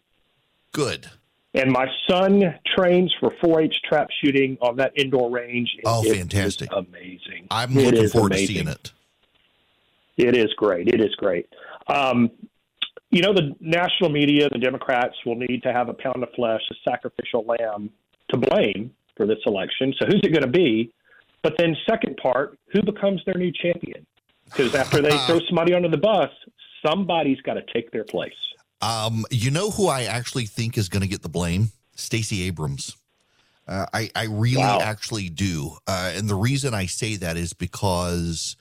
Good. 0.74 1.08
And 1.54 1.72
my 1.72 1.88
son 2.08 2.56
trains 2.78 3.14
for 3.20 3.32
4-H 3.44 3.74
trap 3.88 4.10
shooting 4.24 4.58
on 4.62 4.76
that 4.78 4.92
indoor 4.96 5.30
range. 5.32 5.70
Oh, 5.86 6.04
fantastic. 6.04 6.70
amazing. 6.72 7.48
I'm 7.50 7.76
It 7.78 7.86
looking 7.94 8.10
forward 8.10 8.34
amazing. 8.34 8.48
to 8.48 8.54
seeing 8.54 8.68
it. 8.68 8.92
It 10.20 10.36
is 10.36 10.54
great. 10.58 10.88
It 10.88 11.00
is 11.02 11.16
great. 11.16 11.48
Um, 11.88 12.30
you 13.10 13.22
know, 13.22 13.34
the 13.34 13.56
national 13.60 14.10
media, 14.10 14.50
the 14.52 14.60
Democrats 14.60 15.16
will 15.26 15.36
need 15.36 15.64
to 15.64 15.72
have 15.74 15.90
a 15.90 15.94
pound 15.94 16.22
of 16.22 16.30
flesh, 16.36 16.62
a 16.72 16.76
sacrificial 16.90 17.46
lamb 17.46 17.90
to 18.30 18.38
blame 18.38 18.92
for 19.18 19.26
this 19.26 19.40
election. 19.46 19.94
So 20.00 20.06
who's 20.08 20.22
it 20.24 20.32
going 20.32 20.44
to 20.44 20.48
be? 20.52 20.94
But 21.42 21.54
then, 21.58 21.76
second 21.90 22.18
part, 22.18 22.60
who 22.74 22.84
becomes 22.84 23.22
their 23.26 23.36
new 23.36 23.52
champion? 23.52 24.06
Because 24.46 24.76
after 24.76 25.02
they 25.02 25.18
throw 25.26 25.40
somebody 25.48 25.74
under 25.74 25.90
the 25.90 25.98
bus, 25.98 26.30
somebody's 26.86 27.40
got 27.42 27.54
to 27.54 27.64
take 27.74 27.92
their 27.92 28.04
place. 28.04 28.34
Um, 28.82 29.26
you 29.32 29.52
know 29.52 29.72
who 29.72 29.88
I 29.88 30.04
actually 30.04 30.46
think 30.46 30.78
is 30.78 30.90
going 30.90 31.02
to 31.02 31.08
get 31.08 31.22
the 31.22 31.30
blame? 31.30 31.70
Stacey 31.96 32.44
Abrams. 32.44 32.96
Uh, 33.68 33.86
I, 33.94 34.10
I 34.16 34.26
really 34.26 34.58
Wow. 34.58 34.80
actually 34.82 35.30
do. 35.30 35.78
Uh, 35.88 36.12
and 36.16 36.28
the 36.30 36.36
reason 36.36 36.74
I 36.74 36.86
say 36.88 37.16
that 37.18 37.38
is 37.38 37.54
because 37.54 38.56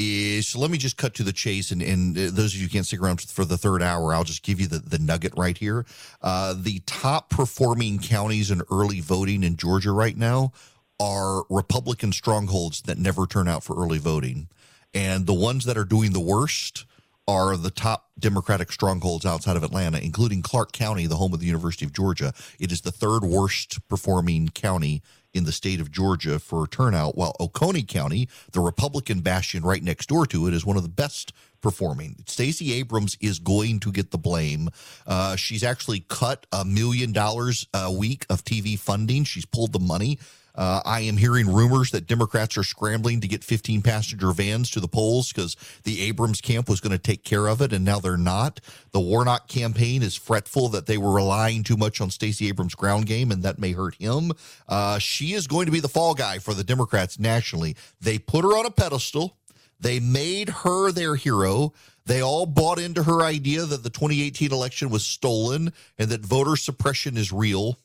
is 0.00 0.48
so 0.48 0.58
let 0.58 0.70
me 0.70 0.78
just 0.78 0.96
cut 0.96 1.14
to 1.14 1.22
the 1.22 1.32
chase 1.32 1.70
and, 1.70 1.82
and 1.82 2.16
uh, 2.16 2.30
those 2.32 2.54
of 2.54 2.60
you 2.60 2.68
can't 2.68 2.86
stick 2.86 3.00
around 3.00 3.20
for 3.20 3.44
the 3.44 3.56
third 3.56 3.82
hour 3.82 4.14
i'll 4.14 4.24
just 4.24 4.42
give 4.42 4.60
you 4.60 4.66
the, 4.66 4.78
the 4.78 4.98
nugget 4.98 5.32
right 5.36 5.58
here 5.58 5.84
uh, 6.22 6.54
the 6.56 6.80
top 6.86 7.28
performing 7.30 7.98
counties 7.98 8.50
in 8.50 8.62
early 8.70 9.00
voting 9.00 9.42
in 9.42 9.56
georgia 9.56 9.92
right 9.92 10.16
now 10.16 10.52
are 10.98 11.44
republican 11.50 12.12
strongholds 12.12 12.82
that 12.82 12.98
never 12.98 13.26
turn 13.26 13.46
out 13.46 13.62
for 13.62 13.76
early 13.76 13.98
voting 13.98 14.48
and 14.94 15.26
the 15.26 15.34
ones 15.34 15.64
that 15.66 15.76
are 15.76 15.84
doing 15.84 16.12
the 16.12 16.20
worst 16.20 16.86
are 17.28 17.56
the 17.56 17.70
top 17.70 18.10
Democratic 18.18 18.72
strongholds 18.72 19.24
outside 19.24 19.56
of 19.56 19.62
Atlanta, 19.62 19.98
including 19.98 20.42
Clarke 20.42 20.72
County, 20.72 21.06
the 21.06 21.14
home 21.14 21.32
of 21.32 21.38
the 21.38 21.46
University 21.46 21.84
of 21.84 21.92
Georgia. 21.92 22.32
It 22.58 22.72
is 22.72 22.80
the 22.80 22.90
third 22.90 23.22
worst 23.22 23.86
performing 23.88 24.48
county 24.48 25.00
in 25.34 25.44
the 25.44 25.52
state 25.52 25.80
of 25.80 25.90
Georgia 25.90 26.38
for 26.38 26.66
turnout, 26.66 27.16
while 27.16 27.36
Oconee 27.40 27.82
County, 27.82 28.28
the 28.52 28.60
Republican 28.60 29.20
bastion 29.20 29.62
right 29.62 29.82
next 29.82 30.08
door 30.08 30.26
to 30.26 30.46
it, 30.46 30.54
is 30.54 30.64
one 30.66 30.76
of 30.76 30.82
the 30.82 30.88
best 30.88 31.32
performing. 31.60 32.16
Stacey 32.26 32.72
Abrams 32.74 33.16
is 33.20 33.38
going 33.38 33.80
to 33.80 33.92
get 33.92 34.10
the 34.10 34.18
blame. 34.18 34.70
Uh, 35.06 35.36
she's 35.36 35.62
actually 35.62 36.00
cut 36.08 36.46
a 36.52 36.64
million 36.64 37.12
dollars 37.12 37.66
a 37.74 37.92
week 37.92 38.26
of 38.30 38.44
TV 38.44 38.78
funding. 38.78 39.24
She's 39.24 39.44
pulled 39.44 39.72
the 39.72 39.78
money. 39.78 40.18
Uh, 40.54 40.80
I 40.84 41.00
am 41.00 41.16
hearing 41.16 41.52
rumors 41.52 41.90
that 41.90 42.06
Democrats 42.06 42.56
are 42.56 42.64
scrambling 42.64 43.20
to 43.20 43.28
get 43.28 43.44
15 43.44 43.82
passenger 43.82 44.32
vans 44.32 44.70
to 44.70 44.80
the 44.80 44.88
polls 44.88 45.32
because 45.32 45.56
the 45.84 46.02
Abrams 46.02 46.40
camp 46.40 46.68
was 46.68 46.80
going 46.80 46.92
to 46.92 46.98
take 46.98 47.24
care 47.24 47.46
of 47.46 47.60
it, 47.60 47.72
and 47.72 47.84
now 47.84 48.00
they're 48.00 48.16
not. 48.16 48.60
The 48.92 49.00
Warnock 49.00 49.48
campaign 49.48 50.02
is 50.02 50.16
fretful 50.16 50.68
that 50.70 50.86
they 50.86 50.98
were 50.98 51.12
relying 51.12 51.62
too 51.62 51.76
much 51.76 52.00
on 52.00 52.10
Stacey 52.10 52.48
Abrams' 52.48 52.74
ground 52.74 53.06
game, 53.06 53.30
and 53.30 53.42
that 53.42 53.58
may 53.58 53.72
hurt 53.72 53.94
him. 53.96 54.32
Uh, 54.68 54.98
she 54.98 55.32
is 55.32 55.46
going 55.46 55.66
to 55.66 55.72
be 55.72 55.80
the 55.80 55.88
fall 55.88 56.14
guy 56.14 56.38
for 56.38 56.54
the 56.54 56.64
Democrats 56.64 57.18
nationally. 57.18 57.76
They 58.00 58.18
put 58.18 58.44
her 58.44 58.56
on 58.56 58.66
a 58.66 58.70
pedestal. 58.70 59.36
They 59.78 59.98
made 59.98 60.48
her 60.50 60.92
their 60.92 61.16
hero. 61.16 61.72
They 62.06 62.20
all 62.20 62.46
bought 62.46 62.78
into 62.78 63.02
her 63.04 63.22
idea 63.22 63.64
that 63.64 63.82
the 63.82 63.90
2018 63.90 64.52
election 64.52 64.90
was 64.90 65.04
stolen 65.04 65.72
and 65.98 66.10
that 66.10 66.20
voter 66.20 66.56
suppression 66.56 67.16
is 67.16 67.32
real. 67.32 67.78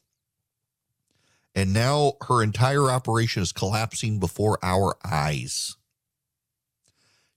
And 1.55 1.73
now 1.73 2.13
her 2.27 2.43
entire 2.43 2.91
operation 2.91 3.41
is 3.41 3.53
collapsing 3.53 4.19
before 4.19 4.59
our 4.61 4.97
eyes. 5.05 5.77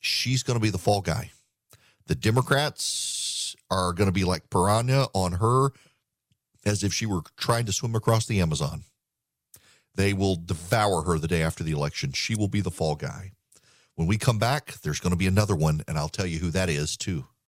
She's 0.01 0.43
going 0.43 0.59
to 0.59 0.63
be 0.63 0.71
the 0.71 0.79
fall 0.79 1.01
guy. 1.01 1.31
The 2.07 2.17
Democrats 2.17 3.55
are 3.71 3.93
going 3.93 4.09
to 4.09 4.13
be 4.13 4.25
like 4.25 4.51
piranha 4.51 5.07
on 5.15 5.35
her 5.35 5.71
as 6.67 6.83
if 6.83 6.93
she 6.93 7.07
were 7.07 7.23
trying 7.37 7.65
to 7.67 7.73
swim 7.73 7.95
across 7.95 8.27
the 8.27 8.41
Amazon. 8.41 8.83
They 9.95 10.13
will 10.13 10.37
devour 10.37 11.03
her 11.03 11.19
the 11.19 11.29
day 11.29 11.43
after 11.43 11.63
the 11.63 11.73
election. 11.73 12.13
She 12.13 12.35
will 12.35 12.49
be 12.49 12.61
the 12.61 12.71
fall 12.71 12.97
guy. 12.97 13.33
When 13.95 14.09
we 14.09 14.19
come 14.19 14.39
back, 14.39 14.75
there's 14.83 15.01
going 15.01 15.13
to 15.13 15.17
be 15.17 15.27
another 15.27 15.57
one, 15.57 15.83
and 15.89 15.97
I'll 15.97 16.09
tell 16.09 16.27
you 16.27 16.39
who 16.39 16.51
that 16.51 16.69
is 16.69 16.97
too. 16.97 17.27